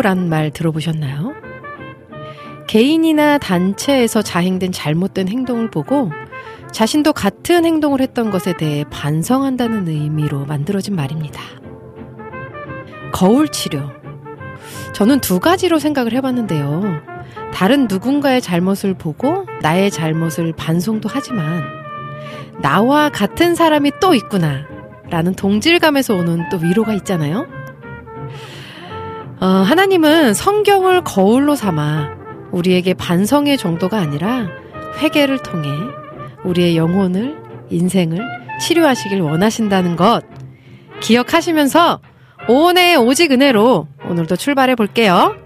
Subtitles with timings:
[0.00, 1.34] 치료란 말 들어보셨나요?
[2.66, 6.10] 개인이나 단체에서 자행된 잘못된 행동을 보고
[6.72, 11.42] 자신도 같은 행동을 했던 것에 대해 반성한다는 의미로 만들어진 말입니다.
[13.12, 13.90] 거울 치료.
[14.94, 17.02] 저는 두 가지로 생각을 해봤는데요.
[17.52, 21.62] 다른 누군가의 잘못을 보고 나의 잘못을 반성도 하지만
[22.62, 24.66] 나와 같은 사람이 또 있구나
[25.10, 27.59] 라는 동질감에서 오는 또 위로가 있잖아요.
[29.40, 32.10] 어, 하나님은 성경을 거울로 삼아
[32.52, 34.48] 우리에게 반성의 정도가 아니라
[34.98, 35.68] 회개를 통해
[36.44, 37.38] 우리의 영혼을,
[37.70, 38.20] 인생을
[38.60, 40.22] 치료하시길 원하신다는 것
[41.00, 42.00] 기억하시면서
[42.48, 45.36] 오온의 오직 은혜로 오늘도 출발해 볼게요.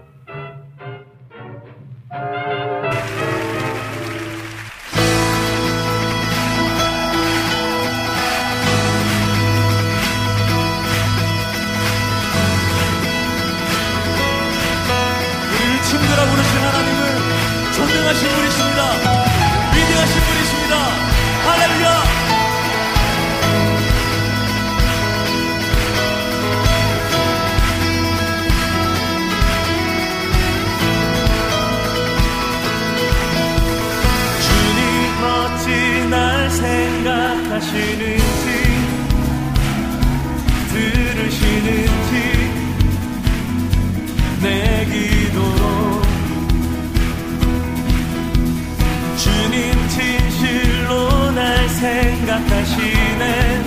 [52.35, 53.63] 생각하시네.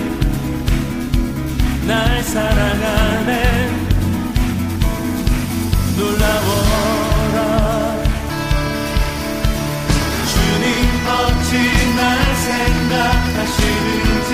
[1.87, 3.31] 날 사랑하네.
[5.97, 7.39] 놀라워라.
[10.31, 10.65] 주님
[11.07, 11.51] 어찌
[11.95, 11.99] 날
[12.45, 14.31] 생각하시는지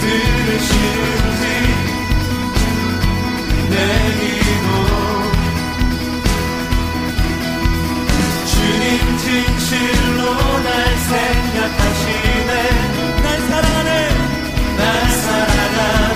[0.00, 1.44] 들으시는지
[3.70, 4.31] 내기
[9.32, 12.52] 진실로 날 생각하시네.
[13.22, 14.08] 날 사랑하네.
[14.76, 16.11] 날 사랑하네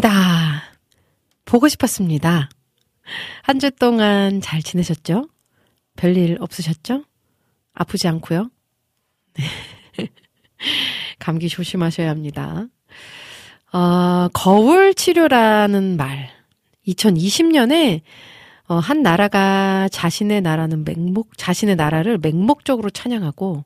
[0.00, 0.62] 반갑습니다.
[1.44, 2.48] 보고 싶었습니다.
[3.42, 5.28] 한 주 동안 잘 지내셨죠?
[5.96, 7.04] 별일 없으셨죠?
[7.74, 8.50] 아프지 않고요?
[9.34, 9.44] 네.
[11.18, 12.66] 감기 조심하셔야 합니다.
[13.72, 16.30] 어, 거울 치료라는 말.
[16.88, 18.00] 2020년에
[18.68, 23.64] 어, 한 나라가 자신의 나라는 맹목, 자신의 나라를 맹목적으로 찬양하고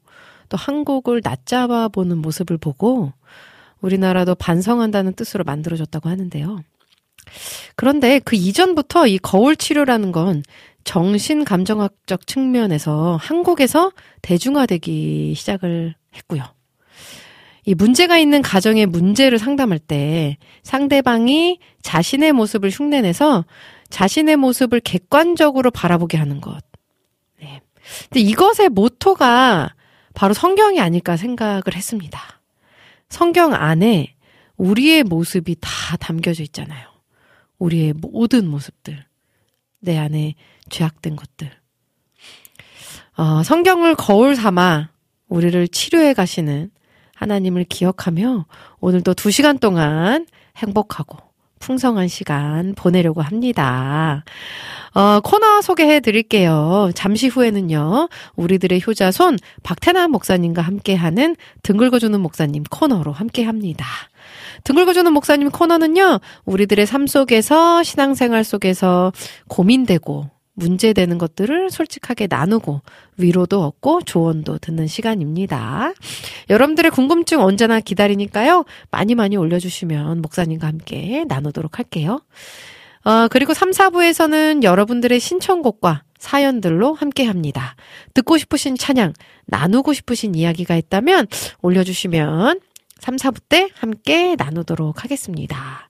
[0.48, 3.12] 또 한국을 낮잡아 보는 모습을 보고
[3.86, 6.60] 우리나라도 반성한다는 뜻으로 만들어졌다고 하는데요.
[7.76, 10.42] 그런데 그 이전부터 이 거울 치료라는 건
[10.84, 16.44] 정신 감정학적 측면에서 한국에서 대중화되기 시작을 했고요.
[17.64, 23.44] 이 문제가 있는 가정의 문제를 상담할 때 상대방이 자신의 모습을 흉내내서
[23.90, 26.60] 자신의 모습을 객관적으로 바라보게 하는 것.
[27.40, 27.60] 네.
[28.08, 29.74] 근데 이것의 모토가
[30.14, 32.35] 바로 성경이 아닐까 생각을 했습니다.
[33.08, 34.14] 성경 안에
[34.56, 36.88] 우리의 모습이 다 담겨져 있잖아요.
[37.58, 39.04] 우리의 모든 모습들.
[39.80, 40.34] 내 안에
[40.70, 41.50] 죄악된 것들.
[43.16, 44.90] 어, 성경을 거울 삼아
[45.28, 46.70] 우리를 치료해 가시는
[47.14, 48.46] 하나님을 기억하며
[48.80, 51.18] 오늘도 두 시간 동안 행복하고
[51.58, 54.24] 풍성한 시간 보내려고 합니다.
[54.94, 56.90] 어, 코너 소개해 드릴게요.
[56.94, 63.84] 잠시 후에는요, 우리들의 효자손 박태남 목사님과 함께하는 등 긁어주는 목사님 코너로 함께 합니다.
[64.64, 69.12] 등 긁어주는 목사님 코너는요, 우리들의 삶 속에서, 신앙생활 속에서
[69.48, 72.80] 고민되고, 문제되는 것들을 솔직하게 나누고
[73.18, 75.92] 위로도 얻고 조언도 듣는 시간입니다.
[76.50, 78.64] 여러분들의 궁금증 언제나 기다리니까요.
[78.90, 82.20] 많이 많이 올려주시면 목사님과 함께 나누도록 할게요.
[83.04, 87.76] 어, 그리고 3, 4부에서는 여러분들의 신청곡과 사연들로 함께 합니다.
[88.14, 89.12] 듣고 싶으신 찬양,
[89.46, 91.28] 나누고 싶으신 이야기가 있다면
[91.62, 92.60] 올려주시면
[92.98, 95.88] 3, 4부 때 함께 나누도록 하겠습니다.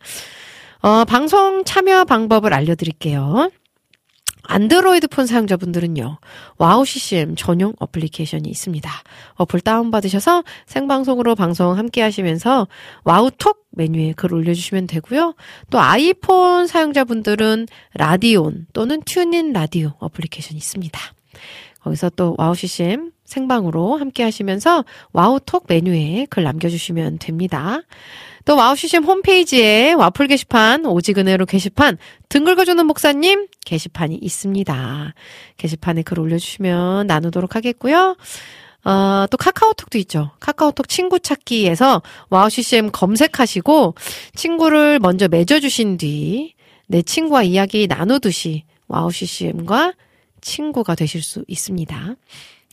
[0.83, 3.51] 어, 방송 참여 방법을 알려드릴게요.
[4.49, 6.19] 안드로이드 폰 사용자분들은요,
[6.59, 8.91] 와우 CCM 전용 어플리케이션이 있습니다.
[9.35, 12.69] 어플 다운받으셔서 생방송으로 방송 함께 하시면서
[13.05, 15.35] 와우톡 메뉴에 글 올려주시면 되고요.
[15.71, 20.99] 또 아이폰 사용자분들은 라디온 또는 튠인 라디오 어플리케이션이 있습니다.
[21.81, 27.81] 거기서 또 와우 CCM 생방으로 함께 하시면서 와우톡 메뉴에 글 남겨주시면 됩니다.
[28.47, 31.99] 또 와우 CCM 홈페이지에 와플 게시판, 오직은혜로 게시판,
[32.31, 35.15] 등 긁어주는 목사님 게시판이 있습니다.
[35.59, 38.17] 게시판에 글 올려주시면 나누도록 하겠고요.
[38.85, 40.31] 어, 또 카카오톡도 있죠.
[40.41, 42.01] 카카오톡 친구 찾기에서
[42.31, 43.95] 와우 CCM 검색하시고
[44.35, 49.95] 친구를 먼저 맺어주신 뒤 내 친구와 이야기 나누듯이 와우 CCM과
[50.41, 52.17] 친구가 되실 수 있습니다.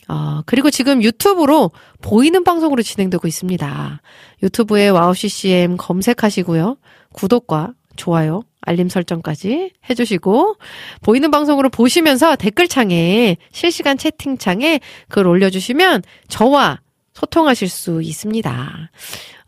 [0.08, 1.70] 어, 그리고 지금 유튜브로
[2.02, 4.00] 보이는 방송으로 진행되고 있습니다.
[4.42, 6.76] 유튜브에 와우 CCM 검색하시고요.
[7.12, 10.56] 구독과 좋아요, 알림 설정까지 해주시고,
[11.02, 16.80] 보이는 방송으로 보시면서 댓글창에, 실시간 채팅창에 글 올려주시면 저와
[17.12, 18.90] 소통하실 수 있습니다.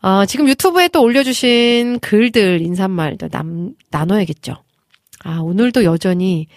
[0.01, 4.55] 어, 지금 유튜브에 또 올려주신 글들, 인사말도 남, 나눠야겠죠.
[5.23, 6.47] 아, 오늘도 여전히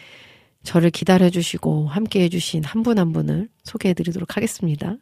[0.62, 4.96] 저를 기다려주시고 함께 해주신 한분한 분을 소개해드리도록 하겠습니다.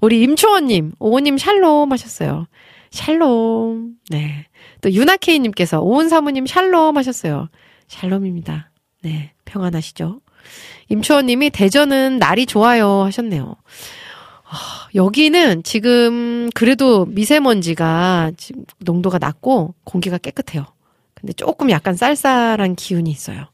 [0.00, 2.46] 우리 임초원님, 오호님 샬롬 하셨어요.
[2.90, 3.96] 샬롬.
[4.10, 4.46] 네.
[4.80, 7.48] 또 유나케이님께서 오은 사모님 샬롬 하셨어요.
[7.88, 8.70] 샬롬입니다.
[9.02, 9.32] 네.
[9.44, 10.20] 평안하시죠?
[10.88, 13.56] 임초원님이 대전은 날이 좋아요 하셨네요.
[14.44, 20.64] 아, 여기는 지금 그래도 미세먼지가 지금 농도가 낮고 공기가 깨끗해요.
[21.14, 23.46] 근데 조금 약간 쌀쌀한 기운이 있어요.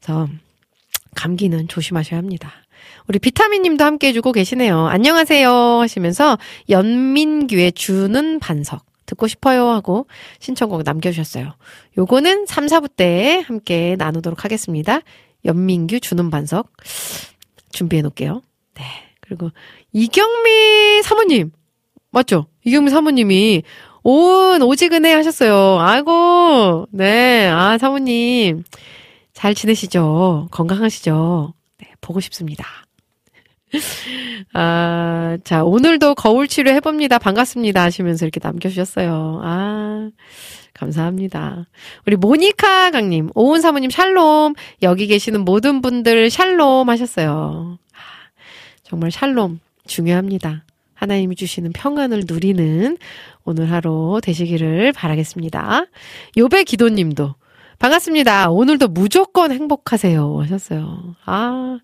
[0.00, 0.28] 그래서
[1.14, 2.52] 감기는 조심하셔야 합니다.
[3.06, 4.86] 우리 비타민 님도 함께 해주고 계시네요.
[4.86, 10.06] 안녕하세요 하시면서 연민규의 주는 반석 듣고 싶어요 하고
[10.40, 11.54] 신청곡 남겨주셨어요.
[11.98, 15.00] 요거는 3, 4부 때 함께 나누도록 하겠습니다.
[15.44, 16.72] 연민규 주는 반석
[17.70, 18.42] 준비해 놓을게요.
[18.74, 18.84] 네.
[19.20, 19.50] 그리고
[19.92, 21.52] 이경미 사모님
[22.10, 22.46] 맞죠?
[22.64, 23.62] 이경미 사모님이
[24.02, 25.78] 온 오지근해 하셨어요.
[25.80, 27.48] 아이고 네.
[27.48, 28.64] 아 사모님
[29.34, 30.48] 잘 지내시죠?
[30.50, 31.52] 건강하시죠?
[31.78, 32.64] 네, 보고 싶습니다.
[34.54, 37.18] 아, 자, 오늘도 거울 치료 해봅니다.
[37.18, 37.82] 반갑습니다.
[37.82, 39.40] 하시면서 이렇게 남겨주셨어요.
[39.42, 40.10] 아,
[40.72, 41.66] 감사합니다.
[42.06, 47.78] 우리 모니카 강님, 오은 사모님 샬롬, 여기 계시는 모든 분들 샬롬 하셨어요.
[47.92, 47.98] 아,
[48.84, 50.64] 정말 샬롬 중요합니다.
[50.94, 52.96] 하나님이 주시는 평안을 누리는
[53.44, 55.86] 오늘 하루 되시기를 바라겠습니다.
[56.36, 57.34] 요배 기도님도
[57.84, 58.50] 반갑습니다.
[58.50, 60.40] 오늘도 무조건 행복하세요.
[60.40, 61.16] 하셨어요.
[61.26, 61.78] 아,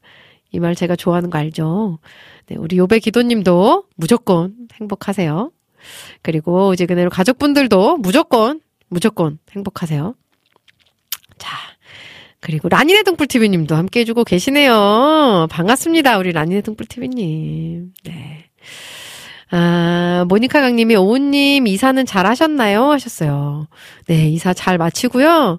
[0.50, 1.99] 이 말 제가 좋아하는 거 알죠?
[2.47, 5.52] 네, 우리 요배 기도님도 무조건 행복하세요.
[6.23, 10.14] 그리고 이제 그대로 가족분들도 무조건 무조건 행복하세요.
[11.37, 11.57] 자,
[12.40, 15.49] 그리고 라니네 등불TV님도 함께 해주고 계시네요.
[15.50, 16.16] 반갑습니다.
[16.16, 17.92] 우리 라니네 등불TV님.
[18.04, 18.47] 네.
[19.50, 22.90] 아, 모니카 강님이 오우님 이사는 잘 하셨나요?
[22.90, 23.66] 하셨어요.
[24.07, 25.59] 네, 이사 잘 마치고요.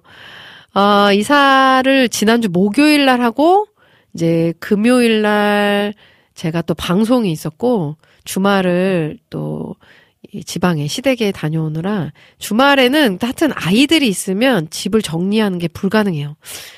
[0.74, 3.66] 어, 이사를 지난주 목요일 날 하고,
[4.14, 5.92] 이제 금요일 날
[6.34, 15.58] 제가 또 방송이 있었고, 주말을 또이 지방에 시댁에 다녀오느라 주말에는 하여튼 아이들이 있으면 집을 정리하는
[15.58, 16.36] 게 불가능해요.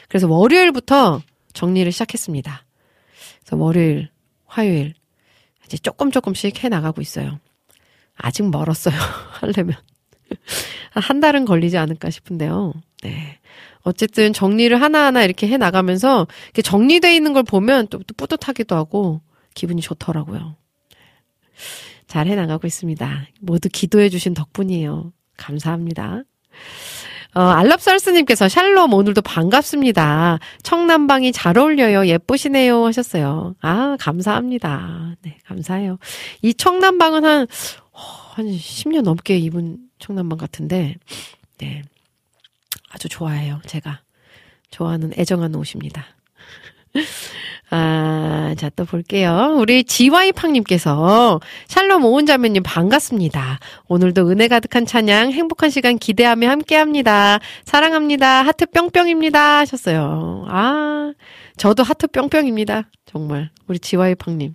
[0.08, 1.20] 그래서 월요일부터
[1.52, 2.64] 정리를 시작했습니다.
[3.40, 4.08] 그래서 월요일,
[4.46, 4.94] 화요일
[5.74, 7.40] 이제 조금 조금씩 해 나가고 있어요.
[8.16, 8.94] 아직 멀었어요.
[9.40, 9.76] 하려면
[10.90, 12.72] 한 달은 걸리지 않을까 싶은데요.
[13.02, 13.40] 네.
[13.82, 16.26] 어쨌든 정리를 하나하나 이렇게 해 나가면서
[16.62, 19.20] 정리돼 있는 걸 보면 또, 또 뿌듯하기도 하고
[19.54, 20.56] 기분이 좋더라고요.
[22.06, 23.26] 잘 해 나가고 있습니다.
[23.40, 25.12] 모두 기도해 주신 덕분이에요.
[25.36, 26.22] 감사합니다.
[27.34, 30.38] 어, 알랍살스님께서 샬롬 오늘도 반갑습니다.
[30.62, 32.06] 청남방이 잘 어울려요.
[32.06, 32.84] 예쁘시네요.
[32.86, 33.56] 하셨어요.
[33.60, 35.16] 아, 감사합니다.
[35.22, 35.98] 네, 감사해요.
[36.42, 37.46] 이 청남방은 한,
[37.92, 38.00] 어,
[38.34, 40.94] 한 10년 넘게 입은 청남방 같은데,
[41.58, 41.82] 네.
[42.90, 43.60] 아주 좋아해요.
[43.66, 44.00] 제가.
[44.70, 46.04] 좋아하는 애정하는 옷입니다.
[47.76, 49.56] 아, 자, 또 볼게요.
[49.58, 53.58] 우리 지와이팡님께서, 샬롬 오은자매님 반갑습니다.
[53.88, 57.40] 오늘도 은혜 가득한 찬양, 행복한 시간 기대하며 함께 합니다.
[57.64, 58.44] 사랑합니다.
[58.44, 59.58] 하트 뿅뿅입니다.
[59.58, 60.44] 하셨어요.
[60.48, 61.12] 아,
[61.56, 62.84] 저도 하트 뿅뿅입니다.
[63.06, 63.50] 정말.
[63.66, 64.54] 우리 지와이팡님.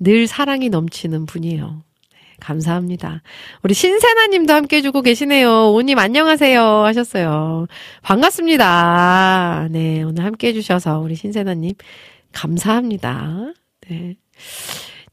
[0.00, 1.82] 늘 사랑이 넘치는 분이에요.
[2.12, 3.22] 네, 감사합니다.
[3.62, 5.70] 우리 신세나 님도 함께 해주고 계시네요.
[5.72, 7.66] 오님 안녕하세요 하셨어요.
[8.02, 9.68] 반갑습니다.
[9.70, 11.74] 네, 오늘 함께 해주셔서 우리 신세나 님
[12.36, 13.54] 감사합니다.
[13.88, 14.16] 네.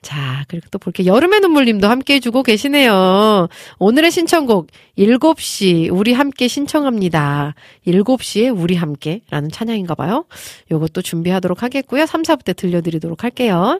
[0.01, 1.13] 자, 그리고 또 볼게요.
[1.13, 3.47] 여름의 눈물님도 함께 해주고 계시네요.
[3.79, 7.55] 오늘의 신청곡, 7시, 우리 함께 신청합니다.
[7.87, 10.25] 7시에 우리 함께 라는 찬양인가 봐요.
[10.69, 12.05] 요것도 준비하도록 하겠고요.
[12.05, 13.79] 3, 4부 때 들려드리도록 할게요.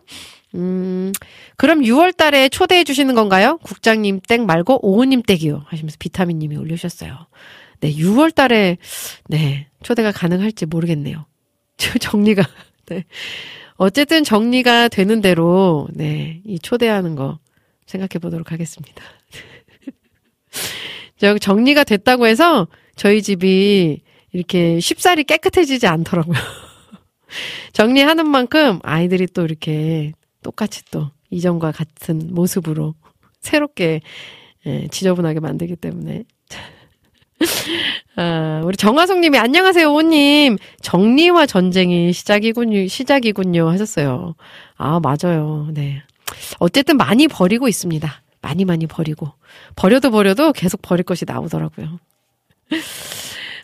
[0.56, 1.12] 음,
[1.58, 3.58] 그럼 6월 달에 초대해 주시는 건가요?
[3.64, 5.66] 국장님 댁 말고 오우님 댁이요.
[5.68, 7.28] 하시면서 비타민 님이 올려주셨어요.
[7.82, 8.78] 네, 6월 달에,
[9.28, 11.26] 네, 초대가 가능할지 모르겠네요.
[12.00, 12.44] 정리가,
[12.88, 13.06] 네.
[13.75, 17.40] 어쨌든 정리가 되는 대로, 네, 이 초대하는 거
[17.86, 19.04] 생각해 보도록 하겠습니다.
[21.18, 26.38] 저 정리가 됐다고 해서 저희 집이 이렇게 쉽사리 깨끗해지지 않더라고요.
[27.74, 32.96] 정리하는 만큼 아이들이 또 이렇게 똑같이 또 이전과 같은 모습으로
[33.40, 34.02] 새롭게
[34.66, 36.24] 예, 지저분하게 만들기 때문에.
[38.16, 40.58] 아, 우리 정화성 님이 안녕하세요, 오님.
[40.82, 44.36] 정리와 전쟁이 시작이군요, 시작이군요 하셨어요.
[44.78, 45.68] 아, 맞아요.
[45.74, 46.02] 네.
[46.60, 48.22] 어쨌든 많이 버리고 있습니다.
[48.42, 49.34] 많이 많이 버리고.
[49.75, 52.00] 버려도 버려도 계속 버릴 것이 나오더라고요.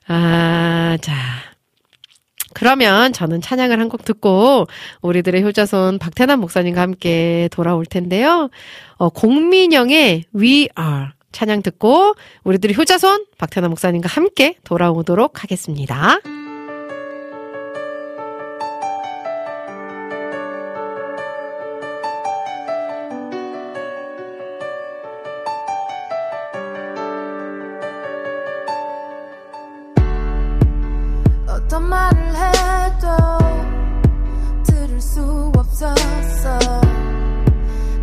[0.07, 1.13] 아, 자.
[2.53, 4.65] 그러면 저는 찬양을 한 곡 듣고
[5.01, 8.49] 우리들의 효자손 박태남 목사님과 함께 돌아올 텐데요.
[8.97, 16.19] 어, 공민영의 We Are 찬양 듣고 우리들의 효자손 박태남 목사님과 함께 돌아오도록 하겠습니다.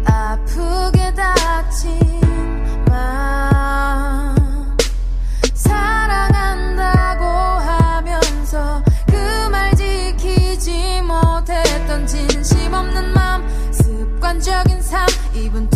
[0.07, 2.06] 아프게 다친
[14.47, 15.76] 습관적인 삶 today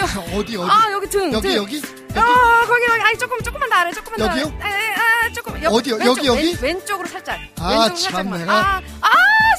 [0.00, 0.24] 주세요.
[0.38, 0.70] 어디 어디?
[0.70, 1.32] 아 여기 등.
[1.32, 1.56] 여기 등.
[1.56, 1.82] 여기?
[2.16, 4.44] 아 거기 여기 아니 조금 조금만 더 아래 조금만 더 여기요?
[4.62, 5.94] 에, 에, 아 조금 여, 어디요?
[5.96, 6.56] 왼쪽, 여기, 여기?
[6.60, 9.10] 왼, 왼쪽으로 살짝 아, 참, 내가- 아, 아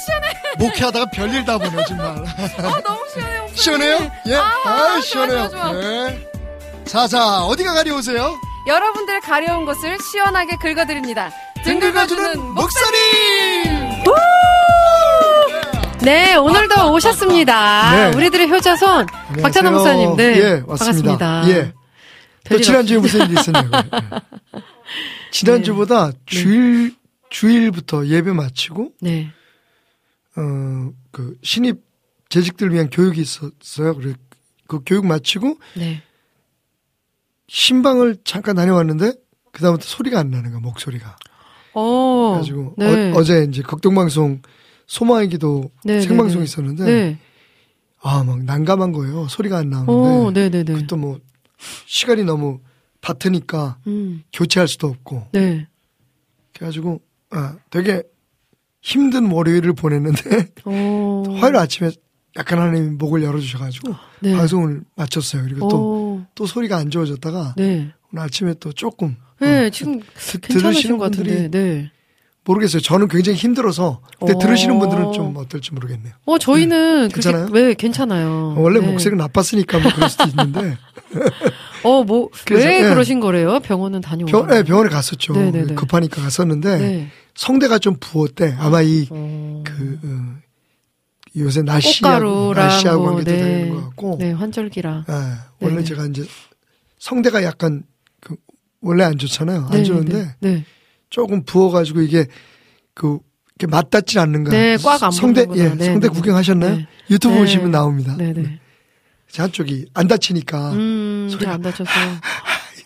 [0.06, 2.06] 시원해 목회하다가 별일 다 보네 정말.
[2.64, 3.54] 아 너무 시원해 목사님.
[3.56, 4.10] 시원해요?
[4.28, 4.34] 예.
[4.36, 5.48] 아, 아, 좋아, 시원해요.
[5.50, 5.72] 좋아, 좋아.
[5.72, 6.28] 네.
[6.86, 8.34] 자, 자, 어디가 가려오세요?
[8.68, 11.30] 여러분들 가려운 곳을 시원하게 긁어드립니다
[11.64, 14.04] 등 긁어주는 목사님
[16.06, 18.16] 네 오늘도 오셨습니다 네.
[18.16, 19.42] 우리들의 효자손 안녕하세요.
[19.42, 21.18] 박찬호 목사님 네 예, 왔습니다.
[21.18, 21.72] 반갑습니다 예.
[22.48, 23.72] 또 지난주에 무슨 일이 있었냐고요.
[24.54, 24.60] 예.
[25.32, 26.94] 지난주보다 주일,
[27.28, 29.32] 주일부터 예배 마치고, 네
[30.36, 31.82] 어, 그, 신입
[32.28, 33.96] 재직들 위한 교육이 있었어요.
[33.96, 34.14] 그래,
[34.68, 36.02] 그 교육 마치고, 네.
[37.48, 39.12] 신방을 잠깐 다녀왔는데,
[39.50, 41.16] 그 다음부터 소리가 안 나는 거야, 목소리가.
[41.72, 43.12] 어, 그래가지고, 네.
[43.12, 44.40] 어, 제 이제 극동방송,
[44.86, 46.44] 소망의 기도 네, 생방송이 네, 네.
[46.44, 47.18] 있었는데, 네.
[48.02, 49.26] 아, 막 난감한 거예요.
[49.28, 49.92] 소리가 안 나오는데.
[49.92, 50.86] 어, 네네네.
[50.86, 51.18] 또 뭐,
[51.86, 52.60] 시간이 너무
[53.00, 55.28] 바트니까 음, 교체할 수도 없고.
[55.32, 55.66] 네.
[56.54, 58.02] 그래가지고, 아, 되게
[58.80, 61.22] 힘든 월요일을 보냈는데, 어.
[61.40, 61.90] 화요일 아침에
[62.36, 64.34] 약간 하나님이 목을 열어주셔가지고, 네.
[64.36, 65.42] 방송을 마쳤어요.
[65.42, 65.76] 그리고 또,
[66.22, 67.90] 어, 또 소리가 안 좋아졌다가, 네.
[68.12, 71.90] 오늘 아침에 또 조금, 네, 어, 지금 드- 괜찮으신 들으시는 것 같은데, 네.
[72.46, 72.80] 모르겠어요.
[72.80, 74.38] 저는 굉장히 힘들어서, 근데 어.
[74.38, 76.14] 들으시는 분들은 좀 어떨지 모르겠네요.
[76.24, 77.48] 어, 저희는 그렇게, 괜찮아요?
[77.50, 78.54] 왜, 괜찮아요.
[78.56, 78.86] 원래 네.
[78.86, 80.78] 목소리가 나빴으니까 뭐 그럴 수도 있는데,
[81.82, 82.88] 어, 뭐, 그래서, 왜 네.
[82.88, 83.58] 그러신 거래요?
[83.60, 84.30] 병원은 다녀오고.
[84.30, 85.32] 병, 네, 병원에 갔었죠.
[85.34, 85.74] 네네네.
[85.74, 87.08] 급하니까 갔었는데, 네.
[87.34, 88.56] 성대가 좀 부었대.
[88.58, 90.36] 아마 이, 어, 그, 어,
[91.36, 93.38] 요새 날씨하고, 꽃가루랑 날씨하고 뭐, 관계도 네.
[93.38, 95.04] 되는 것 같고, 네, 환절기라.
[95.08, 95.84] 예, 원래.
[95.84, 96.24] 제가 이제
[96.98, 97.82] 성대가 약간,
[98.20, 98.36] 그,
[98.80, 99.66] 원래 안 좋잖아요.
[99.66, 100.50] 안 네, 좋은데, 네.
[100.50, 100.64] 네.
[101.10, 102.26] 조금 부어가지고 이게,
[102.94, 103.18] 그,
[103.58, 104.54] 이렇게 맞닿질 않는 거야.
[104.58, 105.46] 네, 꽉안 성대.
[105.54, 106.76] 예, 네, 성대 네, 구경하셨나요?
[106.76, 106.86] 네.
[107.10, 107.40] 유튜브 네.
[107.40, 108.14] 보시면 나옵니다.
[108.18, 108.58] 네, 네.
[109.28, 111.90] 제 한쪽이 안 다치니까, 음, 소리가- 잘안 다쳐서.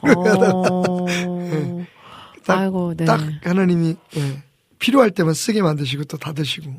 [0.02, 1.06] 어,
[2.46, 3.04] 딱- 아이고, 네.
[3.04, 4.42] 딱 하나님이, 예,
[4.78, 6.70] 필요할 때만 쓰게 만드시고 또 닫으시고,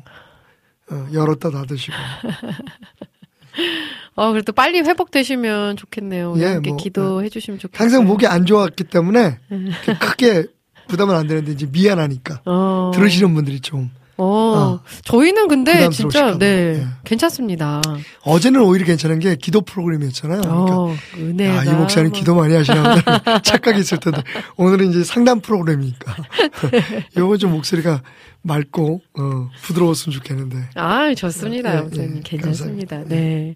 [0.90, 1.92] 어, 열었다 닫으시고.
[4.16, 6.34] 어, 그래도 빨리 회복되시면 좋겠네요.
[6.38, 7.82] 예, 함께 뭐, 기도해 주시면 좋겠어요.
[7.82, 10.46] 항상 목이 안 좋았기 때문에 이렇게 크게
[10.92, 12.90] 부담은 안 되는데 이제 미안하니까 어.
[12.94, 14.80] 들으시는 분들이 좀 어, 어.
[15.04, 16.38] 저희는 근데 진짜 봐.
[16.38, 16.46] 네
[16.80, 16.86] 예.
[17.02, 17.80] 괜찮습니다.
[18.24, 20.42] 어제는 오히려 괜찮은 게 기도 프로그램이었잖아요.
[20.42, 24.22] 그러니까 어, 은혜가 야, 이 목사님 뭐- 기도 많이 하시나 보다 착각이 있을 텐데
[24.58, 26.14] 오늘은 이제 상담 프로그램이니까
[27.16, 28.02] 요거 좀 목소리가
[28.42, 31.84] 맑고 어, 부드러웠으면 좋겠는데 아, 좋습니다.
[31.84, 31.86] 예.
[31.92, 32.96] 예, 괜찮습니다.
[32.96, 33.02] 감사합니다.
[33.06, 33.54] 네.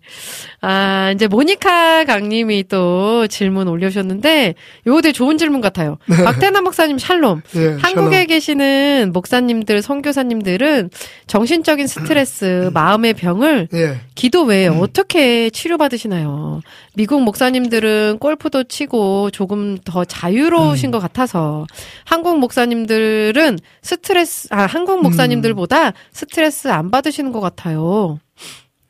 [0.60, 4.54] 아, 이제 모니카 강님이 또 질문 올려주셨는데,
[4.86, 5.98] 요거 되게 좋은 질문 같아요.
[6.06, 7.42] 박태남 목사님 샬롬.
[7.56, 8.26] 예, 한국에 샬롬.
[8.26, 10.90] 계시는 목사님들, 선교사님들은
[11.26, 16.60] 정신적인 스트레스, 마음의 병을 예, 기도 외에 어떻게 치료받으시나요?
[16.94, 21.66] 미국 목사님들은 골프도 치고 조금 더 자유로우신 것 같아서
[22.04, 28.20] 한국 목사님들은 스트레스, 아, 한국 목사님들보다 스트레스 안 받으시는 것 같아요.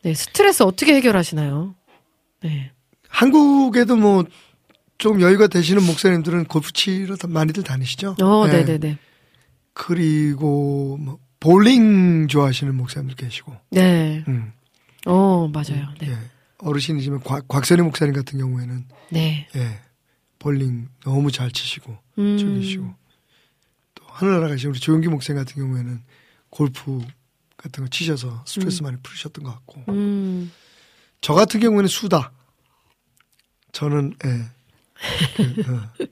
[0.03, 1.75] 네, 스트레스 어떻게 해결하시나요?
[2.43, 2.73] 네.
[3.09, 4.25] 한국에도 뭐
[4.99, 8.17] 좀 여유가 되시는 목사님들은 골프 치러 다- 많이들 다니시죠.
[8.23, 8.51] 어, 예.
[8.65, 8.99] 네네 네.
[9.75, 14.25] 그리고 뭐 볼링 좋아하시는 목사님들 계시고 네.
[14.27, 14.53] 음,
[15.05, 15.89] 어, 맞아요.
[16.01, 16.09] 네.
[16.13, 16.17] 예.
[16.61, 19.47] 어르신이지만 곽, 곽선희 목사님 같은 경우에는 네.
[19.55, 19.79] 예,
[20.39, 22.39] 볼링 너무 잘 치시고 음.
[22.39, 22.95] 즐기시고 또
[24.17, 26.03] 하늘나라 가신 우리 조용기 목사님 같은 경우에는
[26.49, 27.05] 골프
[27.59, 30.51] 같은 거 치셔서 스트레스 많이 풀으셨던 것 같고 음.
[31.21, 32.33] 저 같은 경우에는 수다
[33.73, 34.29] 저는 예,
[35.37, 36.07] 그, 어.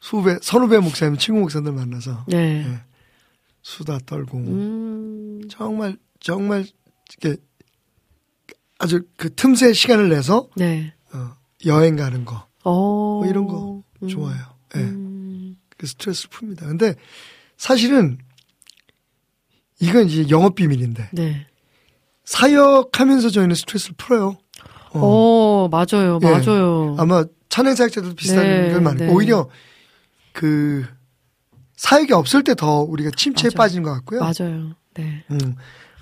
[0.00, 2.64] 수배 선후배 목사님 친구 목사들 만나서 네.
[2.66, 2.80] 예.
[3.60, 5.42] 수다 떨고 음.
[5.50, 6.64] 정말 정말
[7.20, 7.42] 이렇게
[8.78, 10.94] 아주 그 틈새 시간을 내서 네.
[11.12, 12.72] 어, 여행 가는 거 어.
[13.18, 14.08] 뭐 이런 거 음.
[14.08, 14.56] 좋아요.
[14.76, 15.07] 예.
[15.78, 15.80] 음.
[15.80, 16.60] 그 스트레스를 풉니다.
[16.66, 16.94] 근데
[17.56, 18.18] 사실은
[19.80, 21.46] 이건 이제 영업 비밀인데 네.
[22.24, 24.36] 사역하면서 저희는 스트레스를 풀어요.
[24.92, 25.00] 어.
[25.00, 26.18] 어, 맞아요.
[26.22, 26.30] 예.
[26.30, 26.96] 맞아요.
[26.98, 29.10] 아마 찬양 사역자들도 비슷한 네, 건 많고 네.
[29.12, 29.48] 오히려
[30.32, 30.84] 그
[31.76, 33.56] 사역이 없을 때 더 우리가 침체에 맞아요.
[33.56, 34.20] 빠지는 것 같고요.
[34.20, 34.74] 맞아요.
[34.94, 35.24] 네.
[35.30, 35.54] 음,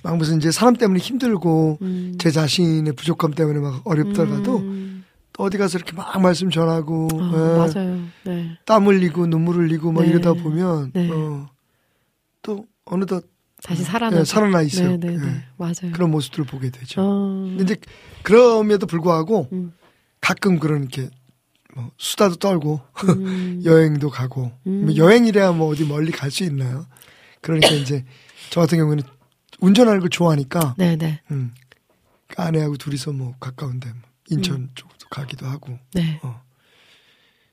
[0.03, 2.15] 막 무슨 이제 사람 때문에 힘들고 음.
[2.19, 4.96] 제 자신의 부족함 때문에 막 어렵다가도 음.
[5.37, 8.01] 또 어디 가서 이렇게 막 말씀 전하고 어, 예, 맞아요.
[8.25, 8.59] 네.
[8.65, 10.09] 땀 흘리고 눈물 흘리고 막 네.
[10.09, 11.11] 이러다 보면 네.
[11.13, 11.49] 어,
[12.43, 13.25] 또 어느덧
[13.63, 14.21] 다시 살아나.
[14.21, 14.97] 예, 살아나 있어요.
[14.97, 15.27] 네, 네, 네.
[15.27, 15.45] 예.
[15.59, 15.93] 맞아요.
[15.93, 17.03] 그런 모습들을 보게 되죠.
[17.03, 17.29] 어.
[17.57, 17.77] 근데 이제
[18.23, 19.73] 그럼에도 불구하고 음.
[20.21, 21.11] 가끔 그런 이렇게
[21.75, 23.61] 뭐 수다도 떨고 음.
[23.65, 24.87] 여행도 가고 음.
[24.87, 26.87] 뭐 여행이래야 뭐 어디 멀리 갈 수 있나요?
[27.43, 28.05] 그러니까 이제
[28.51, 29.05] 저 같은 경우에는
[29.61, 31.21] 운전하는 걸 좋아하니까 네, 네.
[31.31, 31.53] 음,
[32.29, 36.21] 그 아내하고 둘이서 뭐 가까운데 뭐 인천 쪽도 가기도 하고 네.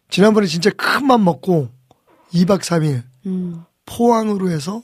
[0.10, 1.70] 지난번에 진짜 큰 맘 먹고
[2.34, 3.64] 2박 3일 음.
[3.86, 4.82] 포항으로 해서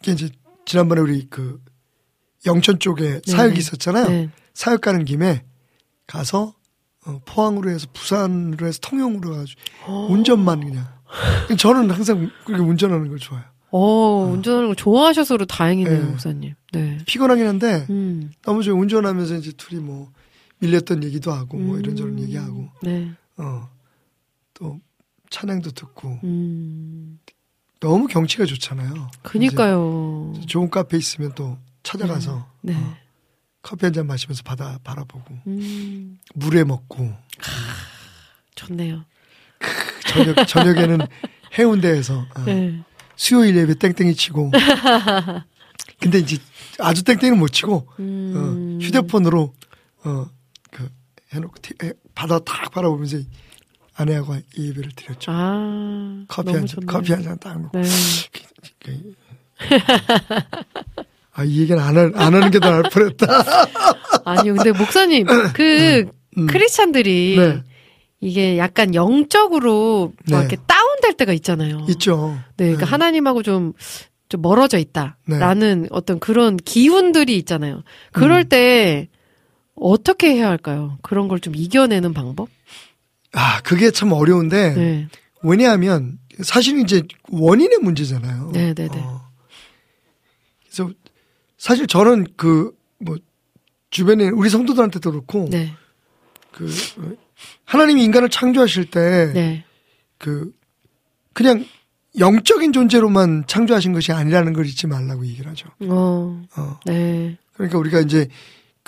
[0.00, 0.28] 이게 이제
[0.66, 1.60] 지난번에 우리 그
[2.46, 3.32] 영천 쪽에 네.
[3.32, 4.08] 사역이 있었잖아요.
[4.08, 4.30] 네.
[4.54, 5.44] 사역 가는 김에
[6.06, 6.54] 가서
[7.06, 9.60] 어, 포항으로 해서 부산으로 해서 통영으로 가가지고
[10.10, 10.86] 운전만 그냥.
[11.58, 13.46] 저는 항상 그렇게 운전하는 걸 좋아해요.
[13.70, 16.04] 어, 운전하는 거 좋아하셔서 다행이네요, 네.
[16.04, 16.54] 목사님.
[16.72, 16.98] 네.
[17.06, 18.30] 피곤하긴 한데 음.
[18.42, 18.78] 너무 좋아요.
[18.80, 20.10] 운전하면서 이제 둘이 뭐
[20.60, 22.20] 밀렸던 얘기도 하고 뭐 이런저런 음.
[22.20, 23.10] 얘기하고 네.
[23.36, 23.68] 어,
[24.54, 24.80] 또
[25.30, 27.18] 찬양도 듣고 음.
[27.80, 29.10] 너무 경치가 좋잖아요.
[29.22, 30.32] 그니까요.
[30.46, 32.74] 좋은 카페 있으면 또 찾아가서 네.
[32.74, 32.96] 어,
[33.62, 36.18] 커피 한 잔 마시면서 바다 바라보고 음.
[36.34, 37.12] 물에 먹고
[38.56, 39.04] 좋네요.
[40.08, 40.98] 저녁 저녁에는
[41.58, 42.82] 해운대에서 어, 네.
[43.16, 44.50] 수요일 예배 땡땡이 치고
[46.00, 46.38] 근데 이제
[46.78, 48.78] 아주 땡땡이는 못 치고 음.
[48.80, 49.54] 어, 휴대폰으로
[50.04, 50.26] 어
[50.70, 50.88] 그
[51.32, 51.54] 해놓고
[52.14, 53.18] 바다 탁 바라보면서
[53.94, 55.30] 아내하고 예배를 드렸죠.
[55.32, 56.24] 아.
[56.28, 56.86] 커피 한 잔.
[56.86, 57.80] 커피 한 잔 딱 먹고.
[57.80, 57.88] 네.
[61.32, 63.26] 아, 이 얘기는 안, 할- 안 하는 게 더 나을 뻔했다.
[64.24, 66.46] 아니요, 근데 목사님, 그, 음.
[66.46, 67.62] 크리스찬들이 네.
[68.20, 70.46] 이게 약간 영적으로 막 네.
[70.48, 71.86] 이렇게 다운될 때가 있잖아요.
[71.90, 72.36] 있죠.
[72.56, 72.90] 네, 그러니까 네.
[72.90, 73.72] 하나님하고 좀,
[74.28, 74.80] 좀 멀어져 네.
[74.82, 77.82] 있다 라는 어떤 그런 기운들이 있잖아요.
[78.12, 78.48] 그럴 음.
[78.48, 79.08] 때
[79.80, 80.98] 어떻게 해야 할까요?
[81.02, 82.48] 그런 걸 좀 이겨내는 방법?
[83.32, 85.08] 아, 그게 참 어려운데, 네,
[85.42, 88.50] 왜냐하면, 사실은 이제 원인의 문제잖아요.
[88.52, 88.98] 네, 네, 네.
[89.00, 89.22] 어.
[90.64, 90.90] 그래서,
[91.58, 93.16] 사실 저는 그, 뭐,
[93.90, 95.72] 주변에, 우리 성도들한테도 그렇고, 네,
[96.52, 96.66] 그,
[96.98, 97.12] 어,
[97.64, 99.64] 하나님이 인간을 창조하실 때, 네,
[100.16, 100.50] 그,
[101.34, 101.64] 그냥
[102.18, 105.68] 영적인 존재로만 창조하신 것이 아니라는 걸 잊지 말라고 얘기를 하죠.
[105.82, 106.80] 어, 어.
[106.86, 108.28] 네, 그러니까 우리가 이제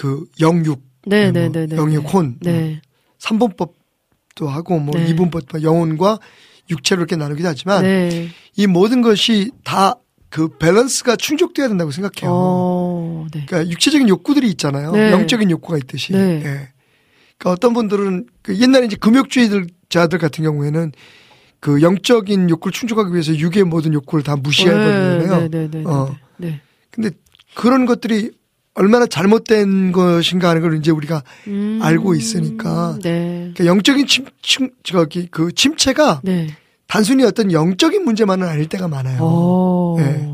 [0.00, 1.76] 그 영육, 네, 뭐 네, 네, 네.
[1.76, 2.80] 영육혼, 네,
[3.18, 5.08] 삼본법도 하고 뭐 네.
[5.08, 6.18] 이분법 영혼과
[6.70, 8.28] 육체로 이렇게 나누기도 하지만 네.
[8.56, 12.32] 이 모든 것이 다 그 밸런스가 충족돼야 된다고 생각해요.
[12.32, 13.44] 어, 네.
[13.46, 14.92] 그러니까 육체적인 욕구들이 있잖아요.
[14.92, 15.10] 네.
[15.10, 16.12] 영적인 욕구가 있듯이.
[16.12, 16.18] 네.
[16.18, 16.68] 예.
[17.36, 20.92] 그러니까 어떤 분들은 그 옛날에 이제 금욕주의자들 같은 경우에는
[21.58, 25.88] 그 영적인 욕구를 충족하기 위해서 육의 모든 욕구를 다 무시해버리잖아요.
[25.88, 26.16] 어.
[26.38, 26.60] 네.
[26.90, 27.10] 근데
[27.54, 28.30] 그런 것들이
[28.74, 32.98] 얼마나 잘못된 것인가 하는 걸 이제 우리가 음, 알고 있으니까.
[33.02, 36.48] 네, 그러니까 영적인 침, 침, 저기 그 침체가 네.
[36.86, 39.18] 단순히 어떤 영적인 문제만은 아닐 때가 많아요.
[39.20, 40.28] 어, 네.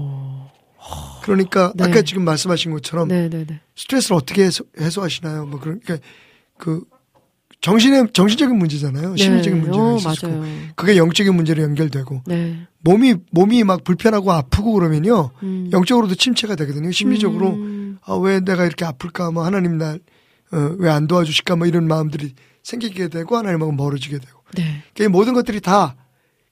[1.22, 1.84] 그러니까 네.
[1.84, 3.60] 아까 지금 말씀하신 것처럼 네, 네, 네.
[3.74, 5.46] 스트레스를 어떻게 해소, 해소하시나요?
[5.46, 5.98] 뭐 그러니까
[6.56, 6.84] 그
[7.60, 9.16] 정신의 정신적인 문제잖아요.
[9.16, 10.52] 심리적인 문제가 어, 있을 수 있고 맞아요.
[10.76, 12.58] 그게 영적인 문제로 연결되고 네.
[12.80, 15.68] 몸이 몸이 막 불편하고 아프고 그러면요 음.
[15.72, 16.92] 영적으로도 침체가 되거든요.
[16.92, 17.75] 심리적으로 음.
[18.04, 19.30] 아, 왜 내가 이렇게 아플까?
[19.30, 21.56] 뭐 하나님 날왜안 도와주실까?
[21.56, 24.82] 뭐 이런 마음들이 생기게 되고 하나님하고 멀어지게 되고 네.
[24.94, 25.94] 그이 모든 것들이 다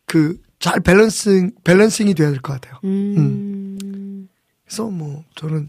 [0.07, 2.79] 그 잘 밸런싱 밸런싱이 돼야 될 것 같아요.
[2.85, 4.29] 음.
[4.65, 5.69] 그래서 뭐 저는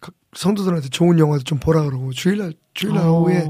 [0.00, 3.12] 각 성도들한테 좋은 영화도 좀 보라 그러고 주일날 주일날 어.
[3.12, 3.44] 오후에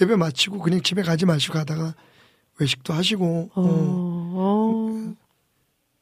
[0.00, 1.94] 예배 마치고 그냥 집에 가지 마시고 가다가
[2.58, 3.62] 외식도 하시고 어.
[3.62, 5.14] 어,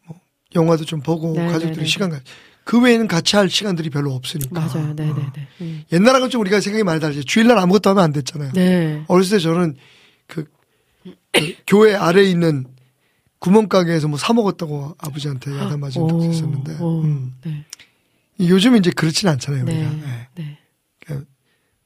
[0.09, 0.20] 어.
[0.55, 1.87] 영화도 좀 보고 네, 가족들이 네, 네.
[1.87, 2.20] 시간 가.
[2.68, 4.61] 그 외에는 같이 할 시간들이 별로 없으니까.
[4.61, 4.94] 맞아요.
[4.94, 5.14] 네, 어.
[5.14, 5.48] 네, 네.
[5.62, 5.85] 음.
[5.90, 7.22] 옛날하고는 좀 우리가 생각이 많이 다르죠.
[7.22, 8.52] 주일날 아무것도 하면 안 됐잖아요.
[8.52, 9.04] 네.
[9.09, 9.74] 어렸을 때 저는
[10.26, 10.44] 그,
[11.33, 12.66] 그 교회 아래에 있는
[13.38, 17.33] 구멍가게에서 뭐 사 먹었다고 아버지한테 야단 맞은 적도 오, 있었는데 오, 음.
[17.42, 17.64] 네.
[18.38, 19.62] 요즘은 이제 그렇진 않잖아요.
[19.62, 19.81] 우리가.
[19.90, 20.02] 네.
[20.04, 20.42] 예.
[20.42, 20.59] 네.
[21.00, 21.26] 그러니까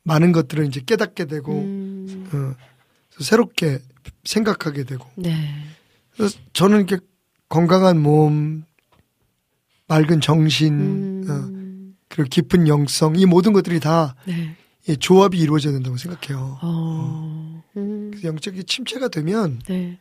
[0.03, 2.29] 많은 것들을 이제 깨닫게 되고 음.
[2.33, 3.79] 어, 새롭게
[4.25, 5.49] 생각하게 되고 네.
[6.17, 6.99] 그래서 저는 이렇게
[7.49, 8.65] 건강한 몸,
[9.93, 11.27] 맑은 정신, 음.
[11.29, 14.57] 어, 그리고 깊은 영성 이 모든 것들이 다 네.
[14.89, 16.59] 이 조합이 이루어져야 된다고 생각해요.
[16.63, 17.63] 어.
[17.77, 18.11] 음.
[18.11, 19.99] 그래서 영적인 침체가 되면 네.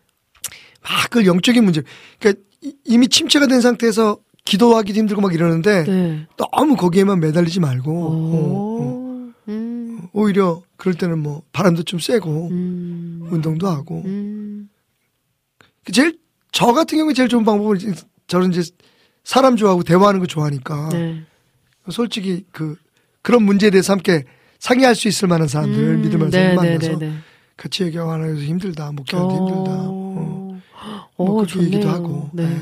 [0.82, 1.84] 막그 영적인 문제,
[2.20, 6.28] 그러니까 이- 이미 침체가 된 상태에서 기도하기도 힘들고 막 이러는데 네.
[6.38, 8.16] 너무 거기에만 매달리지 말고 어, 어.
[8.16, 9.32] 오.
[9.50, 10.08] 음.
[10.14, 13.28] 오히려 그럴 때는 뭐 바람도 좀 쐬고 음.
[13.30, 14.70] 운동도 하고 음.
[15.92, 16.18] 제일
[16.54, 17.78] 저 같은 경우에 제일 좋은 방법은
[18.28, 18.72] 저는 이제
[19.24, 21.24] 사람 좋아하고 대화하는 거 좋아하니까 네.
[21.90, 22.76] 솔직히 그
[23.22, 24.24] 그런 문제에 대해서 함께
[24.60, 26.02] 상의할 수 있을 만한 사람들 음.
[26.02, 27.18] 믿을 만한 네, 사람 네, 만나서 네, 네.
[27.58, 30.62] 같이 얘기하고 힘들다 목회하는데 힘들다 어.
[31.18, 31.90] 오, 뭐 그렇게 얘기도.
[31.90, 32.48] 하고 네.
[32.48, 32.60] 네.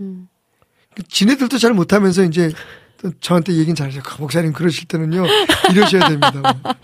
[0.00, 0.28] 음.
[0.94, 2.52] 그 지네들도 잘 못하면서 이제
[2.98, 4.00] 또 저한테 얘기는 잘하죠.
[4.02, 5.24] 그 목사님 그러실 때는요
[5.72, 6.32] 이러셔야 됩니다.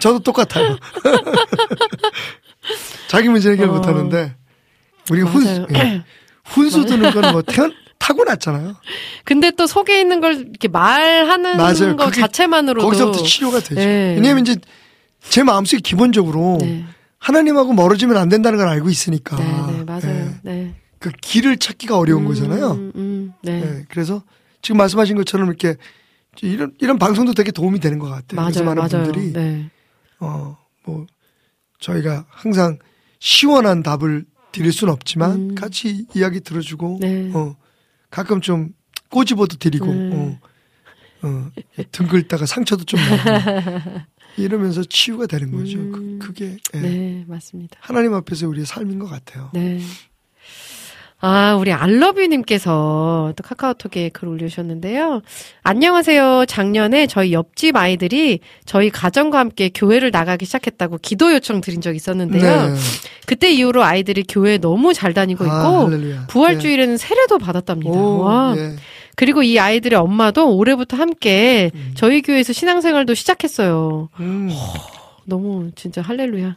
[0.00, 0.78] 저도 똑같아요.
[3.08, 3.72] 자기 문제 해결 어.
[3.74, 4.34] 못하는데
[5.10, 5.66] 우리가 훈, 맞아요.
[5.74, 6.04] 예.
[6.44, 7.70] 훈수 두는 건 뭐 태어
[8.04, 8.74] 난 타고났잖아요.
[9.24, 11.96] 근데 또 속에 있는 걸 이렇게 말하는 맞아요.
[11.96, 13.76] 거 그게 자체만으로도 거기서부터 치료가 되죠.
[13.76, 14.14] 네.
[14.16, 14.56] 왜냐하면 이제
[15.30, 16.84] 제 마음속에 기본적으로 네.
[17.18, 19.36] 하나님하고 멀어지면 안 된다는 걸 알고 있으니까.
[19.36, 20.04] 네, 네, 맞아요.
[20.04, 20.34] 예.
[20.42, 20.74] 네.
[20.98, 22.72] 그 길을 찾기가 어려운 거잖아요.
[22.72, 23.60] 음, 음, 네.
[23.60, 24.22] 네, 그래서
[24.62, 25.76] 지금 말씀하신 것처럼 이렇게
[26.42, 28.42] 이런 이런 방송도 되게 도움이 되는 것 같아요.
[28.42, 29.04] 그래서 맞아요, 많은 맞아요.
[29.04, 29.70] 분들이 네.
[30.18, 31.06] 어뭐
[31.80, 32.78] 저희가 항상
[33.18, 35.54] 시원한 답을 드릴 수는 없지만 음.
[35.54, 37.30] 같이 이야기 들어주고 네.
[37.34, 37.54] 어
[38.14, 38.68] 가끔 좀
[39.10, 40.10] 꼬집어도 드리고 네.
[40.14, 41.50] 어, 어,
[41.90, 44.00] 등 긁다가 상처도 좀 나고
[44.38, 45.78] 이러면서 치유가 되는 거죠.
[45.78, 46.18] 음.
[46.20, 46.80] 그, 그게 예.
[46.80, 47.76] 네, 맞습니다.
[47.80, 49.50] 하나님 앞에서 우리의 삶인 것 같아요.
[49.52, 49.80] 네.
[51.26, 55.22] 아, 우리 알러뷰님께서 또 카카오톡에 글 올려주셨는데요.
[55.62, 56.44] 안녕하세요.
[56.46, 62.42] 작년에 저희 옆집 아이들이 저희 가정과 함께 교회를 나가기 시작했다고 기도 요청 드린 적 있었는데요.
[62.42, 62.74] 네.
[63.24, 65.88] 그때 이후로 아이들이 교회 너무 잘 다니고 있고 아.
[66.28, 67.44] 부활주일에는 세례도 네.
[67.46, 67.90] 받았답니다.
[67.90, 68.54] 오, 와.
[68.58, 68.72] 예.
[69.16, 71.92] 그리고 이 아이들의 엄마도 올해부터 함께 음.
[71.94, 74.10] 저희 교회에서 신앙생활도 시작했어요.
[74.20, 74.50] 음.
[75.24, 76.56] 너무 진짜 할렐루야.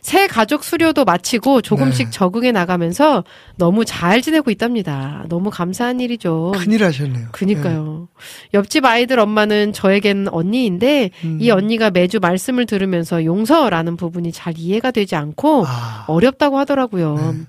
[0.00, 2.10] 새 가족 수료도 마치고 조금씩 네.
[2.10, 3.24] 적응해 나가면서
[3.56, 5.24] 너무 잘 지내고 있답니다.
[5.28, 6.52] 너무 감사한 일이죠.
[6.56, 7.28] 큰일 하셨네요.
[7.32, 8.08] 그니까요.
[8.54, 11.38] 옆집 아이들 엄마는 저에겐 언니인데 음.
[11.40, 17.34] 이 언니가 매주 말씀을 들으면서 용서라는 부분이 잘 이해가 되지 않고 아, 어렵다고 하더라고요.
[17.34, 17.40] 네.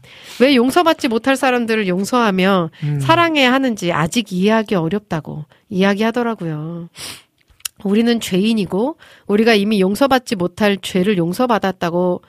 [0.42, 3.00] 왜 용서받지 못할 사람들을 용서하며 음.
[3.00, 6.90] 사랑해야 하는지 아직 이해하기 어렵다고 이야기하더라고요.
[7.88, 8.98] 우리는 죄인이고
[9.28, 12.22] 우리가 이미 용서받지 못할 죄를 용서받았다고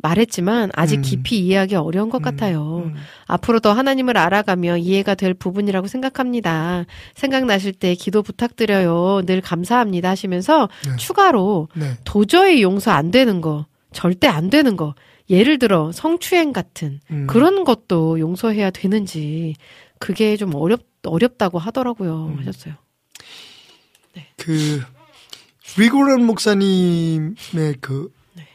[0.00, 1.02] 말했지만 아직 음.
[1.02, 2.84] 깊이 이해하기 어려운 것 음, 같아요.
[2.86, 2.94] 음.
[3.26, 6.86] 앞으로 더 하나님을 알아가며 이해가 될 부분이라고 생각합니다.
[7.14, 9.22] 생각나실 때 기도 부탁드려요.
[9.26, 10.96] 늘 감사합니다 하시면서 네.
[10.96, 11.94] 추가로 네.
[12.04, 14.94] 도저히 용서 안 되는 거, 절대 안 되는 거,
[15.30, 17.26] 예를 들어 성추행 같은 음.
[17.28, 19.56] 그런 것도 용서해야 되는지
[19.98, 22.34] 그게 좀 어렵 어렵다고 하더라고요.
[22.34, 22.38] 음.
[22.38, 22.74] 하셨어요.
[24.36, 24.82] 그
[25.76, 28.46] 리고란 목사님의 그 네.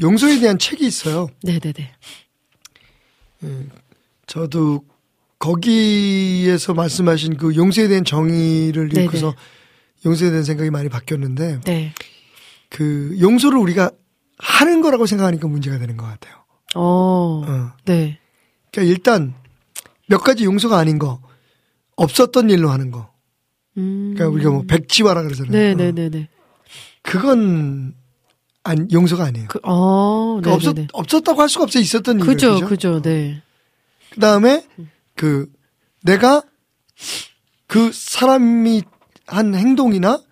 [0.00, 1.28] 용서에 대한 책이 있어요.
[1.42, 1.92] 네네네.
[4.26, 4.84] 저도
[5.38, 8.96] 거기에서 말씀하신 그 용서에 대한 정의를.
[8.96, 9.34] 읽고서
[10.04, 11.94] 용서에 대한 생각이 많이 바뀌었는데 네.
[12.68, 13.90] 그 용서를 우리가
[14.38, 16.34] 하는 거라고 생각하니까 문제가 되는 것 같아요.
[16.74, 17.42] 어.
[17.46, 17.72] 어.
[17.84, 18.18] 네.
[18.70, 19.34] 그러니까 일단
[20.06, 21.20] 몇 가지 용서가 아닌 거
[21.96, 23.12] 없었던 일로 하는 거.
[23.78, 24.14] 음.
[24.14, 25.50] 그러니까 우리가 뭐 백지화라 그러잖아요.
[25.50, 25.54] 어.
[25.54, 26.28] 네네네네.
[27.02, 27.94] 그건
[28.64, 29.48] 안 용서가 아니에요.
[29.48, 30.38] 그, 어.
[30.40, 30.88] 그러니까 없었, 네네네.
[30.92, 31.82] 없었다고 할 수가 없어요.
[31.82, 32.26] 있었던 일이에요.
[32.34, 32.66] 그죠, 그죠?
[32.68, 33.42] 그죠, 네.
[34.10, 34.66] 그 다음에
[35.14, 35.50] 그
[36.02, 36.42] 내가
[37.66, 38.82] 그 사람이
[39.26, 40.22] 한 행동이나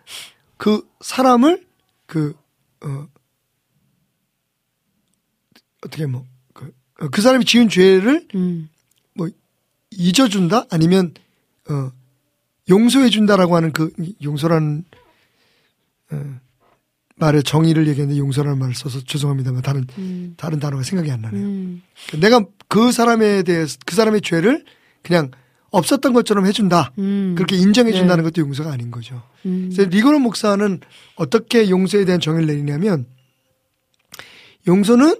[0.56, 1.66] 그 사람을
[2.06, 2.34] 그,
[2.82, 3.06] 어,
[5.84, 8.68] 어떻게 뭐, 그, 어, 그 사람이 지은 죄를 음.
[9.90, 10.66] 잊어준다?
[10.70, 11.14] 아니면,
[11.70, 11.90] 어,
[12.68, 13.92] 용서해준다라고 하는 그,
[14.22, 14.84] 용서라는,
[16.12, 16.40] 어,
[17.16, 20.34] 말의 정의를 얘기했는데 용서라는 말을 써서 죄송합니다만 다른, 음.
[20.36, 21.42] 다른 단어가 생각이 안 나네요.
[21.42, 21.82] 음.
[22.20, 24.64] 내가 그 사람에 대해서 그 사람의 죄를
[25.02, 25.30] 그냥
[25.70, 26.92] 없었던 것처럼 해준다.
[26.98, 27.34] 음.
[27.36, 28.30] 그렇게 인정해준다는 네.
[28.30, 29.22] 것도 용서가 아닌 거죠.
[29.46, 29.70] 음.
[29.72, 30.80] 그래서 리고론 목사는
[31.16, 33.06] 어떻게 용서에 대한 정의를 내리냐면
[34.66, 35.16] 용서는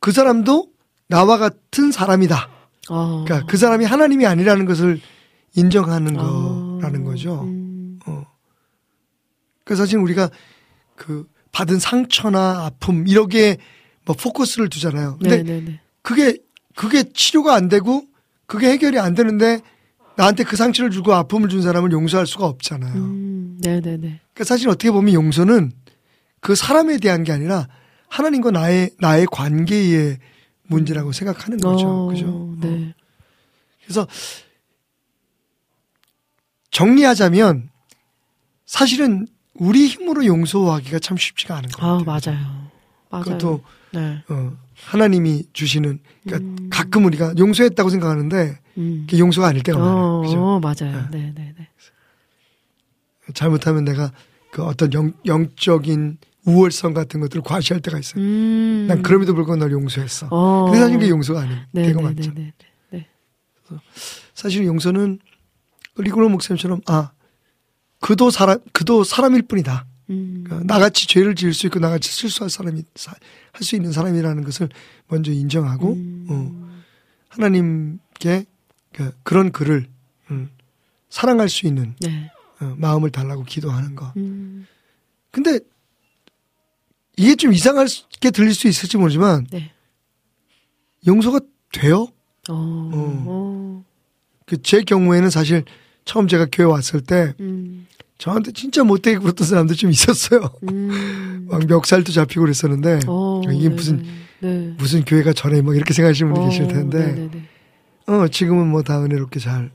[0.00, 0.68] 그 사람도
[1.08, 2.48] 나와 같은 사람이다.
[2.90, 3.24] 어.
[3.24, 5.00] 그러니까 그 사람이 하나님이 아니라는 것을
[5.54, 6.22] 인정하는 어.
[6.22, 7.42] 거 라는 거죠.
[7.44, 7.98] 음.
[9.64, 10.30] 그래서 사실 우리가
[10.96, 13.58] 그 받은 상처나 아픔 이렇게
[14.04, 15.18] 뭐 포커스를 두잖아요.
[15.20, 15.80] 근데 네네네.
[16.02, 16.38] 그게
[16.74, 18.04] 그게 치료가 안 되고
[18.46, 19.60] 그게 해결이 안 되는데
[20.16, 22.94] 나한테 그 상처를 주고 아픔을 준 사람을 용서할 수가 없잖아요.
[22.94, 23.58] 음.
[23.62, 23.98] 네네네.
[23.98, 25.72] 그러니까 사실 어떻게 보면 용서는
[26.40, 27.68] 그 사람에 대한 게 아니라
[28.08, 30.18] 하나님과 나의 나의 관계의
[30.66, 31.86] 문제라고 생각하는 거죠.
[31.86, 32.56] 어, 그죠?
[32.60, 32.94] 네.
[33.84, 34.06] 그래서
[36.72, 37.70] 정리하자면
[38.66, 42.34] 사실은 우리 힘으로 용서하기가 참 쉽지가 않은 것 아, 같아요.
[42.34, 42.70] 맞아요.
[43.10, 43.24] 맞아요.
[43.24, 43.62] 그것도
[43.92, 44.24] 네.
[44.28, 44.56] 어,
[44.86, 46.68] 하나님이 주시는 그러니까 음.
[46.70, 49.04] 가끔 우리가 용서했다고 생각하는데 음.
[49.06, 49.96] 그게 용서가 아닐 때가 많아요.
[49.96, 50.38] 어, 그죠?
[50.42, 51.08] 어, 맞아요.
[51.10, 51.68] 네, 네, 네.
[53.34, 54.10] 잘못하면 내가
[54.50, 58.22] 그 어떤 영, 영적인 우월성 같은 것들을 과시할 때가 있어요.
[58.22, 58.86] 음.
[58.88, 60.28] 난 그럼에도 불구하고 널 용서했어.
[60.30, 60.64] 어.
[60.64, 62.32] 근데 사실 그게 용서가 아닌 네, 때가 네, 많죠.
[62.34, 62.52] 네,
[62.90, 63.06] 네,
[63.68, 63.78] 네.
[64.34, 65.20] 사실 용서는
[65.96, 67.12] 리그로 목사님처럼 아
[68.00, 69.86] 그도 사람 그도 사람일 뿐이다.
[70.10, 70.44] 음.
[70.44, 72.82] 그러니까 나같이 죄를 지을 수 있고 나같이 실수할 사람이
[73.52, 74.68] 할 수 있는 사람이라는 것을
[75.08, 76.26] 먼저 인정하고 음.
[76.28, 76.82] 어,
[77.28, 78.46] 하나님께
[78.92, 79.86] 그, 그런 그를
[80.30, 80.50] 음,
[81.08, 82.30] 사랑할 수 있는 네.
[82.60, 84.12] 어, 마음을 달라고 기도하는 거.
[84.16, 84.66] 음.
[85.30, 85.60] 근데
[87.16, 89.70] 이게 좀 이상하게 들릴 수 있을지 모르지만 네.
[91.06, 91.40] 용서가
[91.72, 92.08] 돼요?
[92.48, 92.54] 어.
[92.54, 93.84] 어.
[94.46, 95.64] 그제 경우에는 사실
[96.04, 97.86] 처음 제가 교회 왔을 때 음.
[98.18, 100.50] 저한테 진짜 못되게 굴었던 사람들 좀 있었어요.
[100.70, 101.46] 음.
[101.50, 104.04] 막 멱살도 잡히고 그랬었는데 어, 이게 네, 무슨
[104.40, 104.74] 네.
[104.78, 108.12] 무슨 교회가 저래 막 이렇게 생각하시는 분이 어, 계실 텐데 네, 네, 네.
[108.12, 109.70] 어 지금은 뭐 다 은혜롭게 잘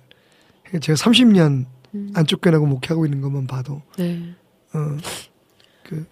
[0.82, 1.66] 제가 30년
[1.96, 2.12] 음.
[2.14, 4.22] 안 쫓겨나고 목회하고 있는 것만 봐도 네.
[4.74, 6.06] 어그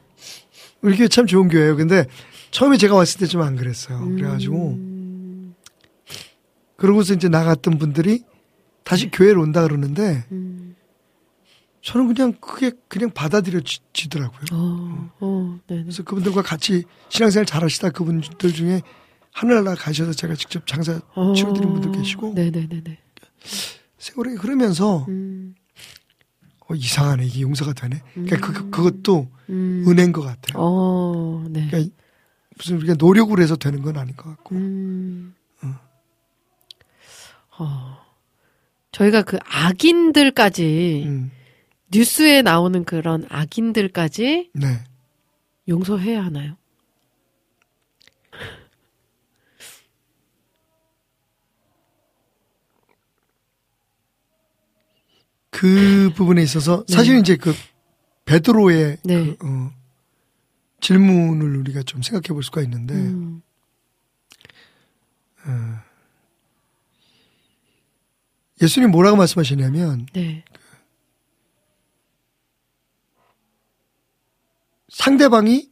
[0.81, 1.75] 우리 교회 참 좋은 교회예요.
[1.75, 2.05] 근데
[2.51, 3.99] 처음에 제가 왔을 때 좀 안 그랬어요.
[4.15, 5.55] 그래가지고 음.
[6.77, 8.23] 그러고서 이제 나갔던 분들이
[8.85, 10.75] 다시 교회로 온다 그러는데 음.
[11.81, 14.41] 저는 그냥 그게 그냥 받아들여지더라고요.
[14.53, 15.11] 어.
[15.19, 15.59] 어.
[15.67, 18.81] 그래서 그분들과 같이 신앙생활 잘하시다 그분들 중에
[19.31, 21.33] 하늘나라 가셔서 제가 직접 장사 어.
[21.33, 22.99] 치워드린 분들 계시고 네, 네, 네, 네.
[23.97, 25.55] 세월이 흐르면서 음.
[26.67, 28.01] 어, 이상하네 이게 용서가 되네.
[28.13, 29.83] 그러니까 그, 그- 그것도 음.
[29.87, 30.57] 은혜인 것 같아요.
[30.63, 31.43] 어.
[31.49, 31.67] 네.
[31.67, 31.93] 그러니까
[32.57, 34.55] 무슨 우리가 노력으로 해서 되는 건 아닌 것 같고.
[34.55, 35.35] 음.
[37.57, 38.04] 어.
[38.95, 41.31] 저희가 그 악인들까지 음,
[41.91, 44.83] 뉴스에 나오는 그런 악인들까지 네.
[45.67, 46.55] 용서해야 하나요?
[55.49, 57.53] 그 부분에 있어서 사실 이제 그
[58.23, 59.35] 베드로의 네.
[59.35, 59.73] 그, 어,
[60.79, 63.41] 질문을 우리가 좀 생각해 볼 수가 있는데 음.
[68.61, 70.43] 예수님 뭐라고 말씀하시냐면 네.
[74.89, 75.69] 상대방이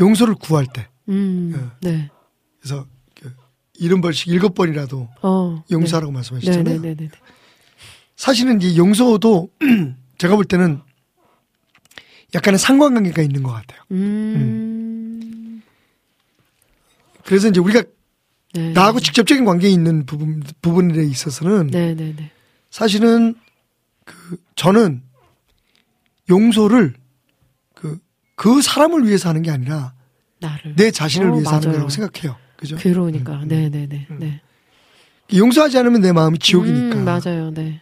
[0.00, 1.70] 용서를 구할 때 음.
[1.80, 2.10] 네.
[2.58, 3.34] 그래서 그
[3.74, 5.64] 일흔 번씩 일곱 번이라도 어.
[5.70, 6.14] 용서하라고 네.
[6.14, 6.64] 말씀하시잖아요.
[6.64, 7.10] 네, 네, 네, 네.
[8.16, 9.50] 사실은 이 용서도
[10.18, 10.80] 제가 볼 때는
[12.34, 13.82] 약간의 상관관계가 있는 것 같아요.
[13.90, 15.62] 음.
[17.24, 17.82] 그래서 이제 우리가
[18.56, 18.72] 네.
[18.72, 22.30] 나하고 직접적인 관계에 있는 부분 부분에 있어서는 네, 네, 네.
[22.70, 23.34] 사실은
[24.04, 25.02] 그 저는
[26.30, 26.94] 용서를
[27.74, 29.92] 그그 사람을 위해서 하는 게 아니라
[30.40, 30.74] 나를.
[30.76, 31.72] 내 자신을 어, 위해서 하는 맞아요.
[31.72, 32.36] 거라고 생각해요.
[32.56, 32.76] 그죠?
[32.76, 33.34] 그러니까.
[33.34, 34.06] 음, 네, 네, 네.
[34.18, 34.40] 네.
[35.34, 36.96] 용서하지 않으면 내 마음이 지옥이니까.
[36.96, 37.52] 음, 맞아요.
[37.52, 37.80] 네.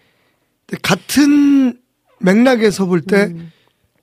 [0.83, 1.79] 같은
[2.21, 3.53] 맥락에서 볼때 음.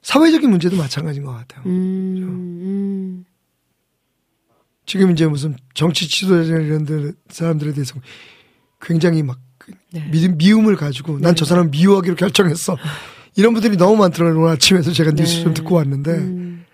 [0.02, 1.64] 사회적인 문제도 마찬가지인 것 같아요.
[1.66, 1.72] 음.
[1.72, 2.61] 음.
[4.92, 7.96] 지금 이제 무슨 정치 지도자 이런 들- 사람들에 대해서
[8.82, 9.40] 굉장히 막
[9.94, 10.06] 네.
[10.12, 12.76] 미, 미움을 가지고 난 저 사람 미워하기로 결정했어.
[13.38, 14.42] 이런 분들이 너무 많더라고요.
[14.42, 15.44] 오늘 아침에도 제가 뉴스 네.
[15.46, 16.66] 좀 듣고 왔는데 음.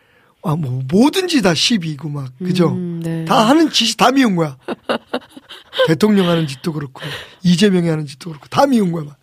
[0.41, 2.70] 아, 뭐 뭐든지 다 시비고 막 그죠?
[2.74, 3.24] 음, 네.
[3.26, 4.57] 다 하는 짓이 다 미운 거야.
[5.86, 6.99] 대통령 하는 짓도 그렇고
[7.43, 9.03] 이재명이 하는 짓도 그렇고 다 미운 거야.
[9.03, 9.18] 막.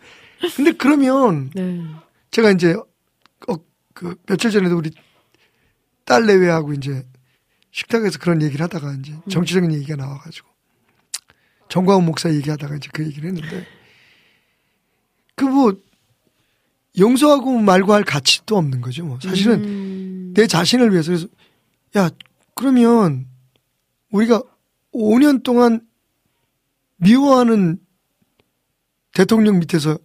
[0.54, 1.82] 근데 그러면 네.
[2.30, 2.74] 제가 이제
[3.48, 3.54] 어,
[3.92, 4.92] 그 며칠 전에도 우리
[6.04, 7.04] 딸 내외하고 이제
[7.74, 10.48] 식탁에서 그런 얘기를 하다가 이제 정치적인 얘기가 나와가지고
[11.68, 13.66] 정광훈 목사 얘기하다가 이제 그 얘기를 했는데
[15.34, 15.74] 그 뭐
[16.96, 19.04] 용서하고 말고 할 가치도 없는 거죠.
[19.04, 20.32] 뭐 사실은 음.
[20.34, 21.26] 내 자신을 위해서 그래서
[21.96, 22.08] 야
[22.54, 23.26] 그러면
[24.12, 24.40] 우리가
[24.92, 25.80] 5년 동안
[26.98, 27.78] 미워하는
[29.12, 29.98] 대통령 밑에서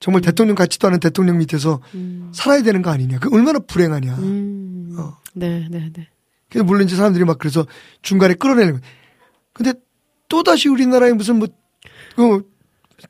[0.00, 2.30] 정말 대통령 같지도 않은 대통령 밑에서 음.
[2.34, 3.18] 살아야 되는 거 아니냐?
[3.18, 4.14] 그 얼마나 불행하냐?
[4.16, 4.96] 음.
[4.98, 5.18] 어.
[5.34, 6.08] 네, 네, 네.
[6.62, 7.66] 물론 이제 사람들이 막 그래서
[8.02, 8.80] 중간에 끌어내는.
[9.52, 9.72] 근데
[10.28, 12.50] 또 다시 우리나라에 무슨 뭐그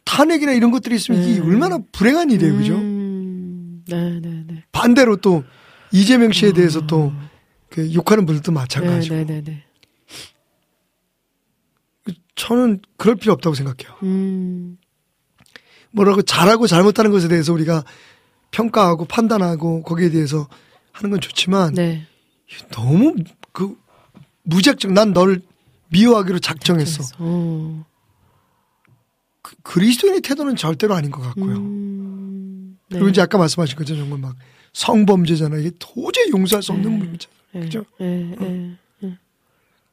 [0.05, 1.47] 탄핵이나 이런 것들이 있으면 이게 네.
[1.47, 2.75] 얼마나 불행한 일이에요, 그죠?
[2.75, 3.85] 음.
[3.89, 4.65] 네, 네, 네.
[4.73, 5.45] 반대로 또
[5.93, 9.15] 이재명 씨에 대해서 또그 욕하는 분들도 네, 마찬가지고.
[9.15, 9.63] 네, 네, 네.
[12.35, 13.97] 저는 그럴 필요 없다고 생각해요.
[14.03, 14.77] 음.
[15.91, 17.83] 뭐라고 잘하고 잘못하는 것에 대해서 우리가
[18.51, 20.47] 평가하고 판단하고 거기에 대해서
[20.93, 22.07] 하는 건 좋지만 네.
[22.71, 23.15] 너무
[23.53, 23.77] 그
[24.45, 25.43] 무작정 난 널
[25.89, 27.05] 미워하기로 작정했어.
[27.19, 27.87] 어.
[29.43, 31.57] 그, 그리스도인의 태도는 절대로 아닌 것 같고요.
[31.57, 32.97] 음, 네.
[32.97, 34.37] 그리고 이제 아까 말씀하신 것처럼 정말 막
[34.73, 35.57] 성범죄잖아.
[35.59, 37.29] 이게 도저히 용서할 수 없는 문제.
[37.55, 37.85] 예, 그죠?
[38.01, 38.77] 예, 예.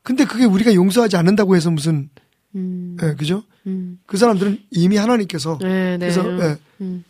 [0.02, 2.10] 근데 그게 우리가 용서하지 않는다고 해서 무슨
[2.56, 3.44] 음, 예, 그죠?
[3.68, 4.00] 음.
[4.06, 6.10] 그 사람들은 이미 하나님께서 네, 네.
[6.10, 7.04] 그래서 예, 음.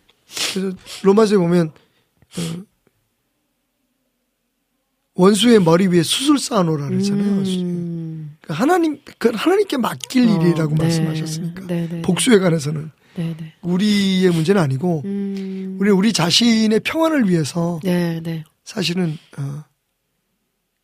[0.54, 2.64] 그래서 로마서에 보면 어,
[5.16, 7.26] 원수의 머리 위에 수술 쌓아놓으라 그랬잖아요.
[7.26, 8.38] 음.
[8.41, 10.84] 그 하나님 그 하나님께 맡길 어, 일이라고 네.
[10.84, 13.53] 말씀하셨으니까 네, 네, 복수에 관해서는 네, 네.
[13.61, 15.78] 우리의 문제는 아니고 음.
[15.80, 18.43] 우리 우리 자신의 평안을 위해서 네, 네.
[18.66, 19.64] 사실은 어,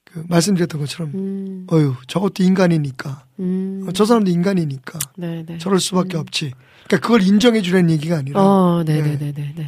[0.06, 1.68] 그 말씀드렸던 것처럼 음.
[1.72, 3.86] 어유 저것도 인간이니까 음.
[3.88, 5.58] 어, 저 사람도 인간이니까 네, 네.
[5.58, 6.54] 저럴 수밖에 없지.
[6.86, 9.18] 그러니까 그걸 인정해 주라는 얘기가 아니라 어, 네, 네.
[9.18, 9.66] 네, 네, 네, 네.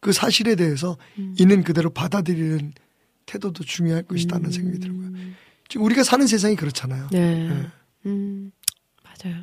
[0.00, 1.34] 그 사실에 대해서 음.
[1.38, 2.72] 있는 그대로 받아들이는
[3.28, 5.08] 태도도 중요할 것이다는 생각이 들고요.
[5.68, 7.08] 지금 우리가 사는 세상이 그렇잖아요.
[7.12, 7.48] 네.
[7.48, 7.66] 네.
[8.06, 8.50] 음.
[9.04, 9.36] 맞아요.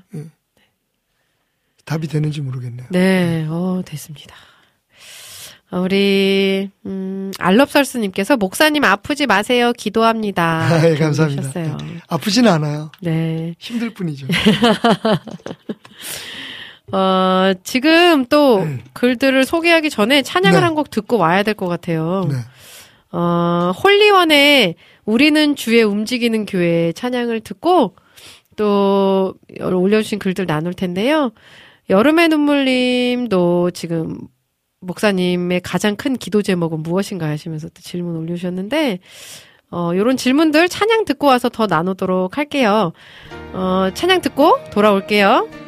[1.86, 2.88] 답이 되는지 모르겠네요.
[2.90, 4.36] 네, 어, 됐습니다.
[5.72, 9.72] 우리, 음, 알럽설스님께서 목사님 아프지 마세요.
[9.74, 10.68] 기도합니다.
[10.68, 11.42] 아, 예, 감사합니다.
[11.44, 11.78] 올리셨어요.
[12.08, 12.92] 아프지는 않아요.
[13.02, 13.54] 네.
[13.60, 14.26] 힘들 뿐이죠.
[16.92, 18.84] 어, 지금 또 네.
[18.94, 20.64] 글들을 소개하기 전에 찬양을 네.
[20.64, 22.28] 한곡 듣고 와야 될 것 같아요.
[22.30, 22.38] 네.
[23.12, 24.76] 어, 홀리원의
[25.06, 27.96] 우리는 주의 움직이는 교회 찬양을 듣고
[28.56, 31.32] 또 올려주신 글들 나눌 텐데요.
[31.90, 34.18] 여름의 눈물님도 지금
[34.80, 39.00] 목사님의 가장 큰 기도 제목은 무엇인가 하시면서 또 질문 올려주셨는데,
[39.72, 42.94] 어, 요런 질문들 찬양 듣고 와서 더 나누도록 할게요.
[43.54, 45.65] 어, 찬양 듣고 돌아올게요.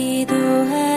[0.00, 0.89] 기도하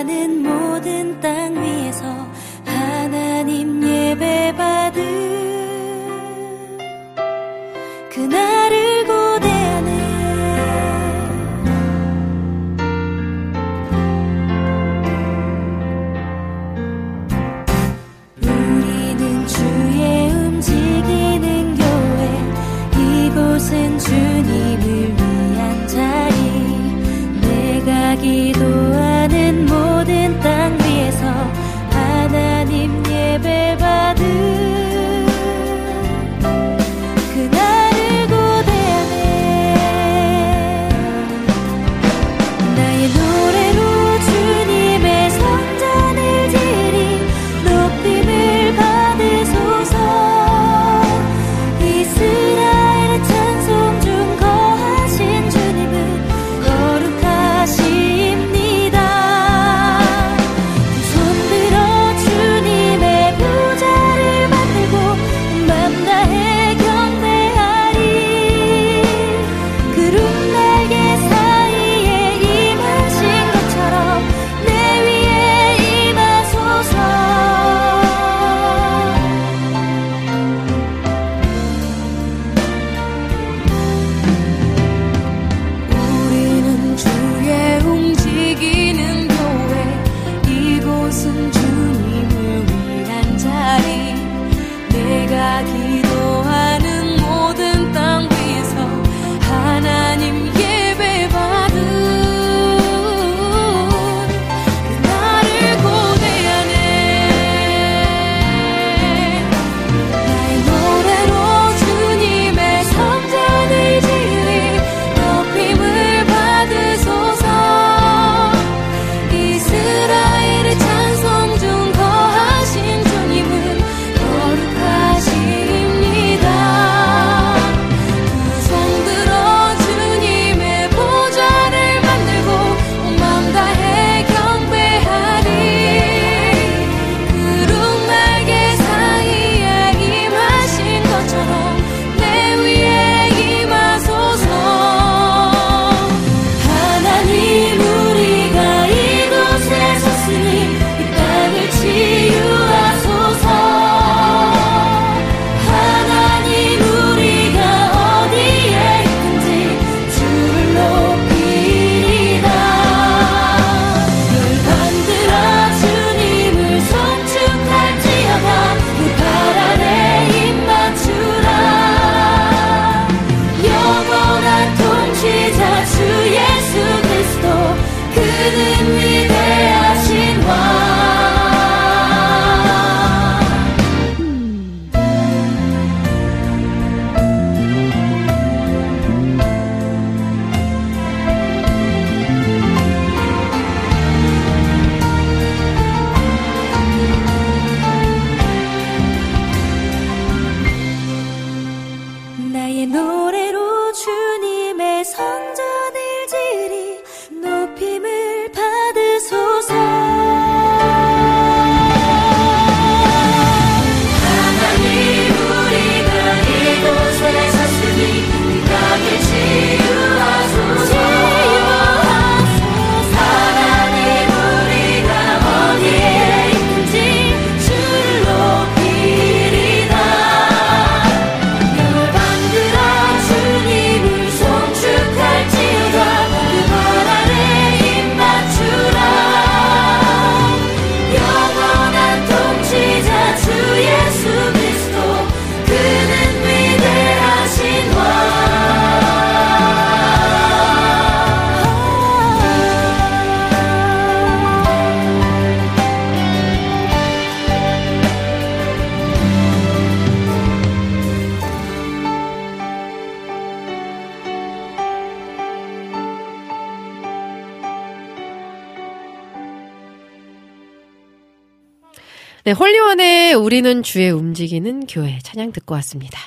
[273.44, 276.18] 우리는 주의 움직이는 교회 찬양 듣고 왔습니다.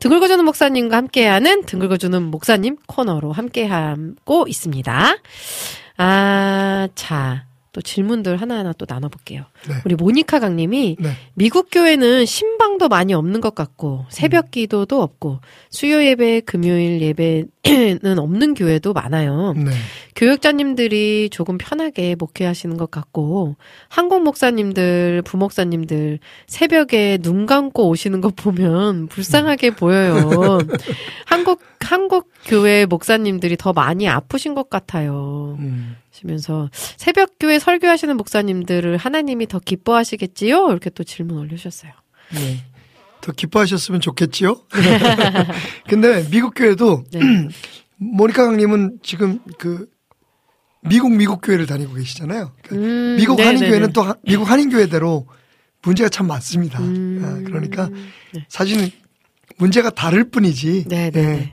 [0.00, 5.16] 등글거주는 목사님과 함께하는 등글거주는 목사님 코너로 함께하고 있습니다.
[7.94, 9.44] 질문들 하나하나 또 나눠볼게요.
[9.68, 9.74] 네.
[9.84, 11.10] 우리 모니카 강님이 네.
[11.34, 15.38] 미국 교회는 신방도 많이 없는 것 같고 새벽 기도도 없고
[15.70, 17.52] 수요 예배, 금요일 예배는
[18.18, 19.52] 없는 교회도 많아요.
[19.52, 19.70] 네.
[20.16, 23.54] 교육자님들이 조금 편하게 목회하시는 것 같고
[23.88, 26.18] 한국 목사님들, 부목사님들
[26.48, 30.58] 새벽에 눈 감고 오시는 것 보면 불쌍하게 보여요.
[31.26, 35.56] 한국 한국 교회 목사님들이 더 많이 아프신 것 같아요.
[35.60, 35.96] 음.
[36.14, 40.68] 시면서 새벽 교회 설교하시는 목사님들을 하나님이 더 기뻐하시겠지요?
[40.70, 41.90] 이렇게 또 질문 올려주셨어요.
[42.34, 42.64] 네.
[43.20, 44.60] 더 기뻐하셨으면 좋겠지요?
[45.88, 47.20] 근데 미국 교회도 네.
[47.96, 49.88] 모니카 강님은 지금 그
[50.82, 52.52] 미국 미국 교회를 다니고 계시잖아요.
[52.62, 53.56] 그러니까 음, 미국 네네네.
[53.56, 55.26] 한인 교회는 또 하- 미국 한인 교회대로
[55.82, 56.78] 문제가 참 많습니다.
[56.80, 57.22] 음.
[57.24, 57.88] 아, 그러니까
[58.32, 58.44] 네.
[58.48, 58.90] 사실은
[59.56, 60.84] 문제가 다를 뿐이지.
[60.88, 61.38] 네네네.
[61.38, 61.52] 예,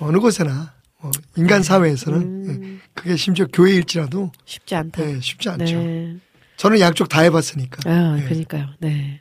[0.00, 0.74] 어느 곳에나
[1.04, 2.80] 뭐 인간 사회에서는 음.
[2.80, 5.06] 예, 그게 심지어 교회일지라도 쉽지 않다.
[5.06, 5.76] 예, 쉽지 않죠.
[5.76, 6.16] 네.
[6.56, 7.90] 저는 양쪽 다 해봤으니까.
[7.90, 8.24] 아, 예.
[8.24, 8.68] 그러니까요.
[8.78, 9.20] 네.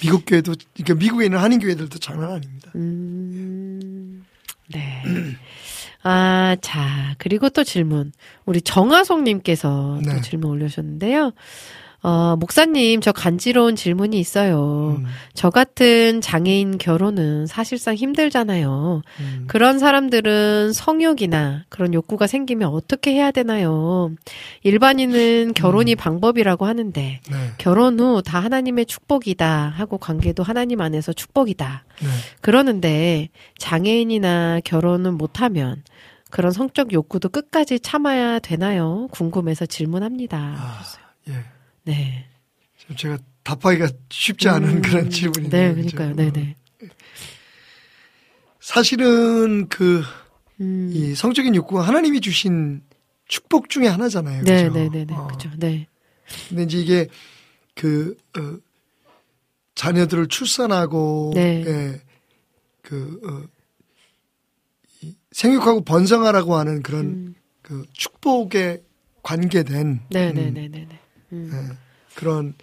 [0.00, 2.72] 미국 교회도 그러니까 미국에 있는 한인 교회들도 장난 아닙니다.
[2.74, 4.24] 음,
[4.72, 5.02] 네.
[6.02, 8.12] 아, 자, 그리고 또 질문.
[8.46, 10.22] 우리 정하송님께서 또 네.
[10.22, 11.32] 질문 올려주셨는데요.
[12.02, 14.96] 어, 목사님, 저 간지러운 질문이 있어요.
[15.00, 19.02] 음, 저 같은 장애인 결혼은 사실상 힘들잖아요.
[19.20, 19.44] 음.
[19.48, 24.10] 그런 사람들은 성욕이나 그런 욕구가 생기면 어떻게 해야 되나요?
[24.62, 31.84] 일반인은 결혼이 방법이라고 하는데, 네, 결혼 후 다 하나님의 축복이다 하고 관계도 하나님 안에서 축복이다.
[32.00, 32.06] 네.
[32.40, 33.28] 그러는데
[33.58, 35.82] 장애인이나 결혼은 못하면
[36.30, 39.08] 그런 성적 욕구도 끝까지 참아야 되나요?
[39.10, 40.38] 궁금해서 질문합니다.
[40.38, 40.82] 아,
[41.28, 41.32] 예.
[41.84, 42.26] 네.
[42.96, 45.50] 제가 답하기가 쉽지 않은 음, 그런 질문이네요.
[45.50, 45.74] 네?
[45.74, 46.14] 그러니까요.
[46.14, 46.56] 네, 네.
[48.60, 50.02] 사실은 그,
[50.60, 50.90] 음.
[50.92, 52.82] 이 성적인 욕구가 하나님이 주신
[53.26, 54.44] 축복 중에 하나잖아요.
[54.44, 54.74] 네, 그죠?
[54.74, 55.14] 네, 네, 네.
[55.14, 55.50] 어, 그죠.
[55.56, 55.86] 네.
[56.48, 57.08] 근데 이제 이게
[57.74, 58.58] 그, 어,
[59.74, 61.64] 자녀들을 출산하고, 네.
[61.66, 62.02] 예,
[62.82, 63.48] 그, 어,
[65.02, 67.34] 이 생육하고 번성하라고 하는 그런 음.
[67.62, 68.82] 그 축복에
[69.22, 70.99] 관계된 네, 음, 네, 네, 네, 네.
[71.32, 71.50] 음.
[71.52, 71.76] 예,
[72.14, 72.54] 그런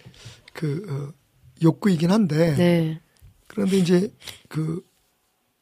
[0.52, 1.14] 그 어,
[1.62, 3.00] 욕구이긴 한데 네.
[3.46, 4.12] 그런데 이제
[4.48, 4.82] 그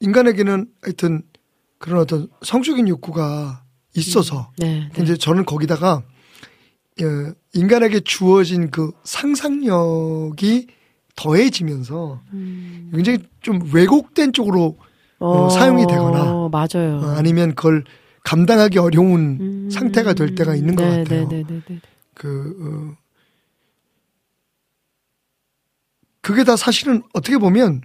[0.01, 1.23] 인간에게는 하여튼
[1.79, 3.65] 그런 어떤 성적인 욕구가
[3.97, 4.89] 있어서 네.
[4.93, 5.03] 네.
[5.03, 6.03] 이제 저는 거기다가
[7.03, 10.69] 어, 인간에게 주어진 그 상상력이
[11.15, 12.91] 더해지면서 음.
[12.95, 14.77] 굉장히 좀 왜곡된 쪽으로
[15.19, 16.99] 어, 사용이 되거나, 맞아요.
[16.99, 17.85] 어, 아니면 그걸
[18.23, 19.71] 감당하기 어려운 음.
[19.71, 21.29] 상태가 될 때가 있는 것 네, 같아요.
[22.17, 22.57] 네, 네, 네, 네.
[22.57, 22.97] 그 어,
[26.23, 27.83] 그게 다 사실은 어떻게 보면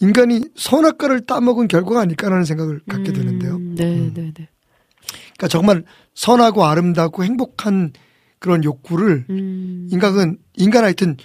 [0.00, 3.56] 인간이 선악과를 따먹은 결과가 아닐까라는 생각을 갖게 되는데요.
[3.56, 4.14] 음, 네, 음.
[4.14, 4.48] 네, 네.
[5.36, 7.92] 그러니까 정말 선하고 아름답고 행복한
[8.38, 9.88] 그런 욕구를 음.
[9.90, 11.16] 인간은 인간 하여튼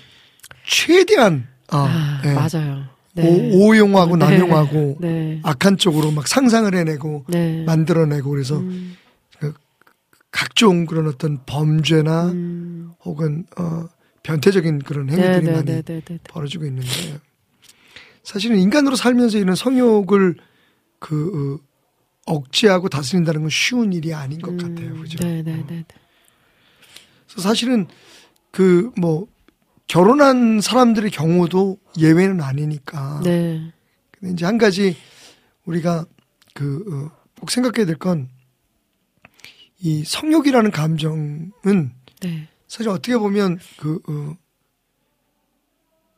[0.65, 2.85] 최대한 아, 아, 예, 맞아요.
[3.15, 3.51] 네.
[3.53, 4.25] 오, 오용하고 네.
[4.25, 5.39] 남용하고 네.
[5.43, 7.63] 악한 쪽으로 막 상상을 해내고 네.
[7.63, 8.95] 만들어내고 그래서 음.
[10.33, 12.91] 각종 그런 어떤 범죄나 음.
[13.05, 13.85] 혹은 어
[14.23, 16.19] 변태적인 그런 행위들이 많이 네네네 네네.
[16.27, 17.19] 벌어지고 있는데
[18.23, 20.37] 사실은 인간으로 살면서 이런 성욕을
[20.99, 21.59] 그
[22.25, 24.95] 어, 억제하고 다스린다는 건 쉬운 일이 아닌 것 같아요.
[24.99, 25.23] 그죠?
[25.23, 25.27] 어.
[25.27, 25.85] 네네네.
[27.27, 27.87] 그래서 사실은
[28.51, 29.27] 그 뭐
[29.87, 33.21] 결혼한 사람들의 경우도 예외는 아니니까.
[33.23, 33.71] 네.
[34.11, 34.95] 근데 이제 한 가지
[35.65, 36.05] 우리가
[36.55, 38.29] 그 어, 꼭 생각해야 될 건
[39.83, 41.51] 이 성욕이라는 감정은
[42.21, 42.47] 네.
[42.67, 44.37] 사실 어떻게 보면 그 어,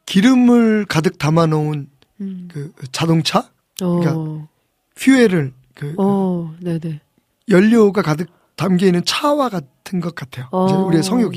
[0.06, 1.90] 기름을 가득 담아 놓은
[2.22, 2.48] 음.
[2.52, 3.50] 그 자동차
[3.82, 4.00] 어.
[4.00, 4.48] 그러니까
[4.96, 6.54] 퓨엘을 그 어.
[6.62, 7.02] 네네.
[7.50, 10.48] 연료가 가득 담겨 있는 차와 같은 것 같아요.
[10.52, 10.68] 어.
[10.68, 11.36] 이제 우리의 성욕이.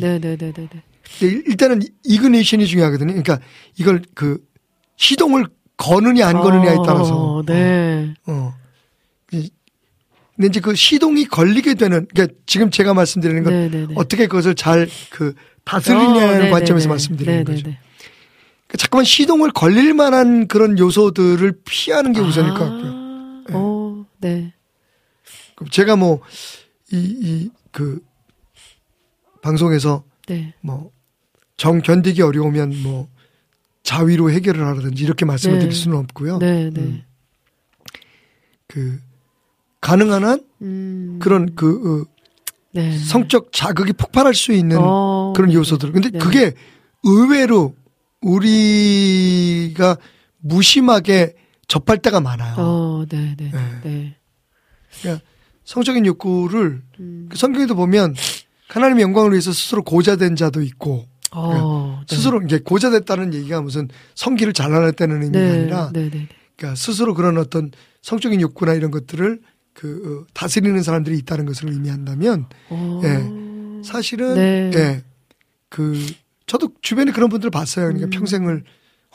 [1.23, 3.09] 일- 일단은 이그니션이 중요하거든요.
[3.15, 3.41] 그러니까
[3.79, 4.47] 이걸 그
[4.97, 5.47] 시동을
[5.79, 7.37] 거느냐 안 거느냐에 따라서.
[7.37, 8.15] 어, 네.
[8.27, 8.55] 어.
[10.39, 13.95] 이- 근데 이제 그 시동이 걸리게 되는 그러니까 지금 제가 말씀드리는 건 네네네.
[13.97, 15.35] 어떻게 그것을 잘 그
[15.65, 16.51] 다스리냐는 어, 네네네.
[16.51, 17.57] 관점에서 말씀드리는 거죠.
[17.63, 17.79] 네네네.
[18.69, 22.91] 그러니까 자꾸만 시동을 걸릴 만한 그런 요소들을 피하는 게 우선일 것 같고요.
[22.93, 24.53] 아, 어, 네.
[25.57, 26.21] 그럼 제가 뭐
[26.93, 28.01] 이 이 그
[29.43, 30.55] 방송에서 네.
[30.63, 33.09] 뭐정 견디기 어려우면 뭐
[33.83, 35.61] 자위로 해결을 하라든지 이렇게 말씀을 네.
[35.61, 36.39] 드릴 수는 없고요.
[36.39, 36.81] 네, 네.
[36.81, 37.03] 음.
[38.67, 38.99] 그
[39.81, 41.19] 가능한 한 음.
[41.21, 42.19] 그런 그 어,
[42.73, 42.97] 네.
[42.99, 45.93] 성적 자극이 폭발할 수 있는 어, 그런 요소들.
[45.93, 46.19] 근데 네.
[46.19, 46.55] 그게
[47.05, 47.75] 의외로
[48.21, 49.97] 우리가
[50.39, 51.35] 무심하게
[51.69, 52.55] 접할 때가 많아요.
[52.59, 53.51] 어, 네, 네.
[53.51, 53.81] 네.
[53.85, 54.17] 네.
[55.01, 55.25] 그러니까
[55.65, 57.29] 성적인 욕구를 음.
[57.31, 58.15] 그 성경에도 보면
[58.69, 62.17] 하나님의 영광을 위해서 스스로 고자된 자도 있고 어, 네.
[62.17, 65.91] 스스로 이제 고자됐다는 얘기가 무슨 성기를 잘라냈다는 의미가 네, 아니라.
[65.93, 67.71] 그러니까 스스로 그런 어떤
[68.03, 69.41] 성적인 욕구나 이런 것들을
[69.79, 73.01] 그 어, 다스리는 사람들이 있다는 것을 의미한다면 어.
[73.05, 73.85] 예.
[73.89, 74.71] 사실은 네.
[74.75, 75.05] 예.
[75.69, 76.05] 그
[76.47, 77.87] 저도 주변에 그런 분들 봤어요.
[77.87, 78.11] 그러니까 음.
[78.11, 78.65] 평생을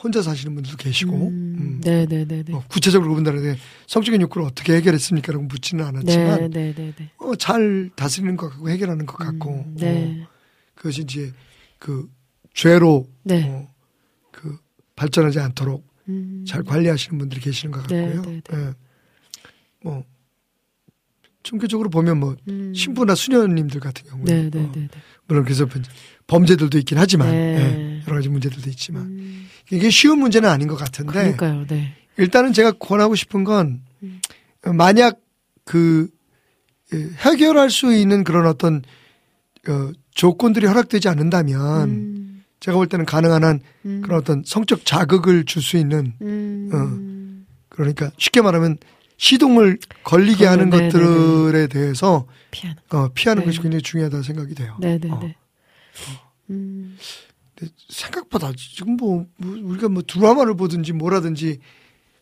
[0.02, 1.56] 혼자 사시는 분들도 계시고 음.
[1.60, 1.82] 음.
[1.84, 2.52] 네, 네, 네, 네.
[2.54, 3.58] 뭐 구체적으로 그분들한테
[3.88, 7.12] 성적인 욕구를 어떻게 해결했습니까 라고 묻지는 않았지만 네, 네, 네, 네.
[7.18, 10.22] 어, 잘 다스리는 것 같고 해결하는 것 같고 음, 네.
[10.24, 10.28] 어,
[10.76, 11.34] 그것이 이제
[11.78, 12.10] 그
[12.54, 13.50] 죄로 네.
[13.50, 13.70] 어,
[14.32, 14.58] 그
[14.96, 16.46] 발전하지 않도록 음.
[16.48, 18.22] 잘 관리하시는 분들이 계시는 것 네, 같고요.
[18.22, 18.58] 네, 네.
[18.58, 18.74] 예.
[19.84, 20.06] 뭐
[21.44, 22.74] 총체적으로 보면 뭐 음.
[22.74, 24.88] 신부나 수녀님들 같은 경우는 네, 네, 어, 네, 네.
[25.28, 25.68] 물론 그래서
[26.28, 27.36] 범죄들도 있긴 하지만 네.
[27.36, 29.48] 예, 여러 가지 문제들도 있지만 음.
[29.72, 31.94] 이게 쉬운 문제는 아닌 것 같은데 그러니까요, 네.
[32.18, 34.22] 일단은 제가 권하고 싶은 건 음.
[34.76, 35.20] 만약
[35.66, 36.10] 그
[36.94, 38.82] 예, 해결할 수 있는 그런 어떤
[39.68, 42.44] 어, 조건들이 허락되지 않는다면 음.
[42.60, 44.02] 제가 볼 때는 가능한 한 음.
[44.02, 47.46] 그런 어떤 성적 자극을 줄 수 있는 음.
[47.70, 48.78] 그러니까 쉽게 말하면
[49.24, 52.82] 시동을 걸리게 하는 네, 네, 것들에 대해서 피하는.
[52.90, 53.46] 어, 피하는 네.
[53.46, 54.76] 것이 굉장히 중요하다고 생각이 돼요.
[54.82, 55.20] 네, 네, 어.
[55.22, 55.38] 네.
[56.50, 56.98] 음.
[57.88, 61.60] 생각보다 지금 뭐, 뭐 우리가 뭐 드라마를 보든지 뭐라든지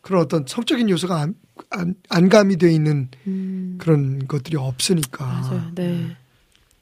[0.01, 1.35] 그런 어떤 성적인 요소가 안,
[1.71, 3.77] 안, 안감이 돼 있는 음.
[3.79, 5.71] 그런 것들이 없으니까 맞아요.
[5.73, 6.15] 네.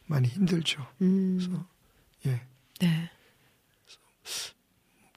[0.05, 0.85] 많이 힘들죠.
[1.01, 1.37] 음.
[1.39, 1.65] 그래서
[2.25, 2.41] 예.
[2.81, 3.09] 네.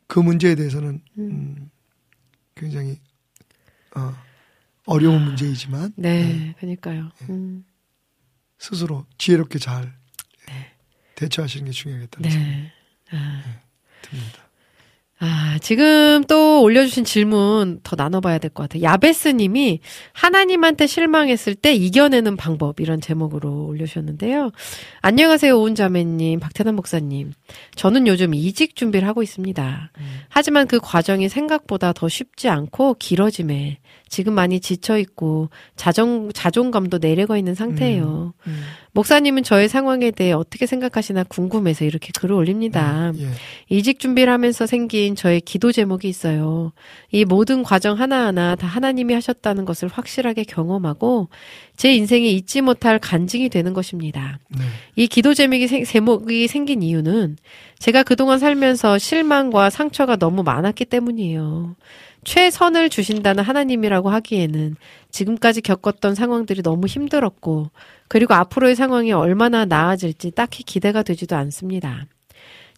[0.07, 1.23] 그 문제에 대해서는 음.
[1.25, 1.71] 음,
[2.55, 3.01] 굉장히
[3.97, 4.15] 어,
[4.93, 7.11] 어려운 문제이지만 네, 그러니까요.
[7.31, 7.65] 음.
[8.59, 9.93] 스스로 지혜롭게 잘
[11.15, 12.73] 대처하시는 게 중요하겠다는 생각이 네.
[13.13, 13.43] 아.
[14.03, 14.42] 듭니다.
[15.25, 18.83] 아, 지금 또 올려주신 질문 더 나눠봐야 될 것 같아요.
[18.83, 19.79] 야베스 님이
[20.13, 24.51] 하나님한테 실망했을 때 이겨내는 방법, 이런 제목으로 올려주셨는데요.
[25.01, 27.35] 안녕하세요, 오은자매님, 박태남 목사님.
[27.77, 29.93] 저는 요즘 이직 준비를 하고 있습니다.
[30.29, 37.39] 하지만 그 과정이 생각보다 더 쉽지 않고 길어짐에 지금 많이 지쳐 있고 자정, 자존감도 내려가
[37.39, 38.35] 있는 상태예요.
[38.49, 38.63] 음,
[38.95, 43.13] 목사님은 저의 상황에 대해 어떻게 생각하시나 궁금해서 이렇게 글을 올립니다.
[43.17, 43.29] 예.
[43.71, 46.73] 이직 준비를 하면서 생긴 저의 기도 제목이 있어요.
[47.11, 51.31] 이 모든 과정 하나하나 다 하나님이 하셨다는 것을 확실하게 경험하고
[51.77, 54.39] 제 인생에 잊지 못할 간증이 되는 것입니다.
[54.51, 54.63] 네.
[54.97, 57.39] 이 기도 제목이, 생, 제목이 생긴 이유는
[57.79, 61.77] 제가 그동안 살면서 실망과 상처가 너무 많았기 때문이에요.
[62.25, 64.77] 최선을 주신다는 하나님이라고 하기에는
[65.11, 67.71] 지금까지 겪었던 상황들이 너무 힘들었고,
[68.09, 72.07] 그리고 앞으로의 상황이 얼마나 나아질지 딱히 기대가 되지도 않습니다.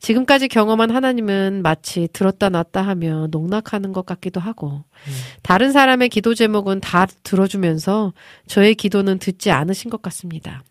[0.00, 4.84] 지금까지 경험한 하나님은 마치 들었다 놨다 하며 농락하는 것 같기도 하고,
[5.42, 8.12] 다른 사람의 기도 제목은 다 들어주면서
[8.46, 10.62] 저의 기도는 듣지 않으신 것 같습니다.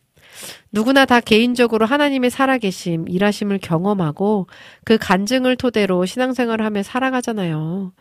[0.72, 4.48] 누구나 다 개인적으로 하나님의 살아계심, 일하심을 경험하고
[4.84, 7.94] 그 간증을 토대로 신앙생활을 하며 살아가잖아요.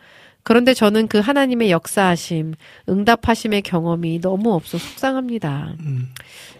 [0.43, 2.53] 그런데 저는 그 하나님의 역사하심,
[2.89, 5.75] 응답하심의 경험이 너무 없어 속상합니다.
[5.79, 6.09] 음.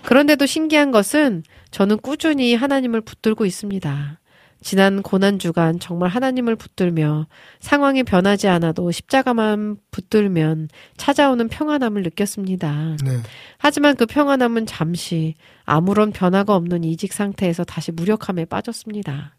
[0.03, 4.19] 그런데도 신기한 것은 저는 꾸준히 하나님을 붙들고 있습니다.
[4.61, 7.27] 지난 고난 주간 정말 하나님을 붙들며
[7.59, 12.97] 상황이 변하지 않아도 십자가만 붙들면 찾아오는 평안함을 느꼈습니다.
[13.03, 13.17] 네.
[13.57, 19.36] 하지만 그 평안함은 잠시 아무런 변화가 없는 이직 상태에서 다시 무력함에 빠졌습니다.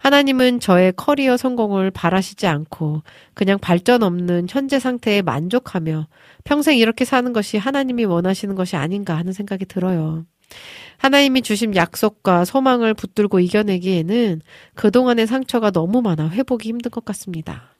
[0.00, 3.02] 하나님은 저의 커리어 성공을 바라시지 않고
[3.34, 6.08] 그냥 발전 없는 현재 상태에 만족하며
[6.42, 10.24] 평생 이렇게 사는 것이 하나님이 원하시는 것이 아닌가 하는 생각이 들어요.
[10.96, 14.40] 하나님이 주신 약속과 소망을 붙들고 이겨내기에는
[14.74, 17.74] 그동안의 상처가 너무 많아 회복이 힘든 것 같습니다.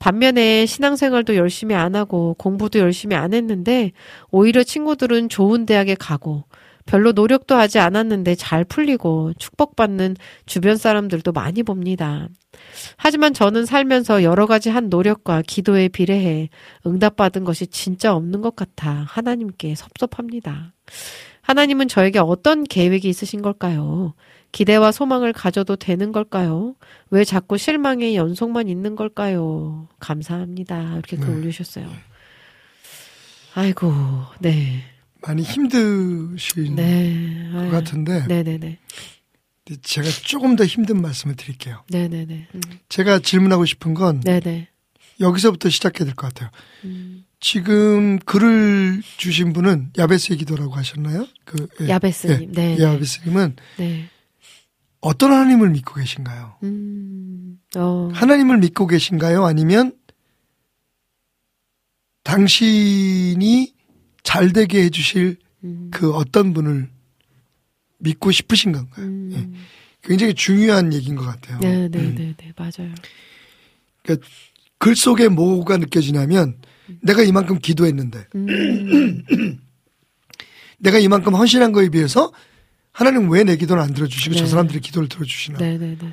[0.00, 3.92] 반면에 신앙생활도 열심히 안 하고 공부도 열심히 안 했는데
[4.32, 6.42] 오히려 친구들은 좋은 대학에 가고
[6.86, 10.16] 별로 노력도 하지 않았는데 잘 풀리고 축복받는
[10.46, 12.28] 주변 사람들도 많이 봅니다.
[12.96, 16.48] 하지만 저는 살면서 여러 가지 한 노력과 기도에 비례해
[16.86, 20.72] 응답받은 것이 진짜 없는 것 같아 하나님께 섭섭합니다.
[21.42, 24.14] 하나님은 저에게 어떤 계획이 있으신 걸까요?
[24.52, 26.74] 기대와 소망을 가져도 되는 걸까요?
[27.10, 29.88] 왜 자꾸 실망의 연속만 있는 걸까요?
[29.98, 30.92] 감사합니다.
[30.92, 31.34] 이렇게 글 네.
[31.40, 31.88] 올리셨어요.
[33.54, 33.92] 아이고,
[34.40, 34.82] 네.
[35.26, 37.50] 많이 힘드신 네.
[37.52, 37.70] 것.
[37.70, 38.78] 같은데 네네네.
[39.82, 41.84] 제가 조금 더 힘든 말씀을 드릴게요.
[41.90, 42.48] 네네네.
[42.54, 42.60] 음.
[42.88, 44.68] 제가 질문하고 싶은 건 네네.
[45.20, 46.50] 여기서부터 시작해야 될 것 같아요.
[46.84, 47.24] 음.
[47.40, 51.26] 지금 글을 주신 분은 야베스의 기도라고 하셨나요?
[51.44, 51.88] 그 예.
[51.88, 52.52] 야베스님.
[52.52, 52.76] 네.
[52.78, 54.08] 예, 야베스님은 네.
[55.00, 56.56] 어떤 하나님을 믿고 계신가요?
[56.62, 57.58] 음.
[57.76, 58.10] 어.
[58.12, 59.44] 하나님을 믿고 계신가요?
[59.44, 59.92] 아니면
[62.24, 63.71] 당신이
[64.22, 65.88] 잘 되게 해주실 음.
[65.92, 66.88] 그 어떤 분을
[67.98, 69.06] 믿고 싶으신 건가요?
[69.06, 69.54] 음.
[70.02, 71.56] 굉장히 중요한 얘기인 것 같아요.
[71.58, 71.60] 음.
[71.90, 72.36] 네네네네.
[72.56, 72.92] 맞아요.
[74.78, 76.56] 글 속에 뭐가 느껴지냐면
[77.02, 79.22] 내가 이만큼 기도했는데 음.
[80.78, 82.32] 내가 이만큼 헌신한 거에 비해서
[82.90, 84.50] 하나님 왜 내 기도를 안 들어주시고 저 네.
[84.50, 86.12] 사람들의 기도를 들어주시나 네 네 네.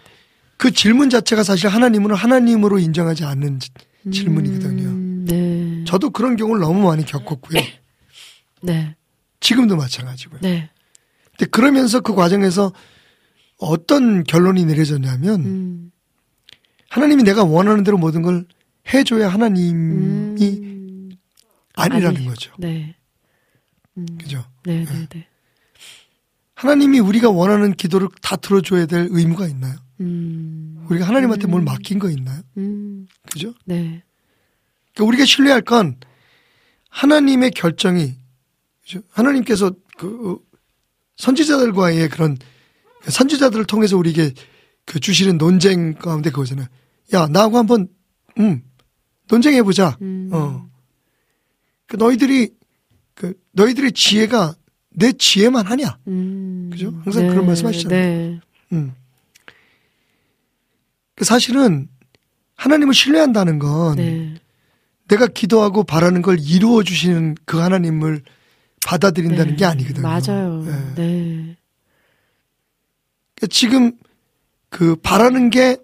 [0.58, 3.70] 그 질문 자체가 사실 하나님은 하나님으로 인정하지 않는 지-
[4.12, 4.88] 질문이거든요.
[4.90, 5.26] 음.
[5.28, 5.84] 네.
[5.86, 7.60] 저도 그런 경우를 너무 많이 겪었고요.
[8.62, 8.96] 네.
[9.40, 10.40] 지금도 마찬가지고요.
[10.42, 10.70] 네.
[11.38, 12.74] 근데 그러면서 그 과정에서
[13.58, 15.92] 어떤 결론이 내려졌냐면 음.
[16.90, 18.46] 하나님이 내가 원하는 대로 모든 걸
[18.94, 21.10] 해줘야 하나님이 음.
[21.76, 22.26] 아니라는 아니.
[22.26, 22.52] 거죠.
[22.58, 22.96] 네.
[23.98, 24.06] 음.
[24.20, 24.44] 그죠?
[24.66, 25.28] 네 네 네.
[26.56, 29.76] 하나님이 우리가 원하는 기도를 다 들어줘야 될 의무가 있나요?
[30.02, 30.86] 음.
[30.90, 32.42] 우리가 하나님한테 뭘 맡긴 거 있나요?
[32.58, 33.08] 음.
[33.32, 33.54] 그죠?
[33.66, 34.04] 네.
[34.94, 35.96] 그러니까 우리가 신뢰할 건
[36.90, 38.18] 하나님의 결정이?
[39.12, 40.40] 하나님께서 그 어,
[41.18, 42.38] 선지자들과의 그런
[43.04, 44.34] 선지자들을 통해서 우리에게
[44.86, 46.68] 그 주시는 논쟁 가운데 그거잖아요.
[47.14, 47.88] 야 나하고 한번
[48.40, 48.64] 음
[49.28, 49.98] 논쟁해 보자.
[50.02, 50.30] 음.
[50.32, 50.68] 어.
[51.88, 52.52] 그 너희들이
[53.14, 54.56] 그 너희들의 지혜가
[54.92, 55.98] 내 지혜만 하냐?
[56.08, 56.70] 음.
[56.72, 56.94] 그죠?
[57.04, 58.00] 항상 그런 말씀하시잖아요.
[58.00, 58.40] 네.
[58.74, 58.94] 음.
[61.16, 61.90] 그 사실은
[62.56, 64.36] 하나님을 신뢰한다는 건 네.
[65.08, 68.24] 내가 기도하고 바라는 걸 이루어 주시는 그 하나님을
[68.86, 69.56] 받아들인다는 네.
[69.56, 70.08] 게 아니거든요.
[70.08, 70.64] 맞아요.
[70.66, 70.72] 예.
[70.96, 71.58] 네.
[73.36, 73.94] 그러니까 지금
[74.70, 75.78] 그 바라는 게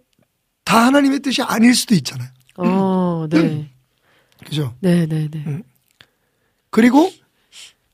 [0.65, 2.27] 다 하나님의 뜻이 아닐 수도 있잖아요.
[2.57, 3.69] 어, 네.
[4.45, 4.75] 그죠?
[4.81, 5.61] 네, 네, 네.
[6.71, 7.09] 그리고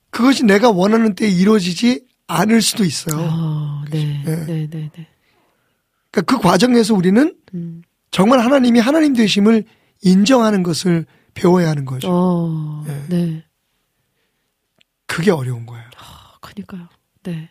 [0.09, 3.21] 그것이 내가 원하는 때에 이루어지지 않을 수도 있어요.
[3.21, 4.23] 어, 네.
[4.25, 4.35] 예.
[4.45, 5.07] 네, 네, 네.
[6.09, 7.81] 그러니까 그 과정에서 우리는 음.
[8.09, 9.65] 정말 하나님이 하나님 되심을
[10.01, 12.07] 인정하는 것을 배워야 하는 거죠.
[12.09, 13.03] 어, 예.
[13.09, 13.43] 네.
[15.11, 15.83] 그게 어려운 거예요.
[15.97, 16.87] 아, 그니까요.
[17.23, 17.49] 네.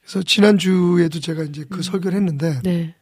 [0.00, 2.94] 그래서 지난주에도 제가 이제 그 설교를 했는데 네.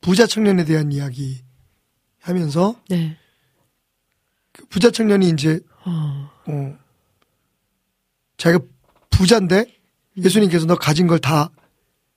[0.00, 1.42] 부자 청년에 대한 이야기
[2.20, 3.18] 하면서 네.
[4.52, 6.78] 그 부자 청년이 이제 어, 어
[8.36, 8.64] 자기가
[9.10, 9.66] 부자인데
[10.16, 11.50] 예수님께서 너 가진 걸 다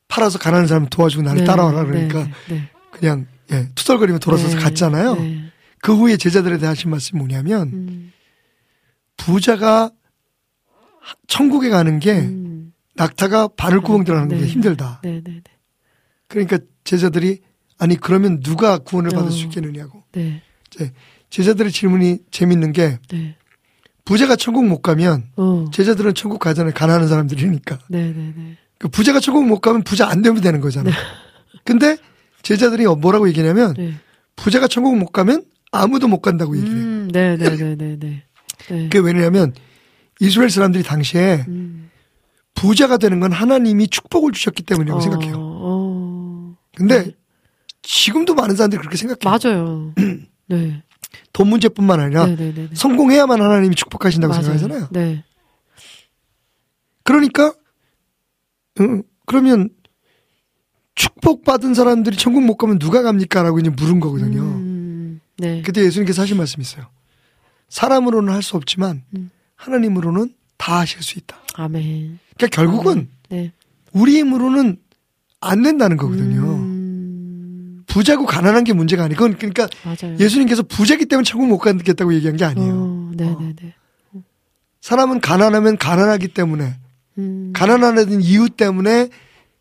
[0.07, 2.69] 팔아서 가난한 사람 도와주고 나를 네, 따라와라 그러니까 네, 네.
[2.91, 5.15] 그냥 예, 투덜거리며 돌아서서 네, 갔잖아요.
[5.15, 5.51] 네.
[5.79, 8.11] 그 후에 제자들에 대해 하신 말씀이 뭐냐면 음,
[9.17, 9.91] 부자가
[11.27, 12.73] 천국에 가는 게 음.
[12.95, 14.47] 낙타가 바늘 구멍 들어가는 게 네.
[14.47, 15.01] 힘들다.
[15.03, 15.41] 네, 네, 네.
[16.27, 17.41] 그러니까 제자들이
[17.77, 19.47] 아니 그러면 누가 구원을 받을 수 어.
[19.47, 20.03] 있겠느냐고.
[20.13, 20.41] 네.
[20.73, 20.91] 이제
[21.29, 23.35] 제자들의 질문이 재밌는 게 네.
[24.05, 25.65] 부자가 천국 못 가면 어.
[25.73, 26.73] 제자들은 천국 가잖아요.
[26.73, 27.79] 가난한 사람들이니까.
[27.89, 28.57] 네, 네, 네.
[28.77, 30.91] 그 부자가 천국 못 가면 부자 안 되면 되는 거잖아.
[31.63, 31.97] 근데
[32.43, 33.93] 제자들이 뭐라고 얘기냐면 네.
[34.35, 36.77] 부자가 천국 못 가면 아무도 못 간다고 얘기해요.
[36.77, 38.23] 음, 네, 네, 네, 네,
[38.69, 38.75] 네.
[38.75, 38.89] 네.
[38.89, 39.53] 그게 왜냐면
[40.19, 41.89] 이스라엘 사람들이 당시에 음.
[42.53, 45.35] 부자가 되는 건 하나님이 축복을 주셨기 때문이라고 생각해요.
[45.37, 47.11] 어, 근데
[47.81, 49.19] 지금도 많은 사람들이 그렇게 생각해요.
[49.29, 49.93] 맞아요.
[50.47, 50.83] 네.
[51.33, 52.69] 돈 문제뿐만 아니라 네, 네, 네, 네.
[52.73, 54.43] 성공해야만 하나님이 축복하신다고 맞아요.
[54.43, 54.87] 생각하잖아요.
[54.91, 55.23] 네.
[57.03, 57.53] 그러니까
[58.79, 59.69] 음, 그러면
[60.95, 64.41] 축복받은 사람들이 천국 못 가면 누가 갑니까라고 이제 물은 거거든요.
[64.41, 65.61] 음, 네.
[65.61, 66.87] 그때 예수님께서 하신 말씀이 있어요.
[67.69, 69.29] 사람으로는 할 수 없지만 음.
[69.55, 71.37] 하나님으로는 다 하실 수 있다.
[71.55, 72.19] 아멘.
[72.37, 73.51] 그러니까 결국은 네.
[73.93, 74.77] 우리 힘으로는
[75.41, 76.41] 안 된다는 거거든요.
[76.41, 80.17] 음, 부자고 가난한 게 문제가 아니고 그러니까 맞아요.
[80.19, 82.73] 예수님께서 부자기 때문에 천국 못 가겠다고 얘기한 게 아니에요.
[82.73, 83.75] 어, 네, 네, 네.
[84.81, 86.75] 사람은 가난하면 가난하기 때문에
[87.17, 89.09] 음, 가난하는 이유 때문에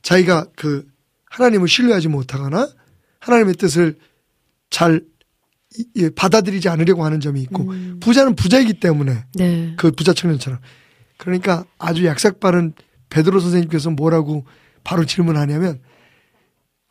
[0.03, 0.87] 자기가 그
[1.31, 2.69] 하나님을 신뢰하지 못하거나
[3.21, 3.97] 하나님의 뜻을
[4.71, 5.01] 잘
[6.15, 7.99] 받아들이지 않으려고 하는 점이 있고 음.
[8.01, 9.75] 부자는 부자이기 때문에 네.
[9.77, 10.61] 그 부자 청년처럼
[11.17, 12.73] 그러니까 아주 약삭 빠른
[13.11, 14.45] 베드로 선생님께서 뭐라고
[14.85, 15.81] 바로 질문하냐면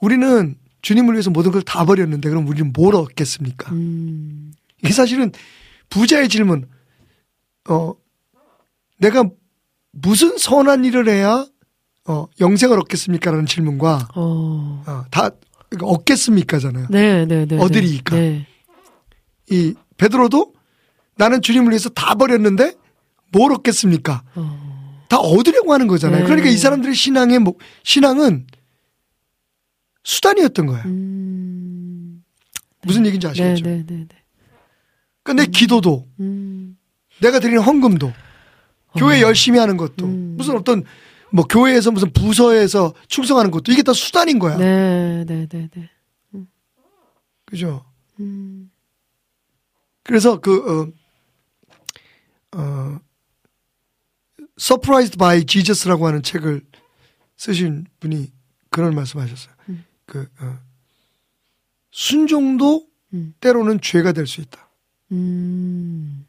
[0.01, 3.71] 우리는 주님을 위해서 모든 걸 다 버렸는데 그럼 우리는 뭘 얻겠습니까?
[3.71, 4.51] 음,
[4.83, 5.31] 이게 사실은
[5.89, 6.67] 부자의 질문.
[7.69, 7.93] 어,
[8.99, 9.23] 내가
[9.91, 11.45] 무슨 선한 일을 해야
[12.05, 13.31] 어, 영생을 얻겠습니까?
[13.31, 15.29] 라는 질문과 어, 어, 다
[15.69, 16.87] 그러니까 얻겠습니까잖아요.
[16.89, 17.57] 네, 네, 네.
[17.57, 18.15] 어디리니까?
[18.15, 18.45] 네.
[19.49, 20.53] 이 베드로도
[21.15, 22.75] 나는 주님을 위해서 다 버렸는데
[23.31, 24.23] 뭘 얻겠습니까?
[24.35, 26.21] 어, 다 얻으려고 하는 거잖아요.
[26.21, 26.25] 네.
[26.25, 28.47] 그러니까 이 사람들의 신앙의 목, 신앙은
[30.03, 30.83] 수단이었던 거예요.
[30.85, 32.23] 음,
[32.83, 33.63] 무슨 얘기인지 네, 아시겠죠?
[33.63, 34.07] 네, 네, 네.
[35.23, 36.77] 그러니까 내 기도도 음,
[37.21, 38.11] 내가 드리는 헌금도
[38.97, 40.35] 교회 열심히 하는 것도 음.
[40.37, 40.83] 무슨 어떤
[41.31, 44.57] 뭐 교회에서 무슨 부서에서 충성하는 것도 이게 다 수단인 거야.
[44.57, 45.89] 네, 네, 네, 네.
[47.45, 47.85] 그죠?
[48.19, 48.69] 음,
[50.03, 50.91] 그래서 그
[52.53, 52.99] 어, 어
[54.59, 56.61] Surprised by Jesus라고 하는 책을
[57.37, 58.31] 쓰신 분이
[58.69, 59.53] 그런 말씀 하셨어요.
[59.69, 59.83] 음.
[60.05, 60.59] 그 어,
[61.91, 63.33] 순종도 음.
[63.39, 64.69] 때로는 죄가 될 수 있다.
[65.11, 66.25] 음,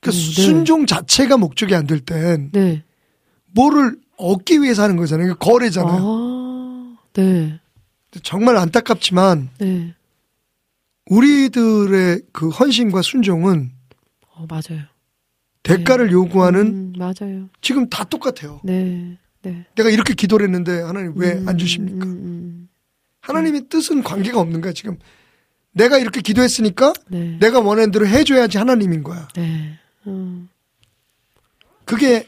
[0.00, 0.12] 그 음, 네.
[0.12, 2.84] 순종 자체가 목적이 안 될 땐 네.
[3.46, 5.26] 뭐를 얻기 위해서 하는 거잖아요.
[5.34, 6.02] 그러니까 거래잖아요.
[6.04, 7.60] 아, 네,
[8.22, 9.94] 정말 안타깝지만 네.
[11.12, 13.70] 우리들의 그 헌신과 순종은
[14.34, 14.84] 어, 맞아요.
[15.62, 17.48] 대가를 요구하는 음, 맞아요.
[17.60, 18.60] 지금 다 똑같아요.
[18.64, 19.66] 네, 네.
[19.76, 22.06] 내가 이렇게 기도를 했는데 하나님 왜안 음, 주십니까?
[22.06, 22.68] 음, 음,
[23.20, 24.98] 하나님의 뜻은 관계가 없는 거야 지금.
[25.72, 29.28] 내가 이렇게 기도했으니까 네, 내가 원하는 대로 해줘야지 하나님인 거야.
[29.34, 29.78] 네.
[30.06, 30.48] 음,
[31.84, 32.26] 그게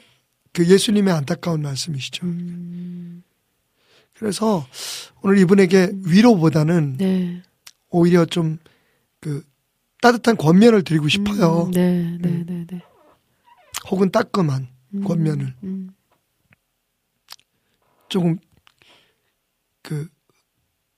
[0.53, 2.27] 그 예수님의 안타까운 말씀이시죠.
[2.27, 3.23] 음,
[4.13, 4.67] 그래서
[5.23, 7.43] 오늘 이분에게 위로보다는 네.
[7.91, 8.59] 오히려 좀
[9.25, 9.43] 그
[10.03, 11.65] 따뜻한 권면을 드리고 싶어요.
[11.65, 12.83] 음, 네, 네, 네, 네.
[13.91, 15.89] 혹은 따끔한 음, 권면을 음,
[18.11, 18.39] 조금
[19.81, 20.07] 그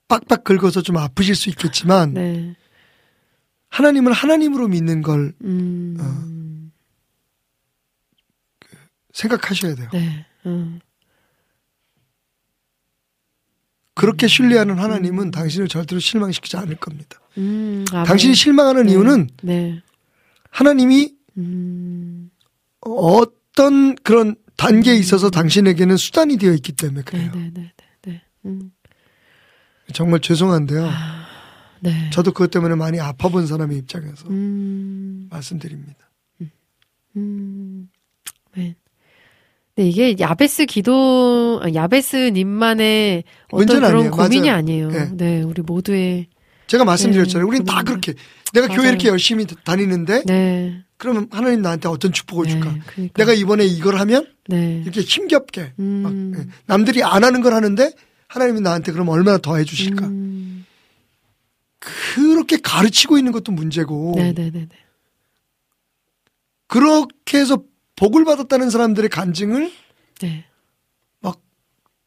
[0.09, 2.53] 빡빡 긁어서 좀 아프실 수 있겠지만 네.
[3.69, 6.73] 하나님을 하나님으로 믿는 걸 음,
[9.13, 9.89] 생각하셔야 돼요.
[9.93, 10.25] 네.
[10.45, 10.81] 음,
[13.93, 17.19] 그렇게 신뢰하는 하나님은 당신을 절대로 실망시키지 않을 겁니다.
[17.37, 18.05] 음, 아멘.
[18.05, 18.91] 당신이 실망하는 네.
[18.91, 19.81] 이유는 네.
[20.49, 22.29] 하나님이 음,
[22.81, 27.31] 어떤 그런 단계에 있어서 당신에게는 수단이 되어 있기 때문에 네, 그래요.
[27.33, 28.21] 네, 네, 네, 네.
[28.45, 28.71] 음,
[29.93, 30.89] 정말 죄송한데요.
[31.81, 32.09] 네.
[32.11, 36.09] 저도 그것 때문에 많이 아파본 사람의 입장에서 음, 말씀드립니다.
[37.15, 37.89] 음,
[38.55, 38.75] 네.
[39.75, 44.11] 네, 이게 야베스 기도, 아, 야베스님만의 어떤 그런 아니에요.
[44.11, 44.57] 고민이 맞아요.
[44.57, 44.89] 아니에요.
[44.89, 45.09] 네.
[45.13, 46.27] 네, 우리 모두의,
[46.67, 47.43] 제가 말씀드렸잖아요.
[47.43, 47.83] 네, 우리는 다.
[47.83, 48.13] 그렇게
[48.53, 48.89] 내가 교회 맞아요.
[48.89, 50.83] 이렇게 열심히 다니는데 네.
[50.97, 52.75] 그러면 하나님 나한테 어떤 축복을 네, 줄까?
[52.87, 53.13] 그러니까.
[53.15, 54.81] 내가 이번에 이걸 하면 네.
[54.83, 56.53] 이렇게 힘겹게 막, 음, 예.
[56.65, 57.91] 남들이 안 하는 걸 하는데
[58.27, 60.05] 하나님이 나한테 그럼 얼마나 더 해주실까?
[60.05, 60.65] 음,
[61.79, 64.69] 그렇게 가르치고 있는 것도 문제고 네, 네, 네, 네.
[66.67, 67.63] 그렇게 해서
[67.95, 69.71] 복을 받았다는 사람들의 간증을
[70.21, 70.45] 네.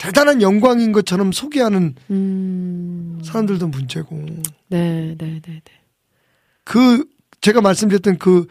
[0.00, 4.16] 대단한 영광인 것처럼 소개하는 음, 사람들도 문제고
[4.68, 5.62] 네, 네, 네, 네.
[6.64, 7.04] 그
[7.42, 8.46] 제가 말씀드렸던 그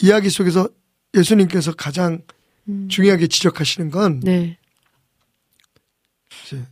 [0.00, 0.70] 이야기 속에서
[1.14, 2.22] 예수님께서 가장
[2.66, 4.56] 음, 중요하게 지적하시는 건 네.
[6.46, 6.64] 이제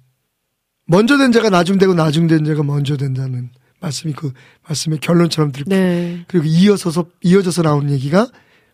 [0.87, 3.51] 먼저 된 자가 나중 되고 나중 된 자가 먼저 된다는
[3.81, 4.33] 말씀이 그
[4.67, 6.25] 말씀의 결론처럼 들리고 네.
[6.29, 8.27] 그리고 이어서서 이어져서 나오는 얘기가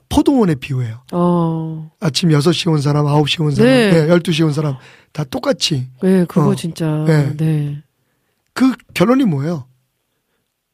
[0.09, 1.03] 포도원의 비유예요.
[1.13, 4.07] 어, 아침 6시에 온 사람, 9시에 온 사람, 네.
[4.07, 4.09] 네.
[4.09, 4.77] 12시에 온 사람
[5.13, 7.05] 다 똑같이 네, 그거 어, 진짜.
[7.07, 7.37] 네.
[7.37, 7.83] 네.
[8.53, 9.67] 그 결론이 뭐예요?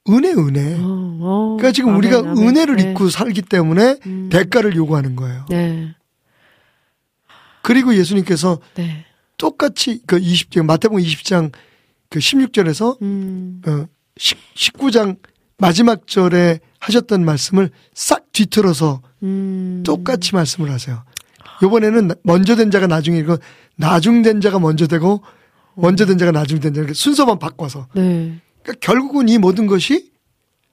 [0.09, 0.75] 은혜, 은혜.
[0.81, 2.49] 어, 어, 그러니까 지금 아멘, 우리가 아멘.
[2.49, 2.91] 은혜를 네.
[2.91, 5.47] 입고 살기 때문에 음, 대가를 요구하는 거예요.
[5.49, 5.95] 네,
[7.63, 9.05] 그리고 예수님께서 네.
[9.37, 11.53] 똑같이 그 20장 마태복음 20장
[12.09, 13.63] 그 16절에서 음.
[13.67, 13.87] 어,
[14.19, 15.19] 19장
[15.59, 19.83] 마지막 절에 하셨던 말씀을 싹 뒤틀어서 음.
[19.85, 21.05] 똑같이 말씀을 하세요.
[21.63, 23.37] 요번에는 나- 먼저 된 자가 나중이고
[23.77, 25.23] 나중 된 자가 먼저 되고
[25.75, 26.81] 먼저 된 자가 나중 된 자.
[26.81, 27.87] 이렇게 순서만 바꿔서.
[27.95, 28.41] 네.
[28.63, 30.13] 그러니까 결국은 이 모든 것이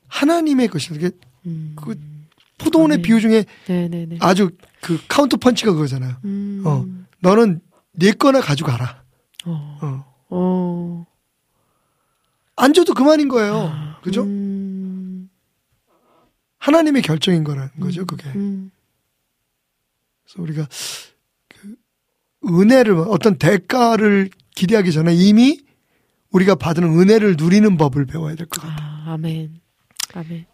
[0.08, 0.70] 하나님의.
[0.92, 1.12] 이게
[1.46, 1.76] 음.
[1.76, 1.96] 그
[2.58, 3.02] 포도원의 아멘.
[3.04, 4.18] 비유 중에 네네네.
[4.22, 4.50] 아주
[4.82, 6.16] 그 카운터 펀치가 그거잖아요.
[6.26, 6.64] 음.
[6.66, 6.86] 어.
[7.22, 7.62] 너는
[7.94, 9.04] 네 거나 가져가라.
[9.46, 9.78] 어.
[9.82, 10.06] 어.
[10.30, 11.06] 어.
[12.56, 13.72] 안 줘도 그만인 거예요.
[14.04, 14.24] 그죠?
[14.24, 14.47] 음.
[16.60, 18.28] 하나님의 결정인 거라는 거죠, 그게.
[18.36, 18.72] 음.
[20.26, 20.68] 그래서 우리가
[21.50, 21.76] 그
[22.62, 25.62] 은혜를 어떤 대가를 기대하기 전에 이미
[26.32, 28.78] 우리가 받은 은혜를 누리는 법을 배워야 될 것 같아요.
[28.82, 29.60] 아, 아멘.
[30.14, 30.46] 아멘.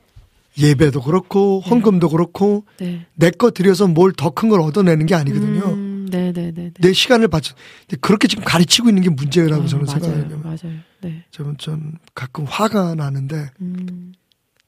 [0.58, 3.08] 예배도 그렇고 헌금도 그렇고 네.
[3.16, 5.62] 내거 들여서 뭘 더 큰 걸 얻어내는 게 아니거든요.
[5.74, 6.74] 음, 네네네네.
[6.80, 7.56] 내 시간을 바쳐
[8.02, 10.00] 그렇게 지금 가르치고 있는 게 문제라고 어, 저는 맞아요.
[10.02, 10.40] 생각해요.
[10.44, 10.80] 맞아요.
[11.02, 11.26] 네.
[11.32, 14.14] 저는 전 가끔 화가 나는데 음.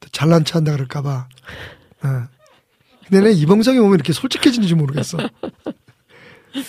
[0.06, 1.28] 또 잘난 체한다 그럴까봐.
[2.04, 2.08] 예.
[3.08, 5.18] 근데 내 이봉성이 오면 이렇게 솔직해지는지 모르겠어.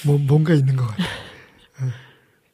[0.05, 1.03] 뭐 뭔가 있는 것 같아.
[1.03, 1.87] 예.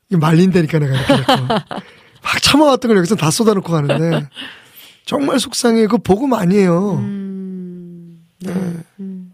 [0.09, 1.47] 이게 말린다니까 내가 이렇게 자꾸.
[1.47, 4.29] 막 참아왔던 걸 여기서 다 쏟아놓고 가는데
[5.05, 5.87] 정말 속상해.
[5.87, 6.97] 그 복음 아니에요.
[6.97, 8.23] 음.
[8.39, 8.53] 네.
[8.53, 8.77] 네.
[8.99, 9.33] 음.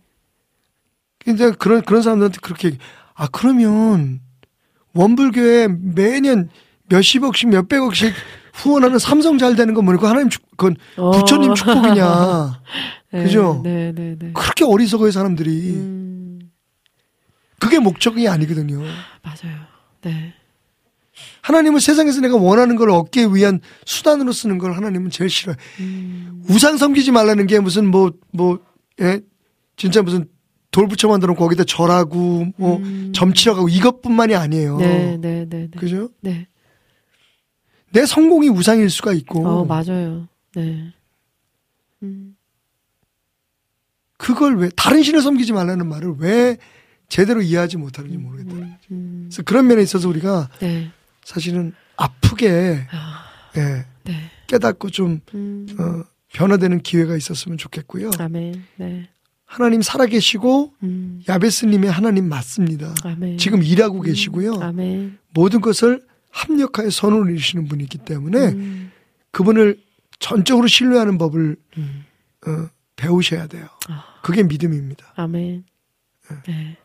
[1.19, 2.77] 근데 그런 그런 사람들한테 그렇게
[3.13, 4.21] 아 그러면
[4.93, 6.49] 원불교에 매년
[6.85, 8.13] 몇십억씩 몇백억씩
[8.63, 11.11] 후원하는 삼성 잘 되는 건 뭐니까 하나님 축 그건 어.
[11.11, 12.61] 부처님 축복이냐
[13.11, 13.61] 네, 그죠?
[13.63, 14.31] 네 네 네.
[14.33, 16.39] 그렇게 어리석어요 사람들이 음.
[17.59, 18.79] 그게 목적이 아니거든요
[19.21, 19.57] 맞아요.
[20.01, 20.33] 네.
[21.41, 26.43] 하나님은 세상에서 내가 원하는 걸 얻기 위한 수단으로 쓰는 걸 하나님은 제일 싫어요 음.
[26.49, 28.59] 우상 섬기지 말라는 게 무슨 뭐 뭐
[29.01, 29.21] 예?
[29.77, 30.25] 진짜 무슨
[30.71, 33.11] 돌 붙여 만들어 거기다 절하고 뭐 음.
[33.15, 35.69] 점치라고 이것뿐만이 아니에요 네 네 네 네.
[35.77, 36.09] 그죠?
[36.21, 36.47] 네.
[37.91, 40.27] 내 성공이 우상일 수가 있고 어 맞아요.
[40.55, 40.93] 네.
[42.03, 42.35] 음.
[44.17, 46.57] 그걸 왜 다른 신을 섬기지 말라는 말을 왜
[47.07, 48.53] 제대로 이해하지 못하는지 모르겠다.
[48.53, 48.77] 음.
[48.91, 49.27] 음.
[49.29, 50.91] 그래서 그런 면에 있어서 우리가 네.
[51.23, 53.25] 사실은 아프게 아,
[53.57, 54.31] 예, 네.
[54.47, 55.67] 깨닫고 좀 음.
[55.79, 58.11] 어, 변화되는 기회가 있었으면 좋겠고요.
[58.19, 58.63] 아멘.
[58.77, 59.09] 네.
[59.45, 61.21] 하나님 살아계시고 음.
[61.27, 62.93] 야베스님의 하나님 맞습니다.
[63.03, 63.37] 아멘.
[63.37, 64.59] 지금 일하고 계시고요.
[64.61, 65.17] 아멘.
[65.33, 68.91] 모든 것을 합력하여 선을 이루시는 분이기 때문에 음.
[69.31, 69.81] 그분을
[70.19, 72.05] 전적으로 신뢰하는 법을 음.
[72.47, 73.67] 어, 배우셔야 돼요.
[73.87, 74.19] 아.
[74.21, 75.13] 그게 믿음입니다.
[75.15, 75.65] 아멘.
[76.45, 76.77] 네.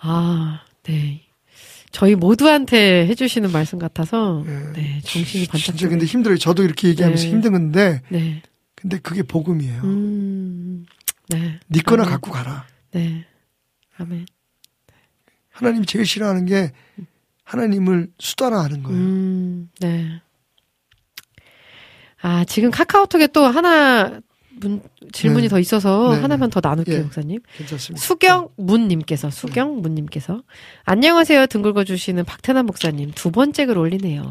[0.00, 1.22] 아, 네.
[1.90, 4.72] 저희 모두한테 해주시는 말씀 같아서, 예.
[4.74, 5.76] 네, 정신이 반짝.
[5.76, 6.36] 진짜 근데 힘들어요.
[6.38, 7.30] 저도 이렇게 얘기하면서 네.
[7.30, 8.42] 힘든 건데 네.
[8.74, 9.82] 근데 그게 복음이에요.
[9.82, 10.84] 음,
[11.30, 11.58] 네.
[11.66, 12.12] 네 거나 아멘.
[12.12, 12.66] 갖고 가라.
[12.92, 13.24] 네.
[13.96, 14.26] 아멘.
[15.50, 16.72] 하나님이 제일 싫어하는 게
[17.48, 18.98] 하나님을 수다라 하는 거예요.
[19.00, 20.20] 음, 네.
[22.20, 24.20] 아, 지금 카카오톡에 또 하나
[24.60, 25.48] 문, 질문이 네.
[25.48, 27.00] 더 있어서 네, 하나만 더 나눌게요, 예.
[27.02, 27.38] 목사님.
[27.56, 28.04] 괜찮습니다.
[28.04, 30.42] 수경문님께서, 수경문님께서.
[30.84, 31.46] 안녕하세요.
[31.46, 33.12] 등 긁어주시는 박태남 목사님.
[33.14, 34.30] 두 번째 글 올리네요.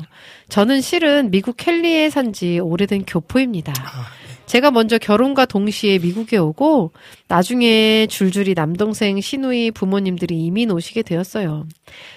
[0.50, 3.74] 저는 실은 미국 켈리에 산 지 오래된 교포입니다.
[3.80, 4.06] 아,
[4.48, 6.92] 제가 먼저 결혼과 동시에 미국에 오고
[7.28, 11.68] 나중에 줄줄이 남동생, 시누이, 부모님들이 이민 오시게 되었어요.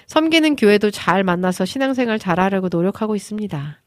[0.07, 3.81] 섬기는 교회도 잘 만나서 신앙생활 잘하려고 노력하고 있습니다.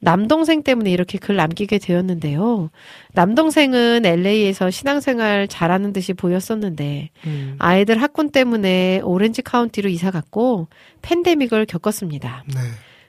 [0.00, 2.70] 남동생 때문에 이렇게 글 남기게 되었는데요.
[3.14, 10.68] 남동생은 LA에서 신앙생활 잘하는 듯이 보였었는데 음, 아이들 학군 때문에 오렌지 카운티로 이사 갔고
[11.00, 12.44] 팬데믹을 겪었습니다.
[12.46, 12.60] 네.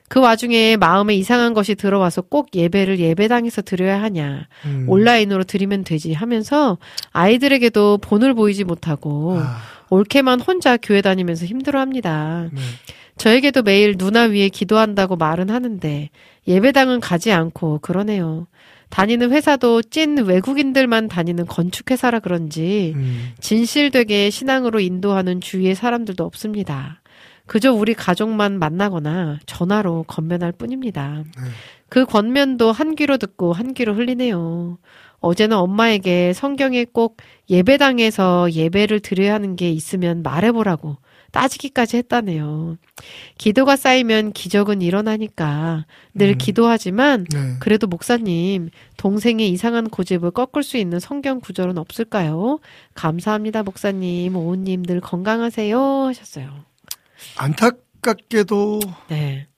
[0.08, 4.48] 그 와중에 마음에 이상한 것이 들어와서 꼭 예배를 예배당에서 드려야 하냐.
[4.64, 6.78] 음, 온라인으로 드리면 되지 하면서
[7.12, 9.58] 아이들에게도 본을 보이지 못하고 아,
[9.90, 12.48] 올케만 혼자 교회 다니면서 힘들어 합니다.
[12.52, 12.60] 네.
[13.18, 16.10] 저에게도 매일 누나 위에 기도한다고 말은 하는데
[16.46, 18.46] 예배당은 가지 않고 그러네요.
[18.90, 27.02] 다니는 회사도 찐 외국인들만 다니는 건축회사라 그런지 음, 진실되게 신앙으로 인도하는 주위의 사람들도 없습니다.
[27.48, 31.24] 그저 우리 가족만 만나거나 전화로 건면할 뿐입니다.
[31.24, 31.44] 네.
[31.88, 34.78] 그 권면도 한 귀로 듣고 한 귀로 흘리네요.
[35.20, 37.16] 어제는 엄마에게 성경에 꼭
[37.50, 40.98] 예배당에서 예배를 드려야 하는 게 있으면 말해보라고
[41.32, 42.76] 따지기까지 했다네요.
[43.36, 46.38] 기도가 쌓이면 기적은 일어나니까 늘 음.
[46.38, 47.56] 기도하지만 네.
[47.58, 52.60] 그래도 목사님, 동생의 이상한 고집을 꺾을 수 있는 성경 구절은 없을까요?
[52.94, 54.36] 감사합니다, 목사님.
[54.36, 55.78] 오우님 늘 건강하세요.
[55.78, 56.67] 하셨어요.
[57.36, 59.48] 안타깝게도 네.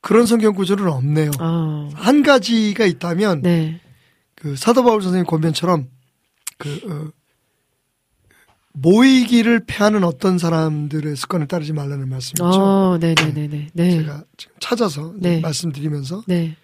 [0.00, 1.30] 그런 성경 구절은 없네요.
[1.38, 3.80] 아, 한 가지가 있다면 네.
[4.34, 5.88] 그 사도 바울 선생님 권변처럼
[6.56, 7.18] 그 어,
[8.72, 12.44] 모이기를 패하는 어떤 사람들의 습관을 따르지 말라는 말씀이죠.
[12.44, 13.68] 어, 네네네네.
[13.72, 13.90] 네.
[13.90, 15.40] 제가 지금 찾아서 네.
[15.40, 16.56] 말씀드리면서 네.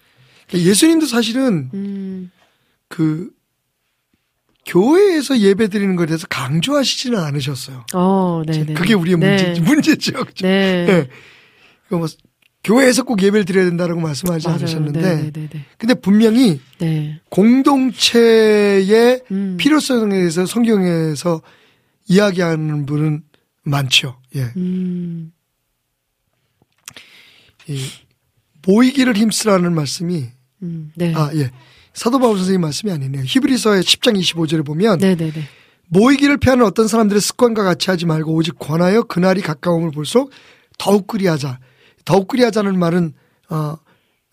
[0.53, 2.31] 예수님도 사실은 음,
[2.87, 3.34] 그
[4.65, 7.85] 교회에서 예배 드리는 것에 대해서 강조하시지는 않으셨어요.
[7.93, 8.73] 어, 네네.
[8.73, 9.45] 그게 우리의 네.
[9.45, 10.25] 문제, 문제죠.
[10.25, 10.47] 그죠?
[10.47, 10.85] 네.
[10.89, 11.09] 예.
[11.87, 12.07] 그 뭐,
[12.63, 14.57] 교회에서 꼭 예배를 드려야 된다라고 말씀하지 맞아요.
[14.59, 15.65] 않으셨는데, 네네네.
[15.77, 17.21] 근데 분명히 네.
[17.29, 19.57] 공동체의 음.
[19.59, 21.41] 필요성에 대해서 성경에서
[22.07, 23.23] 이야기하는 분은
[23.63, 24.19] 많죠.
[24.35, 24.51] 예.
[24.57, 25.31] 음,
[27.67, 27.83] 이
[28.65, 30.25] 모이기를 힘쓰라는 말씀이
[30.63, 31.13] 음, 네.
[31.15, 31.51] 아 예.
[31.95, 33.23] 사도 바울 선생님 말씀이 아니네요.
[33.25, 35.33] 히브리서의 10장 25절에 보면 네네네.
[35.87, 40.31] 모이기를 피하는 어떤 사람들의 습관과 같이 하지 말고 오직 권하여 그날이 가까움을 볼수록
[40.77, 41.59] 더욱 그리하자.
[42.03, 43.13] 더욱 그리하자는 말은
[43.49, 43.77] 어,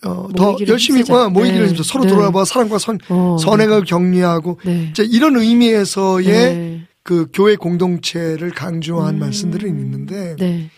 [0.05, 1.27] 어, 더 열심히 힘쓰자.
[1.27, 1.83] 어, 모이기를 네.
[1.85, 2.11] 서로 네.
[2.11, 4.89] 돌아봐 사랑과 선, 어, 선행을 격려하고 네.
[4.91, 6.87] 이제 이런 의미에서의 네.
[7.05, 9.21] 그 교회 공동체를 강조한 음.
[9.21, 10.71] 말씀들은 있는데 네.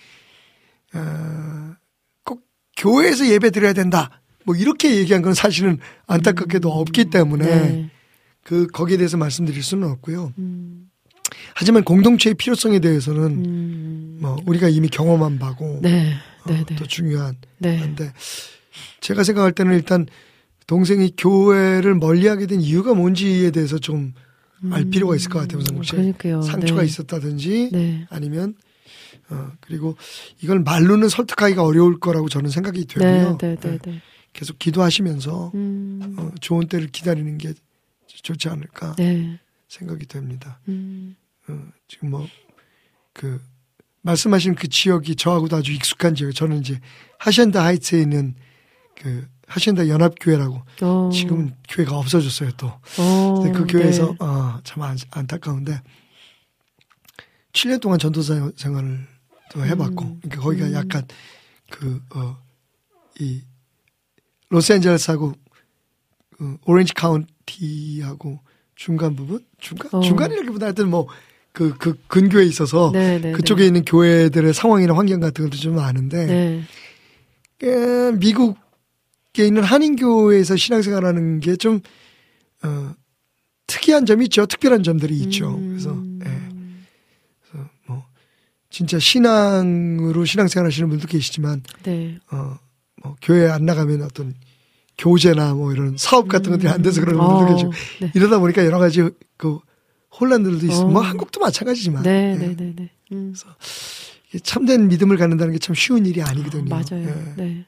[0.95, 1.75] 어,
[2.25, 2.43] 꼭
[2.77, 4.21] 교회에서 예배 드려야 된다.
[4.45, 7.51] 뭐 이렇게 얘기한 건 사실은 안타깝게도 없기 때문에 음.
[7.51, 7.91] 네.
[8.43, 10.33] 그 거기에 대해서 말씀드릴 수는 없고요.
[10.39, 10.91] 음,
[11.55, 16.15] 하지만 공동체의 필요성에 대해서는 음, 뭐 우리가 이미 경험한 바고 네.
[16.45, 16.77] 어, 네네.
[16.77, 17.79] 또 중요한 네.
[17.79, 18.13] 건데
[19.01, 20.07] 제가 생각할 때는 일단
[20.67, 24.13] 동생이 교회를 멀리하게 된 이유가 뭔지에 대해서 좀
[24.71, 25.63] 알 필요가 있을 것 같아요.
[25.75, 26.43] 혹시 음, 그러니까요.
[26.43, 26.87] 상처가 네.
[26.87, 28.07] 있었다든지 네.
[28.09, 28.55] 아니면
[29.29, 29.97] 어 그리고
[30.43, 33.37] 이걸 말로는 설득하기가 어려울 거라고 저는 생각이 되고요.
[33.39, 33.79] 네, 네, 네, 네.
[33.79, 34.03] 네.
[34.35, 37.55] 계속 기도하시면서 음, 어, 좋은 때를 기다리는 게
[38.07, 39.41] 좋지 않을까 네.
[39.69, 40.61] 생각이 됩니다.
[40.69, 41.17] 음,
[41.49, 41.59] 어,
[41.89, 42.27] 지금 뭐
[43.15, 43.41] 그
[44.03, 46.35] 말씀하신 그 지역이 저하고도 아주 익숙한 지역.
[46.35, 46.79] 저는 이제
[47.19, 48.35] 하셴다 하이츠에 있는
[48.97, 52.67] 그 하셴다 연합교회라고 어, 지금 교회가 없어졌어요 또.
[52.99, 54.17] 어, 근데 그 교회에서 네.
[54.21, 55.81] 아, 참 안, 안타까운데
[57.53, 59.07] 7년 동안 전도사 생활을
[59.53, 60.21] 또 해봤고 음.
[60.21, 60.73] 그러니까 거기가 음.
[60.75, 61.07] 약간
[61.71, 62.45] 그 어
[63.21, 63.43] 이
[64.51, 65.33] 로스앤젤레스하고
[66.37, 68.41] 그 오렌지 카운티하고
[68.75, 70.01] 중간 부분 중간 어.
[70.01, 71.07] 중간이라기보다 하여튼 뭐
[71.53, 76.27] 그 그 근교에 있어서 네, 네, 그쪽에 있는 교회들의 상황이나 환경 같은 것도 좀 아는데
[76.27, 76.63] 네.
[77.63, 81.81] 에, 미국에 있는 한인교회에서 신앙생활하는 게 좀
[82.65, 82.93] 어,
[83.69, 84.47] 특이한 점이 있죠.
[84.47, 85.55] 특별한 점들이 있죠.
[85.57, 85.69] 음.
[85.69, 86.49] 그래서 예.
[87.53, 88.05] 그래서 뭐
[88.69, 92.19] 진짜 신앙으로 신앙생활하시는 분도 계시지만 네.
[92.33, 92.59] 어,
[93.05, 94.35] 뭐 교회 안 나가면 어떤
[94.99, 98.13] 교제나 뭐 이런 사업 같은 것들이 안 돼서 그런 분들도 어, 계시고 네.
[98.15, 99.59] 이러다 보니까 여러 가지 그
[100.19, 100.87] 혼란들도 있어.
[100.87, 100.89] 어.
[100.89, 102.47] 뭐 한국도 마찬가지지만 네, 예.
[102.47, 102.91] 네, 네, 네.
[103.13, 103.35] 음,
[104.29, 106.69] 이게 참된 믿음을 갖는다는 게 참 쉬운 일이 아니거든요.
[106.69, 107.05] 맞아요.
[107.09, 107.35] 예.
[107.37, 107.67] 네.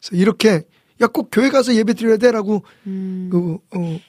[0.00, 0.62] 그래서 이렇게
[1.00, 4.00] 야 꼭 교회 가서 예배 드려야 돼라고 음, 그, 어,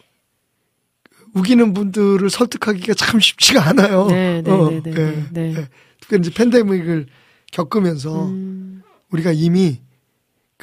[1.33, 4.05] 우기는 분들을 설득하기가 참 쉽지가 않아요.
[4.07, 5.55] 네, 네, 어, 네, 네, 예, 네, 네.
[5.57, 5.69] 예.
[5.99, 7.07] 특히 이제 팬데믹을
[7.51, 9.79] 겪으면서 음, 우리가 이미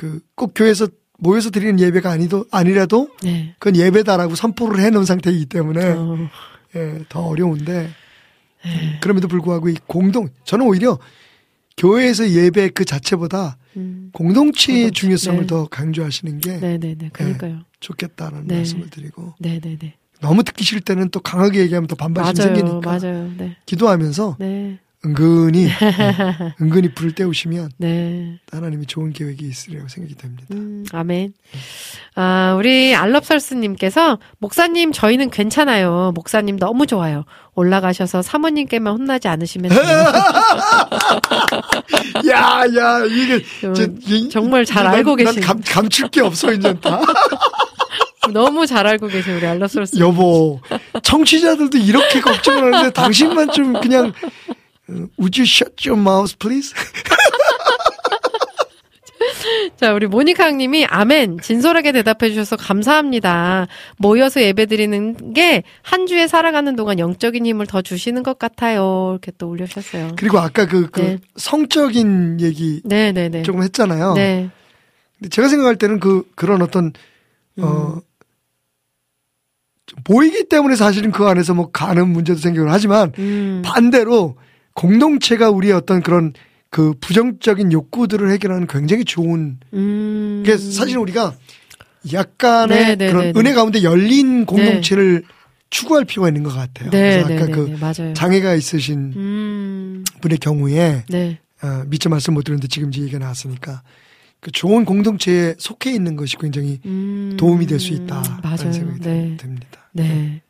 [0.01, 3.55] 그 꼭 교회에서 모여서 드리는 예배가 아니도 아니라도 네.
[3.59, 6.17] 그건 예배다라고 선포를 해놓은 상태이기 때문에 어,
[6.77, 7.91] 예, 더 어려운데
[8.65, 8.99] 네.
[9.03, 10.99] 그럼에도 불구하고 이 공동 저는 오히려
[11.77, 15.47] 교회에서 예배 그 자체보다 음, 공동체의 공동체, 중요성을 네.
[15.47, 17.11] 더 강조하시는 게 네, 네, 네.
[17.13, 17.61] 그러니까요.
[17.81, 18.57] 좋겠다는 네.
[18.57, 19.95] 말씀을 드리고 네, 네, 네.
[20.23, 23.31] 너무 듣기 싫을 때는 또 강하게 얘기하면 또 반발심이 맞아요, 생기니까 맞아요.
[23.37, 25.71] 네, 기도하면서 네, 은근히 네,
[26.61, 28.39] 은근히 불을 때우시면 네.
[28.53, 30.45] 하나님이 좋은 계획이 있으리라고 생각이 됩니다.
[30.53, 31.33] 음, 아멘.
[32.17, 36.13] 아, 우리 알럽설스님께서 목사님 저희는 괜찮아요.
[36.15, 37.25] 목사님 너무 좋아요.
[37.55, 39.81] 올라가셔서 사모님께만 혼나지 않으시면 돼요.
[42.31, 45.41] 야, 야, 이게 좀 저, 이- 정말 잘 난- 알고 난 계신.
[45.43, 47.01] 감, 감출 게 없어 이제 다.
[48.35, 49.99] 너무 잘 알고 계신 우리 알럽설스.
[49.99, 50.61] 여보,
[51.03, 54.13] 청취자들도 이렇게 걱정을 하는데 당신만 좀 그냥 어,
[55.19, 56.75] Would you shut your mouth, please?
[59.77, 61.39] 자, 우리 모니카 님이 아멘.
[61.41, 63.67] 진솔하게 대답해 주셔서 감사합니다.
[63.99, 69.09] 모여서 예배 드리는 게 한 주에 살아가는 동안 영적인 힘을 더 주시는 것 같아요.
[69.13, 70.13] 이렇게 또 올려주셨어요.
[70.17, 71.19] 그리고 아까 그, 그 네.
[71.37, 73.43] 성적인 얘기 네, 네, 네.
[73.43, 74.15] 조금 했잖아요.
[74.15, 74.51] 네.
[75.19, 76.93] 근데 제가 생각할 때는 그 그런 어떤
[77.59, 78.01] 어 음.
[80.05, 83.63] 보이기 때문에 사실은 그 안에서 뭐 가는 문제도 생기곤 하지만 음.
[83.65, 84.37] 반대로
[84.81, 86.33] 공동체가 우리의 어떤 그런
[86.71, 90.43] 그 부정적인 욕구들을 해결하는 굉장히 좋은 음.
[90.47, 91.35] 게 사실 우리가
[92.11, 93.39] 약간의 네, 네, 그런 네, 네.
[93.39, 95.23] 은혜 가운데 열린 공동체를
[95.69, 96.89] 추구할 필요가 있는 것 같아요.
[96.89, 98.15] 네, 그래서 네, 아까 네, 그 네, 맞아요.
[98.15, 100.05] 장애가 있으신 음.
[100.23, 101.39] 분의 경우에 네.
[101.63, 103.83] 어, 미처 말씀 못 드렸는데 지금 이제 얘기가 나왔으니까
[104.41, 107.37] 그 좋은 공동체에 속해 있는 것이 굉장히 음.
[107.39, 108.41] 도움이 될 수 있다.
[108.43, 108.73] 맞아요.
[108.73, 109.37] 생각이 네.
[109.39, 109.91] 듭니다.
[109.93, 110.41] 네.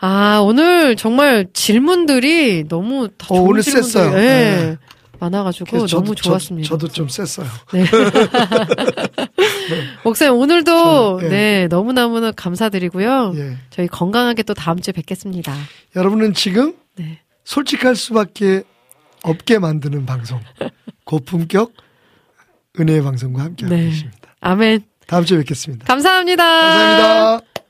[0.00, 4.12] 아, 오늘 정말 질문들이 너무 다 어, 좋은 오늘 질문들이, 셌어요.
[4.14, 4.76] 예, 네.
[5.18, 6.66] 많아가지고 너무 좋았습니다.
[6.66, 7.46] 저, 도좀 셌어요.
[7.72, 7.84] 네.
[10.02, 11.28] 목사님, 오늘도, 저, 예.
[11.28, 13.34] 네, 너무너무 감사드리고요.
[13.36, 13.56] 예.
[13.68, 15.54] 저희 건강하게 또 다음 주에 뵙겠습니다.
[15.94, 17.20] 여러분은 지금 네.
[17.44, 18.62] 솔직할 수밖에
[19.22, 20.40] 없게 만드는 방송
[21.04, 21.72] 고품격
[22.78, 23.84] 은혜의 방송과 함께하고 네.
[23.84, 24.34] 계십니다.
[24.40, 24.84] 아멘.
[25.06, 25.84] 다음 주에 뵙겠습니다.
[25.86, 26.44] 감사합니다.
[26.44, 27.69] 감사합니다.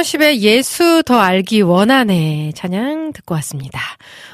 [0.00, 3.80] 브라운어십의 예수 더 알기 원하네 찬양 듣고 왔습니다.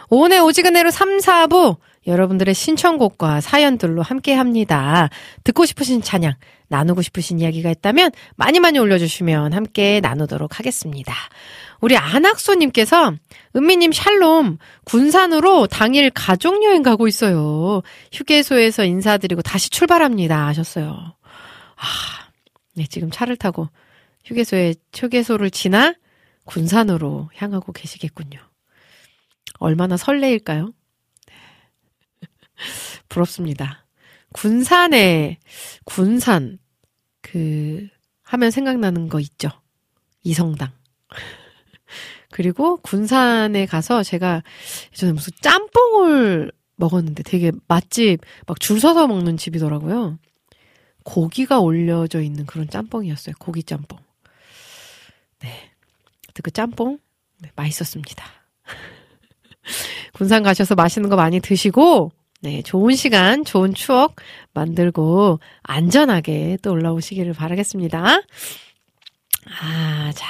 [0.09, 1.77] 오늘 오지근해로 3, 4부
[2.07, 5.09] 여러분들의 신청곡과 사연들로 함께 합니다.
[5.45, 6.35] 듣고 싶으신 찬양,
[6.69, 11.15] 나누고 싶으신 이야기가 있다면 많이 많이 올려주시면 함께 나누도록 하겠습니다.
[11.81, 13.13] 우리 안학수님께서
[13.57, 17.83] 은미님 샬롬 군산으로 당일 가족여행 가고 있어요.
[18.13, 21.15] 휴게소에서 인사드리고 다시 출발합니다 하셨어요.
[21.77, 21.85] 아,
[22.75, 23.69] 네 지금 차를 타고
[24.27, 25.95] 휴게소에 휴게소를 지나
[26.45, 28.39] 군산으로 향하고 계시겠군요.
[29.59, 30.73] 얼마나 설레일까요?
[33.09, 33.87] 부럽습니다.
[34.33, 35.39] 군산에
[35.85, 36.59] 군산
[37.23, 37.89] 그
[38.23, 39.49] 하면 생각나는 거 있죠.
[40.23, 40.73] 이성당.
[42.31, 44.43] 그리고 군산에 가서 제가
[44.93, 50.19] 예전에 무슨 짬뽕을 먹었는데 되게 맛집 막 줄 서서 먹는 집이더라고요.
[51.05, 53.37] 고기가 올려져 있는 그런 짬뽕이었어요.
[53.39, 54.06] 고기 짬뽕.
[55.41, 55.71] 네.
[56.43, 56.99] 그 짬뽕
[57.39, 58.25] 네, 맛있었습니다.
[60.15, 64.17] 군산 가셔서 맛있는 거 많이 드시고 네, 좋은 시간, 좋은 추억
[64.53, 68.23] 만들고 안전하게 또 올라오시기를 바라겠습니다.
[69.61, 70.27] 아, 자.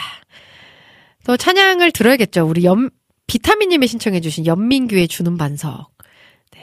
[1.24, 2.46] 또 찬양을 들어야겠죠.
[2.46, 2.90] 우리 연,
[3.26, 5.90] 비타민님이 신청해주신 연민규의 주는 반석.
[6.52, 6.60] 네,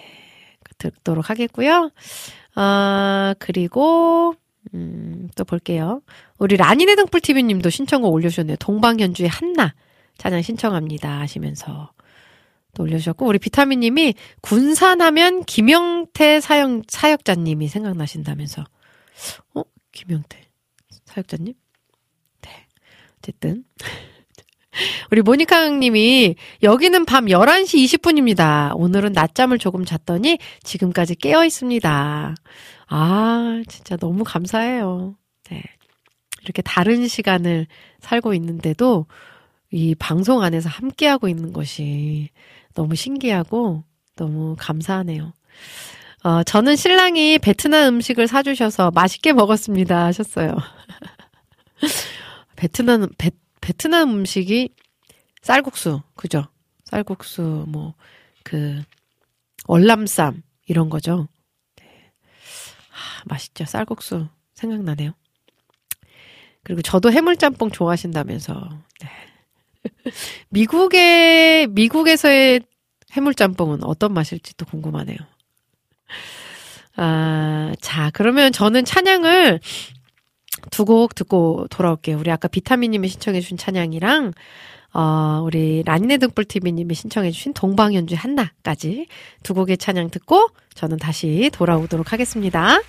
[0.78, 1.92] 듣도록 하겠고요.
[2.56, 4.36] 아, 그리고,
[4.74, 6.02] 음, 또 볼게요.
[6.44, 8.58] 우리 라니네 등불TV님도 신청곡 올려주셨네요.
[8.58, 9.74] 동방현주의 한나.
[10.18, 11.22] 찬양 신청합니다.
[11.22, 11.94] 하시면서.
[12.76, 18.66] 또 올려주셨고, 우리 비타민님이 군산하면 김영태 사역, 사역자님이 생각나신다면서.
[19.56, 19.62] 어?
[19.94, 20.42] 김영태
[21.06, 21.54] 사역자님?
[22.42, 22.68] 네.
[23.20, 23.64] 어쨌든.
[25.12, 28.74] 우리 모니카님이 여기는 밤 11시 20분입니다.
[28.76, 32.36] 오늘은 낮잠을 조금 잤더니 지금까지 깨어 있습니다.
[32.90, 35.16] 아, 진짜 너무 감사해요.
[35.50, 35.64] 네.
[36.44, 37.68] 이렇게 다른 시간을
[38.00, 39.06] 살고 있는데도
[39.72, 42.30] 이 방송 안에서 함께하고 있는 것이
[42.76, 43.84] 너무 신기하고
[44.16, 45.34] 너무 감사하네요.
[46.24, 50.56] 어, 저는 신랑이 베트남 음식을 사주셔서 맛있게 먹었습니다 하셨어요.
[52.56, 54.70] 베트남, 베, 베트남 음식이
[55.42, 56.46] 쌀국수, 그죠?
[56.86, 57.94] 쌀국수, 뭐,
[58.44, 58.82] 그,
[59.68, 61.28] 월남쌈, 이런 거죠.
[61.76, 62.12] 네.
[62.92, 63.66] 아, 맛있죠.
[63.66, 65.12] 쌀국수 생각나네요.
[66.64, 68.70] 그리고 저도 해물짬뽕 좋아하신다면서.
[69.02, 69.10] 네.
[70.50, 72.62] 미국의, 미국에서의
[73.12, 75.18] 해물짬뽕은 어떤 맛일지 또 궁금하네요.
[76.96, 79.60] 아, 자, 그러면 저는 찬양을
[80.72, 82.18] 두 곡 듣고 돌아올게요.
[82.18, 84.34] 우리 아까 비타민님이 신청해주신 찬양이랑,
[84.94, 89.08] 어, 우리 라니네 등불TV님이 신청해주신 동방연주 한나까지
[89.42, 92.80] 두 곡의 찬양 듣고 저는 다시 돌아오도록 하겠습니다.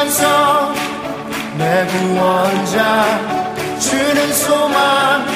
[0.00, 0.72] 반석
[1.58, 3.20] 내 구원자
[3.78, 5.26] 주는 소망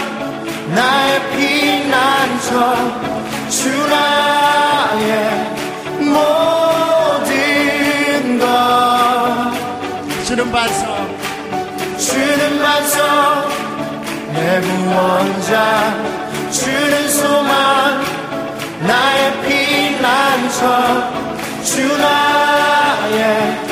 [0.74, 2.74] 나의 피난처
[3.50, 5.52] 주 나의
[6.00, 7.28] 모든
[8.38, 8.46] 것.
[10.24, 10.96] 주는 반석.
[11.98, 13.04] 주는 반석.
[14.32, 15.94] 내 구원자
[16.50, 18.02] 주는 소망
[18.80, 20.58] 나의 피난처
[21.64, 23.63] 주 나의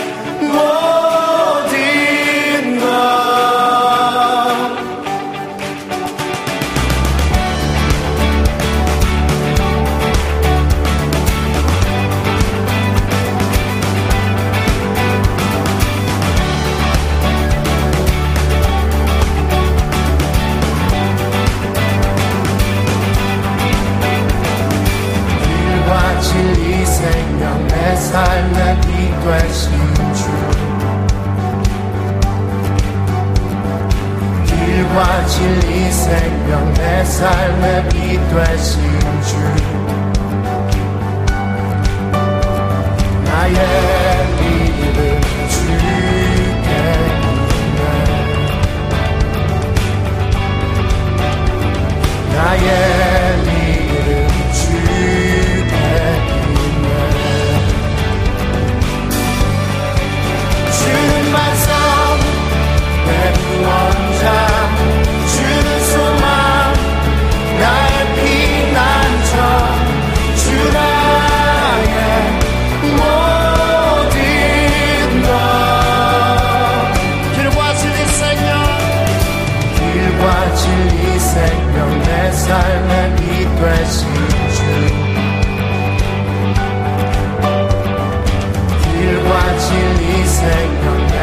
[34.93, 38.83] 길과 진리 생명 내 삶의 빛 되신
[39.23, 39.37] 주.
[43.25, 43.57] 나의
[44.37, 45.73] 믿음 주께
[46.45, 46.71] 있네.
[52.37, 52.92] 나의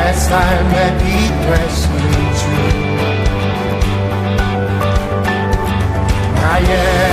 [0.10, 2.10] last time that he pressed me
[2.40, 2.80] true.
[6.42, 7.09] I am.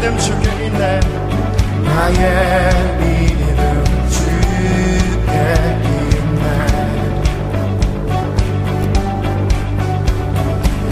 [0.00, 1.00] 믿음 주게 있네
[1.84, 5.32] 나의 믿음 주게
[6.22, 6.44] 있네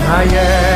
[0.01, 0.76] 나의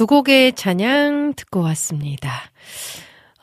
[0.00, 2.32] 두 곡의 찬양 듣고 왔습니다.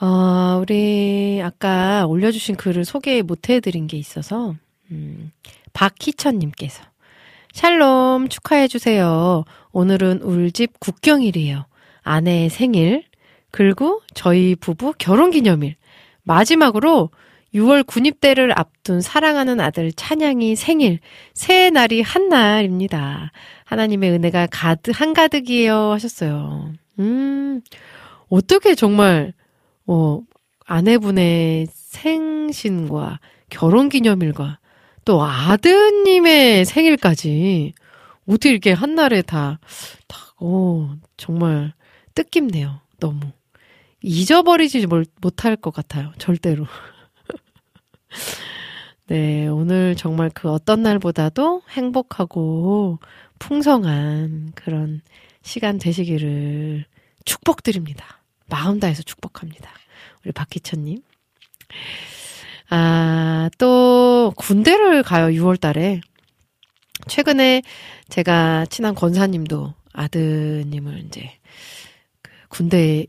[0.01, 4.55] 어, 우리 아까 올려주신 글을 소개 못 해드린 게 있어서,
[4.89, 5.31] 음,
[5.73, 6.84] 박희천님께서.
[7.53, 9.43] 샬롬 축하해주세요.
[9.71, 11.67] 오늘은 울집 국경일이에요.
[12.01, 13.03] 아내의 생일,
[13.51, 15.75] 그리고 저희 부부 결혼기념일.
[16.23, 17.11] 마지막으로
[17.53, 20.99] 6월 군입대를 앞둔 사랑하는 아들 찬양이 생일,
[21.34, 23.32] 새해 날이 한 날입니다.
[23.65, 25.91] 하나님의 은혜가 가득, 한가득이에요.
[25.91, 26.74] 하셨어요.
[26.99, 27.61] 음,
[28.30, 29.34] 어떻게 정말,
[29.86, 30.19] 어,
[30.65, 33.19] 아내분의 생신과
[33.49, 34.60] 결혼 기념일과
[35.06, 37.74] 또 아드님의 생일까지
[38.28, 39.60] 어떻게 이렇게 한날에 다,
[40.07, 41.74] 다, 어, 정말
[42.14, 42.82] 뜻깊네요.
[42.99, 43.22] 너무.
[44.03, 46.11] 잊어버리지 뭘- 못할 것 같아요.
[46.18, 46.65] 절대로.
[49.07, 52.99] 네, 오늘 정말 그 어떤 날보다도 행복하고
[53.39, 55.01] 풍성한 그런
[55.41, 56.85] 시간 되시기를
[57.23, 58.21] 축복드립니다.
[58.47, 59.71] 마음 다해서 축복합니다.
[60.23, 61.01] 우리 박희천님.
[62.69, 66.01] 아, 또 군대를 가요, 6월 달에.
[67.07, 67.61] 최근에
[68.09, 71.31] 제가 친한 권사님도 아드님을 이제
[72.21, 73.05] 그 군대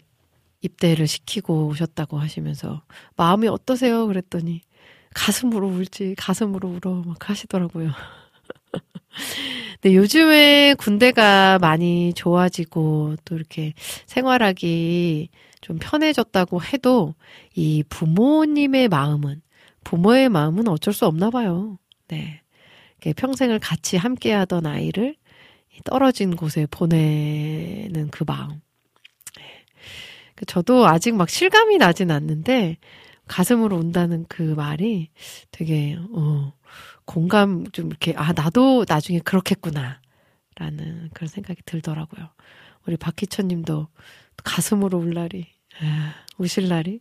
[0.61, 2.83] 입대를 시키고 오셨다고 하시면서
[3.17, 4.07] 마음이 어떠세요?
[4.07, 4.63] 그랬더니
[5.19, 7.91] 가슴으로 울지, 가슴으로 울어 막 하시더라고요.
[9.83, 13.75] 근데 요즘에 군대가 많이 좋아지고 또 이렇게
[14.07, 15.29] 생활하기
[15.61, 17.15] 좀 편해졌다고 해도
[17.55, 19.43] 이 부모님의 마음은
[19.83, 21.79] 부모의 마음은 어쩔 수 없나 봐요.
[22.07, 22.41] 네.
[23.17, 25.17] 평생을 같이 함께 하던 아이를
[25.85, 28.61] 떨어진 곳에 보내는 그 마음.
[30.35, 32.77] 그 저도 아직 막 실감이 나진 않는데
[33.29, 35.11] 가슴으로 운다는 그 말이
[35.51, 36.53] 되게 어
[37.05, 40.01] 공감 좀 이렇게 아 나도 나중에 그렇겠구나
[40.57, 42.29] 라는 그런 생각이 들더라고요.
[42.87, 43.89] 우리 박희천 님도
[44.43, 45.47] 가슴으로 울 날이
[45.81, 47.01] 아, 우실 날이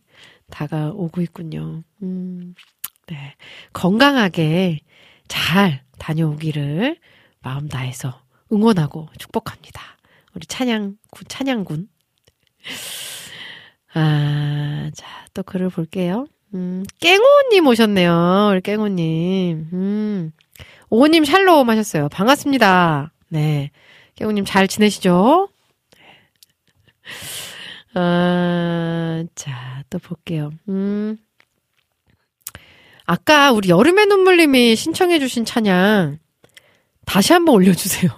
[0.50, 1.82] 다가오고 있군요.
[2.02, 2.54] 음.
[3.06, 3.34] 네.
[3.72, 4.80] 건강하게
[5.28, 6.98] 잘 다녀오기를
[7.40, 8.22] 마음 다해서
[8.52, 9.82] 응원하고 축복합니다.
[10.34, 10.96] 우리 찬양
[11.26, 11.88] 찬양군
[14.00, 16.28] 아, 자, 또 글을 볼게요.
[16.54, 18.50] 음, 깽호님 오셨네요.
[18.52, 19.68] 우리 깽호님.
[19.72, 20.32] 음,
[20.88, 22.08] 오호님 샬롬 하셨어요.
[22.08, 23.12] 반갑습니다.
[23.28, 23.72] 네.
[24.14, 25.48] 깽호님 잘 지내시죠?
[27.94, 30.52] 아, 자, 또 볼게요.
[30.68, 31.18] 음,
[33.04, 36.18] 아까 우리 여름의 눈물님이 신청해주신 찬양
[37.04, 38.12] 다시 한번 올려주세요.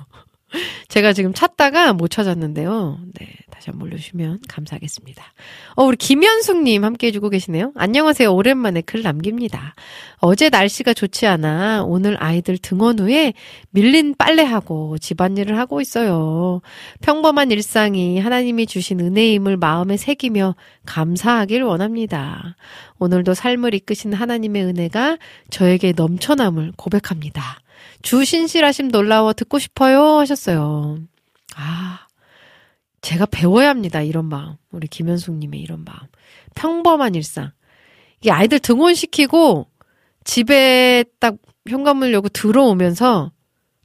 [0.89, 2.99] 제가 지금 찾다가 못 찾았는데요.
[3.15, 3.29] 네,
[3.61, 5.23] 다시 한번 올려주시면 감사하겠습니다.
[5.77, 7.73] 어, 우리 김현숙님 함께 해주고 계시네요.
[7.77, 8.35] 안녕하세요.
[8.35, 9.75] 오랜만에 글 남깁니다.
[10.17, 13.35] 어제 날씨가 좋지 않아 오늘 아이들 등원 후에
[13.69, 16.63] 밀린 빨래하고 집안일을 하고 있어요.
[17.03, 20.57] 평범한 일상이 하나님이 주신 은혜임을 마음에 새기며
[20.87, 22.57] 감사하길 원합니다.
[22.99, 25.19] 오늘도 삶을 이끄신 하나님의 은혜가
[25.51, 27.61] 저에게 넘쳐남을 고백합니다.
[28.01, 30.97] 주 신실하심 놀라워 듣고 싶어요 하셨어요.
[31.57, 32.07] 아,
[33.03, 34.03] 제가 배워야 합니다.
[34.03, 34.57] 이런 마음.
[34.71, 36.01] 우리 김현숙님의 이런 마음.
[36.55, 37.53] 평범한 일상.
[38.21, 39.71] 이게 아이들 등원시키고
[40.25, 41.37] 집에 딱
[41.69, 43.33] 현관문 열고 들어오면서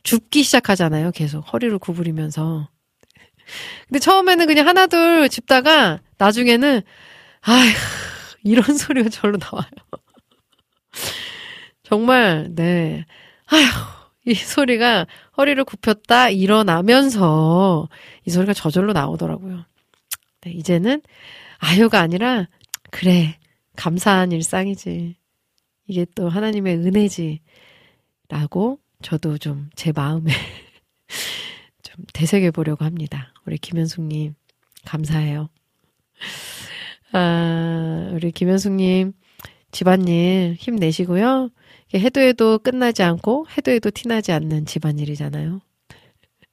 [0.03, 1.11] 줍기 시작하잖아요.
[1.11, 2.69] 계속 허리를 구부리면서.
[3.87, 6.81] 근데 처음에는 그냥 하나둘 짚다가 나중에는
[7.41, 7.69] 아휴
[8.43, 9.69] 이런 소리가 절로 나와요.
[11.83, 13.05] 정말 네.
[13.47, 13.61] 아휴
[14.25, 15.05] 이 소리가
[15.37, 17.89] 허리를 굽혔다 일어나면서
[18.25, 19.65] 이 소리가 저절로 나오더라고요.
[20.41, 21.01] 네, 이제는
[21.57, 22.47] 아유가 아니라
[22.91, 23.37] 그래
[23.75, 25.15] 감사한 일상이지.
[25.87, 27.41] 이게 또 하나님의 은혜지.
[28.29, 30.31] 라고 저도 좀 제 마음에
[31.83, 33.33] 좀 되새겨 보려고 합니다.
[33.45, 34.33] 우리 김현숙님,
[34.85, 35.49] 감사해요.
[37.11, 39.13] 아, 우리 김현숙님,
[39.71, 41.49] 집안일 힘내시고요.
[41.93, 45.61] 해도 해도 끝나지 않고, 해도 해도 티나지 않는 집안일이잖아요.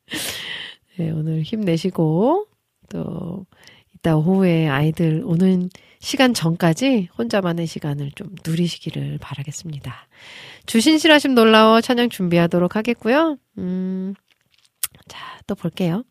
[0.99, 2.47] 네, 오늘 힘내시고,
[2.91, 3.47] 또,
[3.95, 10.09] 이따 오후에 아이들 오는 시간 전까지 혼자만의 시간을 좀 누리시기를 바라겠습니다.
[10.67, 13.39] 주신실하심 놀라워 찬양 준비하도록 하겠고요.
[13.59, 14.15] 음,
[15.07, 16.03] 자, 또 볼게요.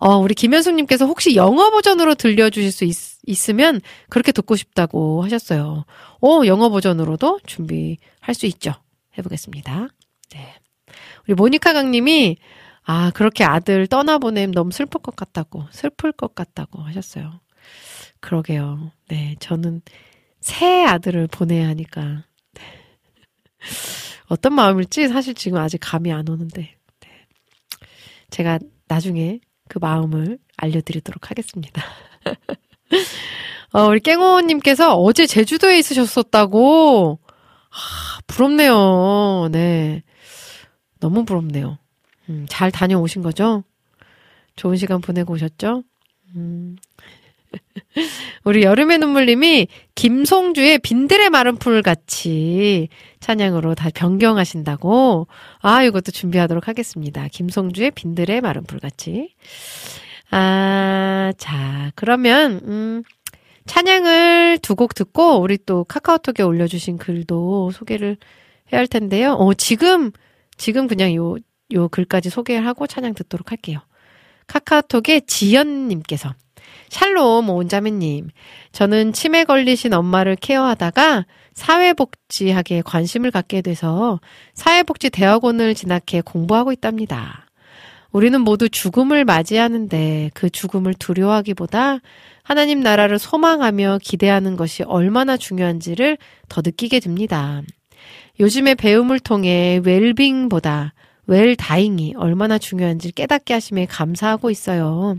[0.00, 2.84] 어, 우리 김현숙님께서 혹시 영어 버전으로 들려주실 수
[3.26, 5.84] 있, 으면 그렇게 듣고 싶다고 하셨어요.
[6.22, 8.72] 어, 영어 버전으로도 준비할 수 있죠.
[9.18, 9.88] 해보겠습니다.
[10.30, 10.54] 네.
[11.26, 12.38] 우리 모니카 강님이
[12.82, 17.40] 아, 그렇게 아들 떠나보냄 너무 슬플 것 같다고, 슬플 것 같다고 하셨어요.
[18.20, 18.92] 그러게요.
[19.08, 19.82] 네, 저는
[20.40, 22.24] 새 아들을 보내야 하니까.
[22.54, 22.62] 네.
[24.28, 26.74] 어떤 마음일지 사실 지금 아직 감이 안 오는데.
[27.00, 27.08] 네.
[28.30, 28.58] 제가
[28.88, 29.40] 나중에
[29.70, 31.82] 그 마음을 알려드리도록 하겠습니다.
[33.72, 37.20] 어, 우리 깽호님께서 어제 제주도에 있으셨었다고?
[37.70, 39.48] 아, 부럽네요.
[39.52, 40.02] 네.
[40.98, 41.78] 너무 부럽네요.
[42.28, 43.62] 음, 잘 다녀오신 거죠?
[44.56, 45.84] 좋은 시간 보내고 오셨죠?
[46.34, 46.76] 음.
[48.44, 52.88] 우리 여름의 눈물님이 김송주의 빈들의 마른 풀 같이
[53.20, 55.26] 찬양으로 다 변경하신다고.
[55.60, 57.28] 아, 이것도 준비하도록 하겠습니다.
[57.28, 59.34] 김송주의 빈들의 마른 풀 같이.
[60.30, 63.02] 아, 자, 그러면, 음,
[63.66, 68.16] 찬양을 두 곡 듣고 우리 또 카카오톡에 올려주신 글도 소개를
[68.72, 69.32] 해야 할 텐데요.
[69.34, 70.12] 어, 지금,
[70.56, 71.36] 지금 그냥 요,
[71.72, 73.80] 요 글까지 소개를 하고 찬양 듣도록 할게요.
[74.46, 76.34] 카카오톡에 지연님께서
[76.90, 78.28] 샬롬 온자매님.
[78.72, 84.20] 저는 치매 걸리신 엄마를 케어하다가 사회복지학에 관심을 갖게 돼서
[84.54, 87.46] 사회복지 대학원을 진학해 공부하고 있답니다.
[88.12, 92.00] 우리는 모두 죽음을 맞이하는데 그 죽음을 두려워하기보다
[92.42, 96.18] 하나님 나라를 소망하며 기대하는 것이 얼마나 중요한지를
[96.48, 97.62] 더 느끼게 됩니다.
[98.40, 100.94] 요즘의 배움을 통해 웰빙보다
[101.26, 105.16] 웰다잉이 얼마나 중요한지 깨닫게 하심에 감사하고 있어요.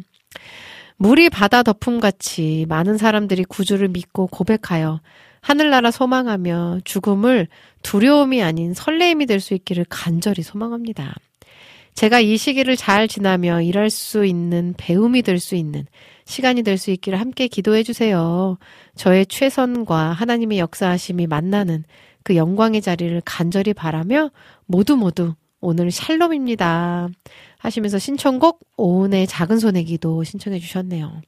[1.02, 5.02] 물이 바다 덮음같이 많은 사람들이 구주를 믿고 고백하여
[5.42, 7.48] 하늘나라 소망하며 죽음을
[7.82, 11.16] 두려움이 아닌 설레임이 될 수 있기를 간절히 소망합니다.
[11.96, 15.88] 제가 이 시기를 잘 지나며 일할 수 있는 배움이 될 수 있는
[16.26, 18.60] 시간이 될 수 있기를 함께 기도해 주세요.
[18.96, 21.84] 저의 최선과 하나님의 역사하심이 만나는
[22.22, 24.30] 그 영광의 자리를 간절히 바라며
[24.68, 27.08] 모두 모두 오늘 샬롬입니다.
[27.60, 31.22] 하시면서 신청곡 오은의 작은 소내기도 신청해 주셨네요.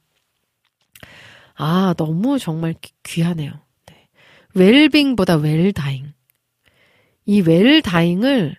[1.54, 2.74] 아, 너무 정말
[3.04, 3.52] 귀하네요.
[3.86, 4.08] 네.
[4.54, 6.12] 웰빙보다 웰다잉.
[7.26, 8.56] 이 웰다잉을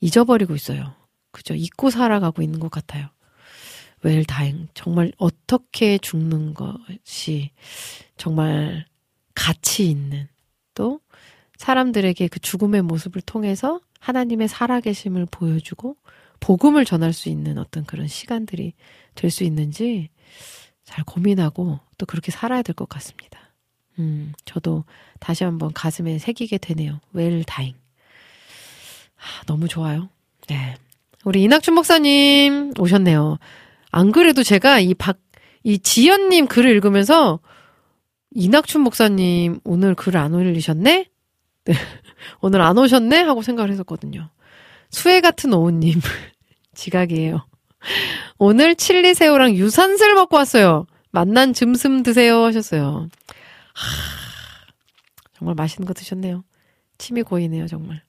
[0.00, 0.94] 잊어버리고 있어요.
[1.30, 1.54] 그죠?
[1.54, 3.08] 잊고 살아가고 있는 것 같아요.
[4.02, 4.66] 웰다잉.
[4.74, 7.52] 정말 어떻게 죽는 것이
[8.16, 8.84] 정말
[9.34, 10.26] 가치 있는
[10.74, 11.00] 또
[11.56, 15.96] 사람들에게 그 죽음의 모습을 통해서 하나님의 살아계심을 보여주고
[16.40, 18.74] 복음을 전할 수 있는 어떤 그런 시간들이
[19.14, 20.08] 될 수 있는지
[20.84, 23.40] 잘 고민하고 또 그렇게 살아야 될 것 같습니다.
[23.98, 24.84] 음, 저도
[25.18, 27.00] 다시 한번 가슴에 새기게 되네요.
[27.12, 27.74] 웰 다잉.
[29.16, 30.08] 아, 너무 좋아요.
[30.48, 30.76] 네.
[31.24, 33.38] 우리 이낙춘 목사님 오셨네요.
[33.90, 35.18] 안 그래도 제가 이 박,
[35.64, 37.40] 이 지연님 글을 읽으면서
[38.30, 41.06] 이낙춘 목사님 오늘 글을 안 올리셨네?
[42.18, 42.36] 네.
[42.40, 43.22] 오늘 안 오셨네?
[43.22, 44.30] 하고 생각을 했었거든요.
[44.90, 46.00] 수혜 같은 오우님.
[46.74, 47.46] 지각이에요.
[48.38, 50.86] 오늘 칠리새우랑 유산슬 먹고 왔어요.
[51.10, 53.08] 만난 즘슴 드세요 하셨어요.
[53.74, 53.86] 하,
[55.36, 56.44] 정말 맛있는 거 드셨네요.
[56.98, 58.02] 침이 고이네요, 정말.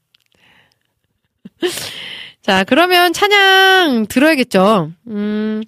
[2.42, 4.92] 자, 그러면 찬양 들어야겠죠.
[5.08, 5.62] 음,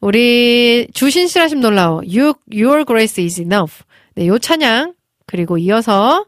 [0.00, 1.98] 우리 주신실하심 놀라워.
[1.98, 3.84] You, your grace is enough.
[4.14, 4.94] 네, 요 찬양.
[5.26, 6.26] 그리고 이어서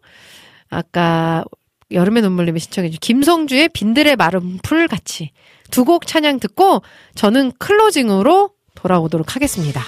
[0.75, 1.45] 아까
[1.91, 5.31] 여름의 눈물님이 신청해준 김성주의 빈들의 마른 풀 같이
[5.71, 6.83] 두 곡 찬양 듣고
[7.15, 9.83] 저는 클로징으로 돌아오도록 하겠습니다.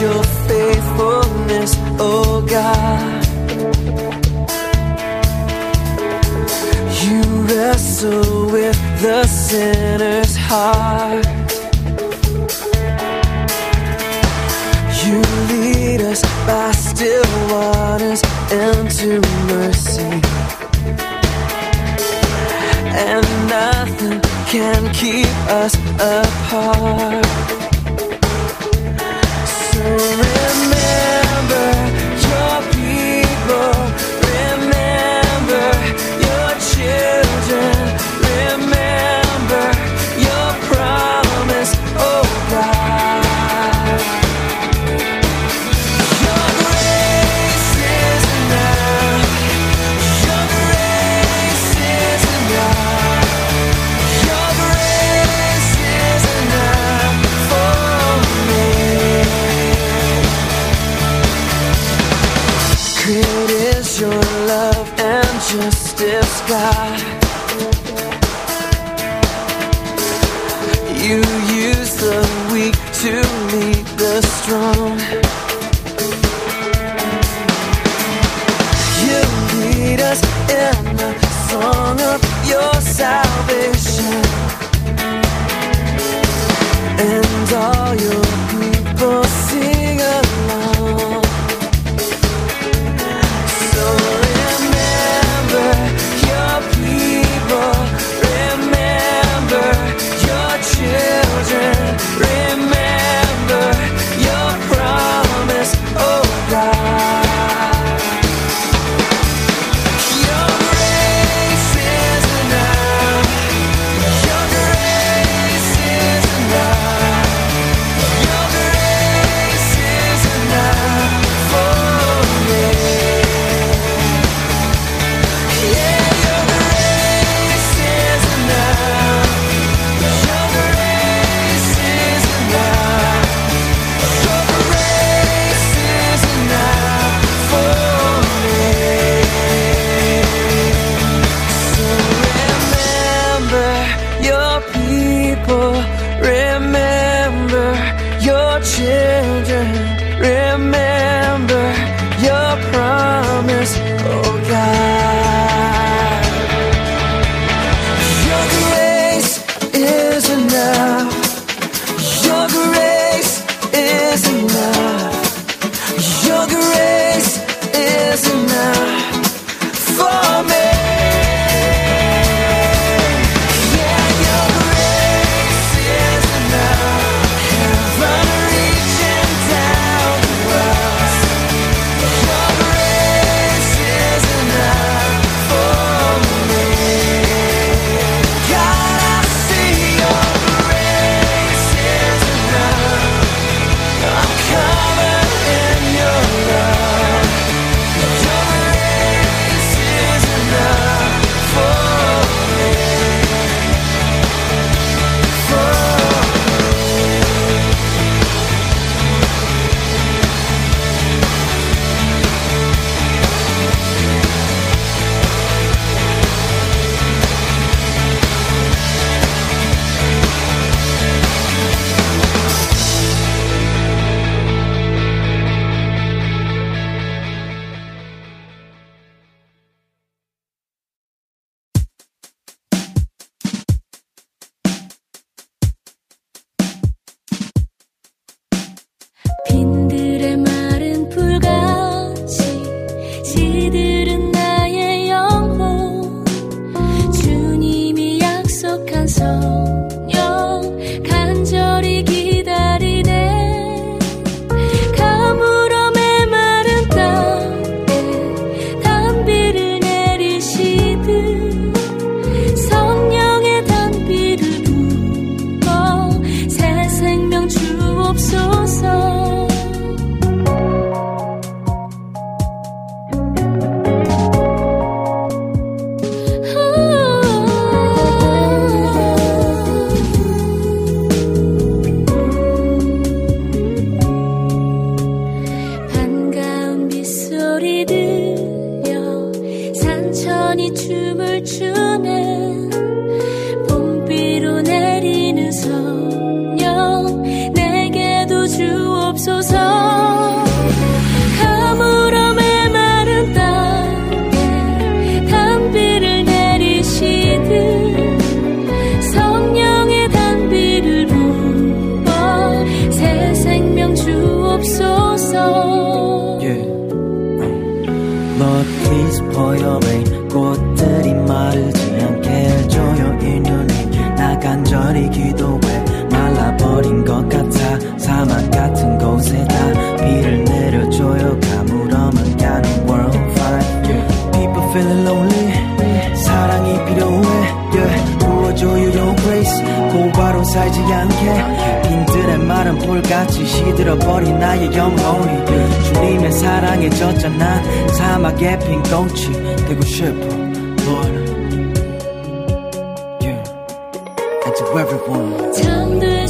[0.00, 2.33] Your faithfulness, O
[8.04, 11.26] wrestle with the sinner's heart.
[15.04, 20.20] You lead us by still waters into mercy.
[22.96, 27.24] And nothing can keep us apart.
[29.72, 31.23] So remember
[88.00, 88.23] you.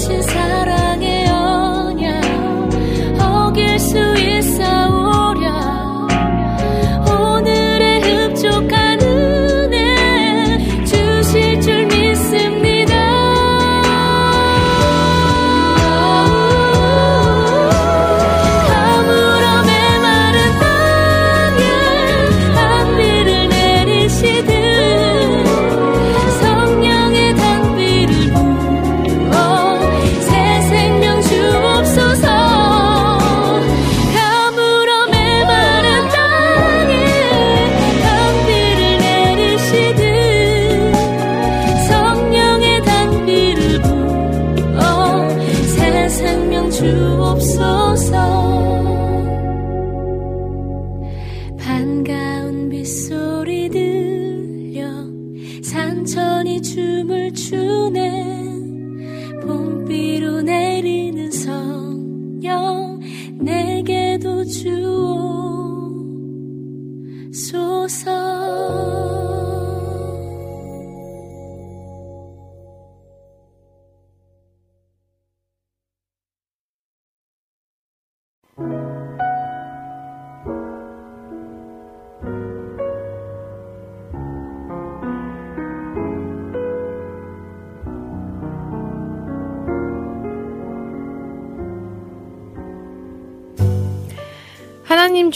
[0.07, 0.44] 撑伞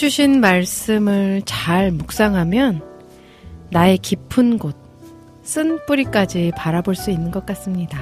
[0.09, 2.81] 주신 말씀을 잘 묵상하면
[3.69, 4.75] 나의 깊은 곳,
[5.43, 7.99] 쓴 뿌리까지 바라볼 수 있는 것 같습니다.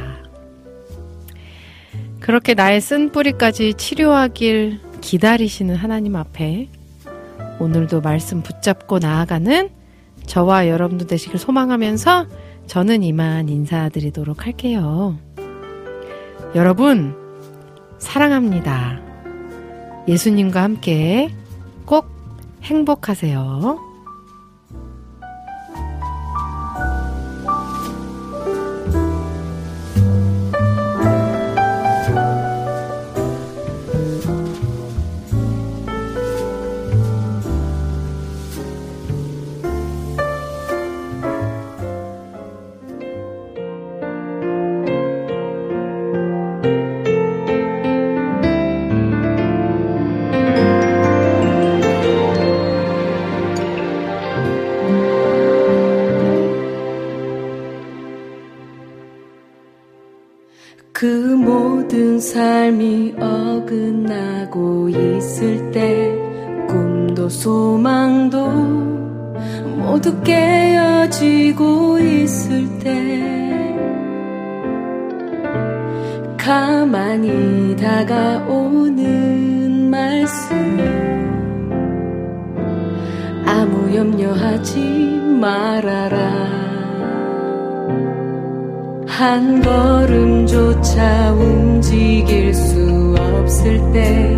[2.22, 6.70] 그렇게 나의 쓴 뿌리까지 치료하길 기다리시는 하나님 앞에
[7.60, 9.70] 오늘도 말씀 붙잡고 나아가는
[10.26, 12.26] 저와 여러분도 되시길 소망하면서
[12.68, 15.20] 저는 이만 인사드리도록 할게요.
[16.56, 17.14] 여러분,
[18.00, 19.02] 사랑합니다.
[20.08, 21.30] 예수님과 함께
[21.88, 22.06] 꼭
[22.64, 23.87] 행복하세요.
[63.68, 66.18] 끝나고 있을 때
[66.68, 68.50] 꿈도 소망도
[69.76, 73.28] 모두 깨어지고 있을 때
[76.38, 79.08] 가만히 다가오는
[79.90, 80.56] 말씀.
[83.46, 84.80] 아무 염려하지
[85.42, 86.48] 말아라.
[89.08, 92.47] 한 걸음조차 움직일
[93.98, 94.37] day.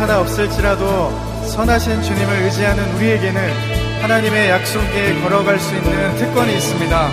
[0.00, 1.10] 하나 없을지라도
[1.46, 7.08] 선하신 주님을 의지하는 우리에게는 하나님의 약속에 걸어갈 수 있는 특권이 있습니다.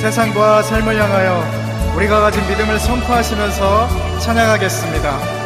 [0.00, 5.41] 세상과 삶을 향하여 우리가 가진 믿음을 선포하시면서 찬양하겠습니다.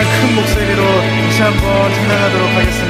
[0.00, 2.89] 가장 큰 목소리로 다시 한번 찬양하도록 하겠습니다.